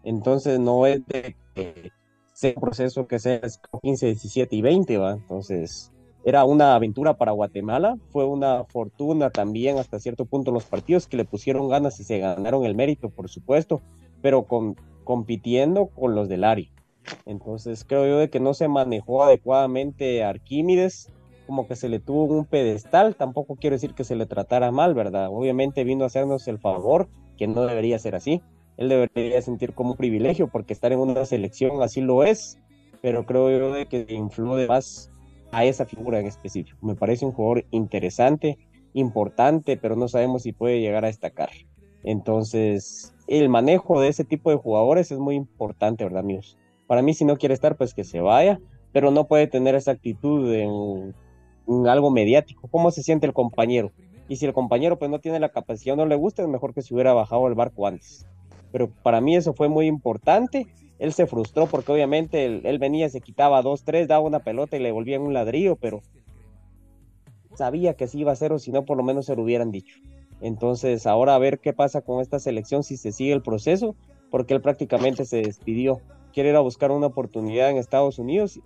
Entonces 0.02 0.58
no 0.58 0.86
es 0.86 1.06
de 1.06 1.36
que 1.54 1.92
sea 2.32 2.54
un 2.56 2.62
proceso 2.62 3.06
que 3.06 3.18
sea 3.18 3.40
15, 3.82 4.06
17 4.06 4.56
y 4.56 4.62
20, 4.62 4.98
¿va? 4.98 5.12
Entonces, 5.12 5.92
era 6.24 6.44
una 6.44 6.74
aventura 6.74 7.14
para 7.14 7.32
Guatemala, 7.32 7.96
fue 8.08 8.24
una 8.24 8.64
fortuna 8.64 9.30
también 9.30 9.78
hasta 9.78 10.00
cierto 10.00 10.24
punto 10.24 10.50
los 10.50 10.64
partidos 10.64 11.06
que 11.06 11.16
le 11.16 11.24
pusieron 11.24 11.68
ganas 11.68 12.00
y 12.00 12.04
se 12.04 12.18
ganaron 12.18 12.64
el 12.64 12.74
mérito, 12.74 13.10
por 13.10 13.28
supuesto, 13.28 13.82
pero 14.22 14.44
con, 14.44 14.76
compitiendo 15.04 15.86
con 15.88 16.14
los 16.14 16.28
del 16.28 16.44
Ari. 16.44 16.70
Entonces 17.26 17.84
creo 17.84 18.06
yo 18.06 18.18
de 18.18 18.30
que 18.30 18.40
no 18.40 18.54
se 18.54 18.68
manejó 18.68 19.24
adecuadamente 19.24 20.22
Arquímedes, 20.24 21.12
como 21.46 21.66
que 21.66 21.76
se 21.76 21.88
le 21.88 21.98
tuvo 21.98 22.24
un 22.24 22.44
pedestal, 22.44 23.16
tampoco 23.16 23.56
quiero 23.56 23.74
decir 23.74 23.94
que 23.94 24.04
se 24.04 24.14
le 24.14 24.26
tratara 24.26 24.70
mal, 24.70 24.94
¿verdad? 24.94 25.28
Obviamente 25.30 25.84
vino 25.84 26.04
a 26.04 26.06
hacernos 26.06 26.46
el 26.46 26.58
favor, 26.58 27.08
que 27.36 27.48
no 27.48 27.66
debería 27.66 27.98
ser 27.98 28.14
así. 28.14 28.42
Él 28.76 28.88
debería 28.88 29.42
sentir 29.42 29.74
como 29.74 29.92
un 29.92 29.96
privilegio 29.96 30.48
porque 30.48 30.72
estar 30.72 30.92
en 30.92 31.00
una 31.00 31.24
selección 31.24 31.82
así 31.82 32.00
lo 32.00 32.22
es, 32.22 32.58
pero 33.02 33.26
creo 33.26 33.50
yo 33.50 33.72
de 33.72 33.86
que 33.86 34.06
influye 34.10 34.68
más 34.68 35.10
a 35.52 35.64
esa 35.64 35.86
figura 35.86 36.20
en 36.20 36.26
específico. 36.26 36.78
Me 36.82 36.94
parece 36.94 37.26
un 37.26 37.32
jugador 37.32 37.64
interesante, 37.70 38.58
importante, 38.94 39.76
pero 39.76 39.96
no 39.96 40.08
sabemos 40.08 40.42
si 40.42 40.52
puede 40.52 40.80
llegar 40.80 41.04
a 41.04 41.08
destacar. 41.08 41.50
Entonces, 42.04 43.12
el 43.26 43.48
manejo 43.48 44.00
de 44.00 44.08
ese 44.08 44.24
tipo 44.24 44.50
de 44.50 44.56
jugadores 44.56 45.10
es 45.10 45.18
muy 45.18 45.34
importante, 45.34 46.04
¿verdad, 46.04 46.20
amigos? 46.20 46.56
Para 46.90 47.02
mí, 47.02 47.14
si 47.14 47.24
no 47.24 47.36
quiere 47.36 47.54
estar, 47.54 47.76
pues 47.76 47.94
que 47.94 48.02
se 48.02 48.20
vaya, 48.20 48.58
pero 48.90 49.12
no 49.12 49.28
puede 49.28 49.46
tener 49.46 49.76
esa 49.76 49.92
actitud 49.92 50.52
en, 50.52 51.14
algo 51.86 52.10
mediático. 52.10 52.66
¿Cómo 52.66 52.90
se 52.90 53.04
siente 53.04 53.26
el 53.28 53.32
compañero? 53.32 53.92
Y 54.28 54.34
si 54.34 54.46
el 54.46 54.52
compañero 54.52 54.98
pues 54.98 55.08
no 55.08 55.20
tiene 55.20 55.38
la 55.38 55.50
capacidad 55.50 55.94
no 55.94 56.04
le 56.04 56.16
gusta, 56.16 56.42
es 56.42 56.48
mejor 56.48 56.74
que 56.74 56.82
se 56.82 56.92
hubiera 56.92 57.12
bajado 57.12 57.46
el 57.46 57.54
barco 57.54 57.86
antes. 57.86 58.26
Pero 58.72 58.90
para 59.04 59.20
mí 59.20 59.36
eso 59.36 59.54
fue 59.54 59.68
muy 59.68 59.86
importante. 59.86 60.66
Él 60.98 61.12
se 61.12 61.28
frustró 61.28 61.68
porque 61.68 61.92
obviamente 61.92 62.44
él, 62.44 62.62
él 62.64 62.80
venía, 62.80 63.08
se 63.08 63.20
quitaba 63.20 63.62
dos, 63.62 63.84
tres, 63.84 64.08
daba 64.08 64.26
una 64.26 64.40
pelota 64.40 64.76
y 64.76 64.80
le 64.80 64.90
volvía 64.90 65.14
en 65.14 65.22
un 65.22 65.32
ladrillo, 65.32 65.76
pero 65.76 66.02
sabía 67.54 67.94
que 67.94 68.08
sí 68.08 68.18
iba 68.18 68.32
a 68.32 68.34
ser 68.34 68.52
o 68.52 68.58
si 68.58 68.72
no, 68.72 68.84
por 68.84 68.96
lo 68.96 69.04
menos 69.04 69.26
se 69.26 69.36
lo 69.36 69.44
hubieran 69.44 69.70
dicho. 69.70 69.94
Entonces, 70.40 71.06
ahora 71.06 71.36
a 71.36 71.38
ver 71.38 71.60
qué 71.60 71.72
pasa 71.72 72.00
con 72.00 72.20
esta 72.20 72.40
selección 72.40 72.82
si 72.82 72.96
se 72.96 73.12
sigue 73.12 73.32
el 73.32 73.42
proceso, 73.42 73.94
porque 74.28 74.54
él 74.54 74.60
prácticamente 74.60 75.24
se 75.24 75.36
despidió 75.36 76.00
quiere 76.30 76.50
ir 76.50 76.56
a 76.56 76.60
buscar 76.60 76.90
una 76.90 77.06
oportunidad 77.06 77.70
en 77.70 77.76
Estados 77.76 78.18
Unidos. 78.18 78.60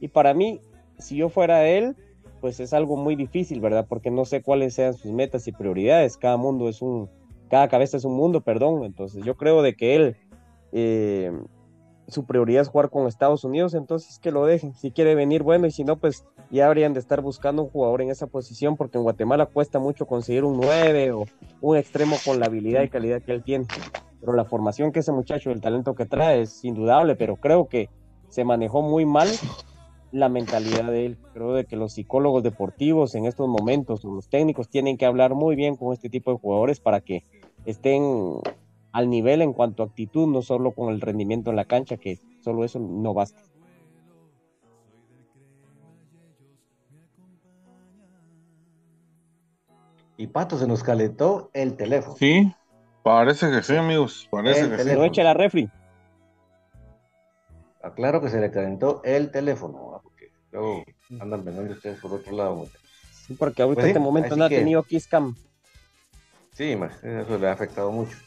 Y 0.00 0.08
para 0.08 0.34
mí, 0.34 0.60
si 0.98 1.16
yo 1.16 1.28
fuera 1.28 1.66
él, 1.66 1.96
pues 2.40 2.60
es 2.60 2.72
algo 2.72 2.96
muy 2.96 3.16
difícil, 3.16 3.60
¿verdad? 3.60 3.86
Porque 3.88 4.10
no 4.10 4.24
sé 4.24 4.42
cuáles 4.42 4.74
sean 4.74 4.94
sus 4.94 5.12
metas 5.12 5.48
y 5.48 5.52
prioridades. 5.52 6.16
Cada 6.16 6.36
mundo 6.36 6.68
es 6.68 6.82
un, 6.82 7.08
cada 7.48 7.68
cabeza 7.68 7.96
es 7.96 8.04
un 8.04 8.14
mundo, 8.14 8.42
perdón. 8.42 8.84
Entonces 8.84 9.24
yo 9.24 9.36
creo 9.36 9.62
de 9.62 9.74
que 9.74 9.96
él, 9.96 10.16
eh, 10.72 11.32
su 12.06 12.26
prioridad 12.26 12.62
es 12.62 12.68
jugar 12.68 12.90
con 12.90 13.06
Estados 13.06 13.44
Unidos, 13.44 13.74
entonces 13.74 14.18
que 14.18 14.30
lo 14.30 14.44
dejen. 14.44 14.74
Si 14.74 14.90
quiere 14.90 15.14
venir, 15.14 15.42
bueno, 15.42 15.66
y 15.66 15.70
si 15.70 15.84
no, 15.84 15.96
pues 15.96 16.26
ya 16.50 16.66
habrían 16.66 16.92
de 16.92 17.00
estar 17.00 17.22
buscando 17.22 17.62
un 17.62 17.70
jugador 17.70 18.02
en 18.02 18.10
esa 18.10 18.26
posición, 18.26 18.76
porque 18.76 18.98
en 18.98 19.04
Guatemala 19.04 19.46
cuesta 19.46 19.78
mucho 19.78 20.06
conseguir 20.06 20.44
un 20.44 20.58
9 20.58 21.12
o 21.12 21.24
un 21.62 21.76
extremo 21.76 22.16
con 22.24 22.40
la 22.40 22.46
habilidad 22.46 22.82
y 22.82 22.88
calidad 22.88 23.22
que 23.22 23.32
él 23.32 23.42
tiene 23.42 23.66
pero 24.24 24.36
la 24.36 24.46
formación 24.46 24.90
que 24.90 25.00
ese 25.00 25.12
muchacho, 25.12 25.50
el 25.50 25.60
talento 25.60 25.94
que 25.94 26.06
trae 26.06 26.40
es 26.40 26.64
indudable, 26.64 27.14
pero 27.14 27.36
creo 27.36 27.68
que 27.68 27.90
se 28.30 28.42
manejó 28.42 28.80
muy 28.80 29.04
mal 29.04 29.28
la 30.12 30.30
mentalidad 30.30 30.90
de 30.90 31.04
él. 31.04 31.18
Creo 31.34 31.52
de 31.52 31.66
que 31.66 31.76
los 31.76 31.92
psicólogos 31.92 32.42
deportivos 32.42 33.14
en 33.14 33.26
estos 33.26 33.48
momentos, 33.48 34.02
los 34.02 34.30
técnicos, 34.30 34.70
tienen 34.70 34.96
que 34.96 35.04
hablar 35.04 35.34
muy 35.34 35.56
bien 35.56 35.76
con 35.76 35.92
este 35.92 36.08
tipo 36.08 36.32
de 36.32 36.38
jugadores 36.38 36.80
para 36.80 37.02
que 37.02 37.22
estén 37.66 38.40
al 38.92 39.10
nivel 39.10 39.42
en 39.42 39.52
cuanto 39.52 39.82
a 39.82 39.86
actitud, 39.86 40.26
no 40.26 40.40
solo 40.40 40.72
con 40.72 40.92
el 40.92 41.02
rendimiento 41.02 41.50
en 41.50 41.56
la 41.56 41.66
cancha, 41.66 41.98
que 41.98 42.18
solo 42.40 42.64
eso 42.64 42.78
no 42.78 43.12
basta. 43.12 43.42
Y 50.16 50.28
Pato 50.28 50.56
se 50.56 50.66
nos 50.66 50.82
calentó 50.82 51.50
el 51.52 51.76
teléfono. 51.76 52.16
Sí, 52.16 52.50
Parece 53.04 53.50
que 53.50 53.62
sí, 53.62 53.76
amigos. 53.76 54.26
Parece 54.30 54.70
que 54.70 54.82
sí. 54.82 54.90
No 54.94 55.04
eche 55.04 55.22
la 55.22 55.34
refri. 55.34 55.68
Aclaro 57.82 58.22
que 58.22 58.30
se 58.30 58.40
le 58.40 58.50
calentó 58.50 59.02
el 59.04 59.30
teléfono, 59.30 60.00
porque 60.02 60.32
luego 60.50 60.84
andan 61.20 61.44
vendiendo 61.44 61.74
ustedes 61.74 62.00
por 62.00 62.14
otro 62.14 62.34
lado. 62.34 62.66
Sí, 63.12 63.34
porque 63.34 63.60
ahorita 63.60 63.82
pues 63.82 63.84
en 63.84 63.90
este 63.90 64.00
momento 64.00 64.36
no 64.36 64.44
ha 64.46 64.48
tenido 64.48 64.82
Kisscam. 64.82 65.36
Sí, 66.54 66.78
eso 67.02 67.38
le 67.38 67.46
ha 67.46 67.52
afectado 67.52 67.92
mucho. 67.92 68.16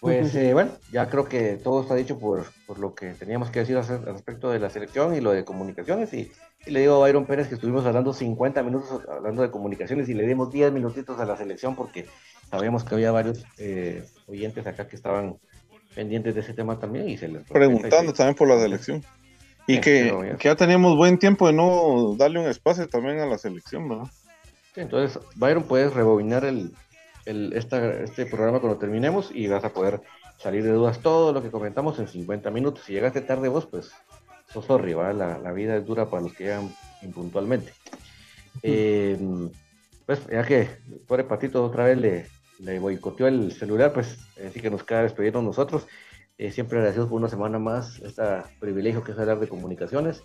Pues 0.00 0.34
eh, 0.34 0.52
bueno, 0.52 0.72
ya 0.92 1.08
creo 1.08 1.24
que 1.24 1.56
todo 1.56 1.80
está 1.80 1.94
dicho 1.94 2.18
por, 2.18 2.44
por 2.66 2.78
lo 2.78 2.94
que 2.94 3.14
teníamos 3.14 3.48
que 3.48 3.60
decir 3.60 3.78
al 3.78 4.04
respecto 4.04 4.50
de 4.50 4.58
la 4.58 4.68
selección 4.68 5.14
y 5.14 5.22
lo 5.22 5.30
de 5.30 5.46
comunicaciones. 5.46 6.12
Y, 6.12 6.30
le 6.66 6.80
digo 6.80 6.96
a 6.96 6.98
Byron 6.98 7.24
Pérez 7.24 7.48
que 7.48 7.54
estuvimos 7.54 7.86
hablando 7.86 8.12
50 8.12 8.62
minutos 8.62 9.00
hablando 9.08 9.40
de 9.40 9.50
comunicaciones 9.50 10.06
y 10.10 10.14
le 10.14 10.26
dimos 10.26 10.52
10 10.52 10.72
minutitos 10.72 11.18
a 11.20 11.24
la 11.24 11.38
selección 11.38 11.74
porque 11.74 12.06
sabemos 12.54 12.84
que 12.84 12.94
había 12.94 13.10
varios 13.10 13.44
eh, 13.58 14.04
oyentes 14.28 14.64
acá 14.66 14.86
que 14.86 14.94
estaban 14.94 15.36
pendientes 15.94 16.34
de 16.34 16.40
ese 16.40 16.54
tema 16.54 16.78
también 16.78 17.08
y 17.08 17.18
se 17.18 17.26
les 17.26 17.42
preguntando 17.44 18.12
también 18.12 18.36
por 18.36 18.48
la 18.48 18.60
selección. 18.60 19.04
Y 19.66 19.80
que, 19.80 20.36
ya 20.40 20.54
teníamos 20.54 20.96
buen 20.96 21.18
tiempo 21.18 21.46
de 21.46 21.54
no 21.54 22.14
darle 22.16 22.38
un 22.38 22.46
espacio 22.46 22.86
también 22.88 23.18
a 23.20 23.26
la 23.26 23.38
selección, 23.38 23.88
¿verdad? 23.88 24.06
entonces, 24.76 25.20
Byron, 25.36 25.64
puedes 25.64 25.92
rebobinar 25.94 26.44
el, 26.44 26.72
este 27.24 28.26
programa 28.26 28.60
cuando 28.60 28.78
terminemos 28.78 29.30
y 29.32 29.48
vas 29.48 29.64
a 29.64 29.72
poder 29.72 30.02
salir 30.36 30.62
de 30.62 30.70
dudas. 30.70 31.00
Todo 31.00 31.32
lo 31.32 31.42
que 31.42 31.50
comentamos 31.50 31.98
en 31.98 32.08
50 32.08 32.50
minutos. 32.50 32.84
Si 32.84 32.92
llegaste 32.92 33.20
tarde 33.20 33.48
vos, 33.48 33.66
pues 33.66 33.90
sos 34.52 34.64
sorry, 34.66 34.92
La, 34.92 35.38
la, 35.38 35.52
vida 35.52 35.76
es 35.76 35.86
dura 35.86 36.10
para 36.10 36.22
los 36.22 36.34
que 36.34 36.44
llegan 36.44 36.74
impuntualmente. 37.02 37.72
Eh, 38.62 39.18
pues 40.06 40.26
ya 40.26 40.44
que 40.44 40.68
pobre 41.06 41.24
Patito 41.24 41.64
otra 41.64 41.86
vez 41.86 41.98
le, 41.98 42.26
le 42.58 42.78
boicoteó 42.78 43.26
el 43.26 43.52
celular, 43.52 43.92
pues 43.92 44.18
así 44.46 44.60
que 44.60 44.70
nos 44.70 44.84
queda 44.84 45.02
despedirnos 45.02 45.42
nosotros. 45.42 45.86
Eh, 46.36 46.50
siempre 46.50 46.78
agradecidos 46.78 47.08
por 47.08 47.18
una 47.18 47.28
semana 47.28 47.60
más 47.60 48.00
este 48.00 48.24
privilegio 48.58 49.04
que 49.04 49.12
es 49.12 49.18
hablar 49.20 49.38
de 49.38 49.46
comunicaciones 49.46 50.24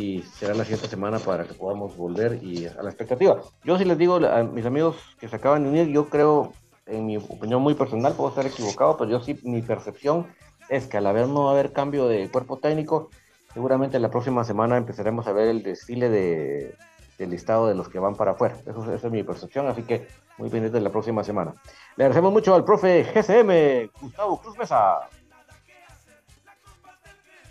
y 0.00 0.20
será 0.22 0.52
la 0.52 0.64
siguiente 0.64 0.88
semana 0.88 1.20
para 1.20 1.44
que 1.44 1.54
podamos 1.54 1.96
volver 1.96 2.42
y 2.42 2.66
a 2.66 2.82
la 2.82 2.90
expectativa. 2.90 3.40
Yo 3.62 3.78
sí 3.78 3.84
les 3.84 3.96
digo 3.96 4.16
a 4.16 4.42
mis 4.42 4.66
amigos 4.66 4.96
que 5.20 5.28
se 5.28 5.36
acaban 5.36 5.62
de 5.62 5.68
unir, 5.68 5.86
yo 5.86 6.08
creo, 6.08 6.52
en 6.86 7.06
mi 7.06 7.18
opinión 7.18 7.62
muy 7.62 7.74
personal, 7.74 8.14
puedo 8.14 8.30
estar 8.30 8.44
equivocado, 8.44 8.96
pero 8.96 9.12
yo 9.12 9.20
sí, 9.20 9.38
mi 9.44 9.62
percepción 9.62 10.26
es 10.68 10.88
que 10.88 10.96
al 10.96 11.06
haber 11.06 11.28
no 11.28 11.48
haber 11.48 11.72
cambio 11.72 12.08
de 12.08 12.28
cuerpo 12.30 12.58
técnico, 12.58 13.10
seguramente 13.52 14.00
la 14.00 14.10
próxima 14.10 14.42
semana 14.42 14.76
empezaremos 14.76 15.28
a 15.28 15.32
ver 15.32 15.46
el 15.46 15.62
desfile 15.62 16.08
de, 16.08 16.74
del 17.16 17.30
listado 17.30 17.68
de 17.68 17.76
los 17.76 17.88
que 17.88 18.00
van 18.00 18.16
para 18.16 18.32
afuera. 18.32 18.56
Eso, 18.66 18.92
esa 18.92 19.06
es 19.06 19.12
mi 19.12 19.22
percepción, 19.22 19.68
así 19.68 19.84
que 19.84 20.08
muy 20.38 20.50
pendiente 20.50 20.78
de 20.78 20.84
la 20.84 20.90
próxima 20.90 21.22
semana. 21.22 21.54
Le 21.96 22.04
agradecemos 22.04 22.32
mucho 22.32 22.54
al 22.54 22.64
profe 22.64 23.04
GCM, 23.04 23.90
Gustavo 24.00 24.40
Cruz 24.40 24.58
Mesa. 24.58 25.08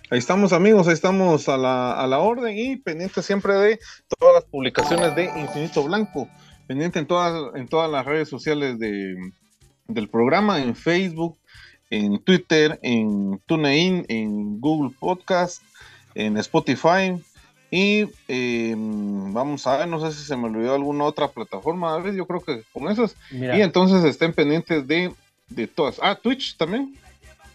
Ahí 0.10 0.19
estamos 0.19 0.53
amigos, 0.53 0.88
ahí 0.88 0.93
estamos 0.93 1.49
a 1.49 1.57
la, 1.57 1.93
a 1.93 2.05
la 2.05 2.19
orden 2.19 2.55
y 2.57 2.76
pendiente 2.76 3.22
siempre 3.23 3.53
de 3.55 3.80
todas 4.19 4.35
las 4.35 4.43
publicaciones 4.45 5.15
de 5.15 5.26
Infinito 5.39 5.84
Blanco, 5.84 6.27
pendiente 6.68 6.99
en 6.99 7.07
todas, 7.07 7.55
en 7.55 7.68
todas 7.68 7.89
las 7.89 8.05
redes 8.05 8.30
sociales 8.30 8.77
de, 8.77 9.15
del 9.88 10.10
programa, 10.10 10.61
en 10.61 10.76
Facebook, 10.76 11.38
en 11.89 12.19
Twitter, 12.19 12.80
en 12.84 13.39
TuneIn, 13.45 14.05
en 14.10 14.60
Google 14.60 14.95
Podcast, 14.99 15.64
en 16.15 16.38
Spotify, 16.38 17.19
y 17.76 18.08
em, 18.28 19.34
vamos 19.34 19.66
a 19.66 19.78
ver, 19.78 19.88
no 19.88 20.00
sé 20.00 20.16
si 20.16 20.24
se 20.24 20.38
me 20.38 20.45
olvidó 20.45 20.76
alguna 20.76 21.06
otra 21.06 21.30
plataforma, 21.30 21.94
David, 21.94 22.14
yo 22.14 22.28
creo 22.28 22.40
que 22.40 22.62
con 22.72 22.88
esas. 22.88 23.16
Y 23.32 23.62
entonces 23.62 24.04
estén 24.04 24.32
pendientes 24.32 24.86
de, 24.86 25.12
de 25.50 25.66
todas. 25.66 25.98
Ah, 26.00 26.14
Twitch 26.14 26.56
también. 26.56 26.95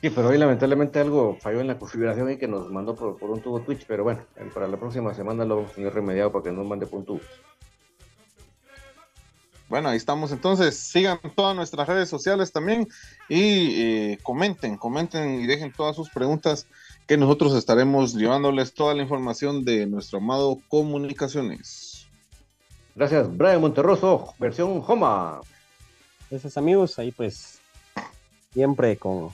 Sí, 0.01 0.11
pero 0.11 0.31
hoy 0.31 0.39
lamentablemente 0.39 0.99
algo 0.99 1.39
falló 1.41 1.61
en 1.61 1.69
la 1.69 1.79
configuración 1.79 2.33
y 2.33 2.37
que 2.37 2.49
nos 2.49 2.69
mandó 2.69 2.97
por, 2.97 3.31
un 3.31 3.41
tubo 3.41 3.61
Twitch, 3.61 3.85
pero 3.87 4.03
bueno, 4.03 4.21
para 4.53 4.67
la 4.67 4.77
próxima 4.77 5.15
semana 5.15 5.45
lo 5.45 5.55
vamos 5.55 5.71
a 5.71 5.75
tener 5.77 5.95
remediado 5.95 6.33
para 6.33 6.43
que 6.43 6.51
no 6.51 6.65
mande 6.65 6.87
por 6.87 6.99
un 6.99 7.05
tubo. 7.05 7.21
Bueno, 9.69 9.89
ahí 9.91 9.99
estamos 9.99 10.33
entonces. 10.33 10.77
Sigan 10.77 11.21
todas 11.37 11.55
nuestras 11.55 11.87
redes 11.87 12.09
sociales 12.09 12.51
también 12.51 12.89
y 13.29 13.83
eh, 13.83 14.19
comenten, 14.25 14.79
comenten 14.79 15.43
y 15.43 15.47
dejen 15.47 15.71
todas 15.71 15.95
sus 15.95 16.11
preguntas 16.11 16.67
que 17.09 17.17
nosotros 17.17 17.55
estaremos 17.55 18.15
llevándoles 18.15 18.75
toda 18.75 18.95
la 18.95 19.01
información 19.01 19.65
de 19.65 19.87
nuestro 19.87 20.19
amado 20.19 20.59
Comunicaciones. 20.69 22.07
Gracias, 22.95 23.35
Brian 23.35 23.63
Monterroso, 23.63 24.35
versión 24.39 24.83
Homa. 24.87 25.41
Gracias, 26.31 26.59
amigos. 26.59 26.99
Ahí 26.99 27.11
pues 27.11 27.61
siempre 28.53 28.99
con, 28.99 29.31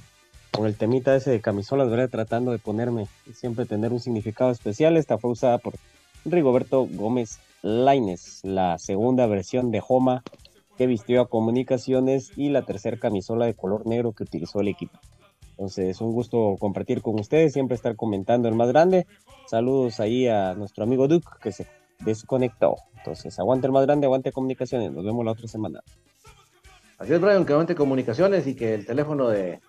con 0.52 0.66
el 0.66 0.76
temita 0.76 1.16
ese 1.16 1.32
de 1.32 1.40
camisolas, 1.40 1.90
¿verdad? 1.90 2.08
Tratando 2.08 2.52
de 2.52 2.60
ponerme 2.60 3.08
siempre 3.34 3.66
tener 3.66 3.92
un 3.92 3.98
significado 3.98 4.52
especial. 4.52 4.96
Esta 4.96 5.18
fue 5.18 5.32
usada 5.32 5.58
por 5.58 5.74
Rigoberto 6.24 6.86
Gómez 6.88 7.40
Laines, 7.62 8.38
la 8.44 8.78
segunda 8.78 9.26
versión 9.26 9.72
de 9.72 9.82
Homa 9.86 10.22
que 10.78 10.86
vistió 10.86 11.22
a 11.22 11.28
Comunicaciones 11.28 12.30
y 12.36 12.50
la 12.50 12.62
tercera 12.62 12.98
camisola 12.98 13.46
de 13.46 13.54
color 13.54 13.84
negro 13.84 14.12
que 14.12 14.22
utilizó 14.22 14.60
el 14.60 14.68
equipo. 14.68 14.96
Entonces, 15.56 16.00
un 16.00 16.12
gusto 16.12 16.56
compartir 16.58 17.00
con 17.00 17.18
ustedes, 17.18 17.52
siempre 17.52 17.76
estar 17.76 17.94
comentando 17.94 18.48
el 18.48 18.56
más 18.56 18.68
grande. 18.68 19.06
Saludos 19.46 20.00
ahí 20.00 20.26
a 20.26 20.54
nuestro 20.54 20.82
amigo 20.82 21.06
Duke 21.06 21.28
que 21.40 21.52
se 21.52 21.66
desconectó. 22.00 22.76
Entonces, 22.98 23.38
aguante 23.38 23.68
el 23.68 23.72
más 23.72 23.86
grande, 23.86 24.06
aguante 24.06 24.32
comunicaciones. 24.32 24.90
Nos 24.90 25.04
vemos 25.04 25.24
la 25.24 25.30
otra 25.30 25.46
semana. 25.46 25.80
Así 26.98 27.12
es, 27.12 27.20
Brian, 27.20 27.44
que 27.44 27.52
aguante 27.52 27.76
comunicaciones 27.76 28.46
y 28.48 28.56
que 28.56 28.74
el 28.74 28.84
teléfono 28.84 29.28
de, 29.28 29.60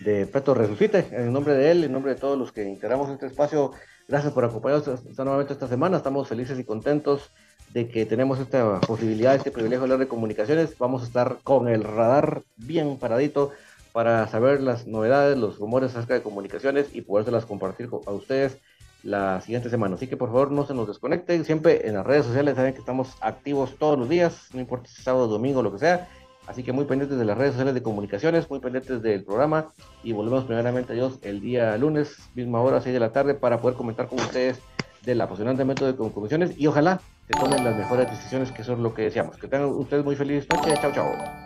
de 0.00 0.26
resucite. 0.26 1.06
En 1.10 1.32
nombre 1.32 1.54
de 1.54 1.72
él, 1.72 1.84
en 1.84 1.92
nombre 1.92 2.14
de 2.14 2.20
todos 2.20 2.38
los 2.38 2.52
que 2.52 2.64
integramos 2.64 3.10
este 3.10 3.26
espacio, 3.26 3.72
gracias 4.06 4.32
por 4.32 4.44
acompañarnos 4.44 5.04
nuevamente 5.18 5.54
esta 5.54 5.66
semana. 5.66 5.96
Estamos 5.96 6.28
felices 6.28 6.58
y 6.58 6.64
contentos 6.64 7.32
de 7.72 7.88
que 7.88 8.06
tenemos 8.06 8.38
esta 8.38 8.80
posibilidad, 8.80 9.34
este 9.34 9.50
privilegio 9.50 9.80
de 9.80 9.84
hablar 9.84 9.98
de 9.98 10.08
comunicaciones. 10.08 10.78
Vamos 10.78 11.02
a 11.02 11.06
estar 11.06 11.38
con 11.42 11.68
el 11.68 11.82
radar 11.82 12.42
bien 12.56 12.96
paradito 12.96 13.50
para 13.96 14.28
saber 14.28 14.60
las 14.60 14.86
novedades, 14.86 15.38
los 15.38 15.58
rumores 15.58 15.96
acerca 15.96 16.12
de 16.12 16.20
comunicaciones 16.20 16.94
y 16.94 17.00
podérselas 17.00 17.46
compartir 17.46 17.88
a 18.06 18.10
ustedes 18.10 18.58
la 19.02 19.40
siguiente 19.40 19.70
semana. 19.70 19.94
Así 19.94 20.06
que 20.06 20.18
por 20.18 20.28
favor 20.28 20.50
no 20.50 20.66
se 20.66 20.74
nos 20.74 20.86
desconecten. 20.86 21.46
Siempre 21.46 21.88
en 21.88 21.94
las 21.94 22.04
redes 22.04 22.26
sociales 22.26 22.56
saben 22.56 22.74
que 22.74 22.80
estamos 22.80 23.16
activos 23.22 23.76
todos 23.78 23.98
los 23.98 24.06
días, 24.06 24.50
no 24.52 24.60
importa 24.60 24.86
si 24.86 24.98
es 24.98 25.02
sábado, 25.02 25.28
domingo, 25.28 25.62
lo 25.62 25.72
que 25.72 25.78
sea. 25.78 26.10
Así 26.46 26.62
que 26.62 26.72
muy 26.72 26.84
pendientes 26.84 27.18
de 27.18 27.24
las 27.24 27.38
redes 27.38 27.52
sociales 27.52 27.72
de 27.72 27.82
comunicaciones, 27.82 28.50
muy 28.50 28.60
pendientes 28.60 29.00
del 29.00 29.24
programa 29.24 29.72
y 30.04 30.12
volvemos 30.12 30.44
primeramente 30.44 30.92
a 30.92 30.96
Dios 30.96 31.18
el 31.22 31.40
día 31.40 31.74
lunes, 31.78 32.18
misma 32.34 32.60
hora, 32.60 32.82
6 32.82 32.92
de 32.92 33.00
la 33.00 33.12
tarde, 33.12 33.32
para 33.32 33.62
poder 33.62 33.78
comentar 33.78 34.08
con 34.08 34.20
ustedes 34.20 34.60
del 35.06 35.18
apasionante 35.22 35.64
método 35.64 35.90
de 35.90 35.96
comunicaciones 35.96 36.52
y 36.58 36.66
ojalá 36.66 37.00
que 37.26 37.40
tomen 37.40 37.64
las 37.64 37.74
mejores 37.74 38.10
decisiones, 38.10 38.52
que 38.52 38.60
eso 38.60 38.74
es 38.74 38.78
lo 38.78 38.92
que 38.92 39.04
deseamos. 39.04 39.38
Que 39.38 39.48
tengan 39.48 39.70
ustedes 39.70 40.04
muy 40.04 40.16
feliz 40.16 40.46
noche. 40.50 40.74
Chao, 40.82 40.92
chao. 40.92 41.45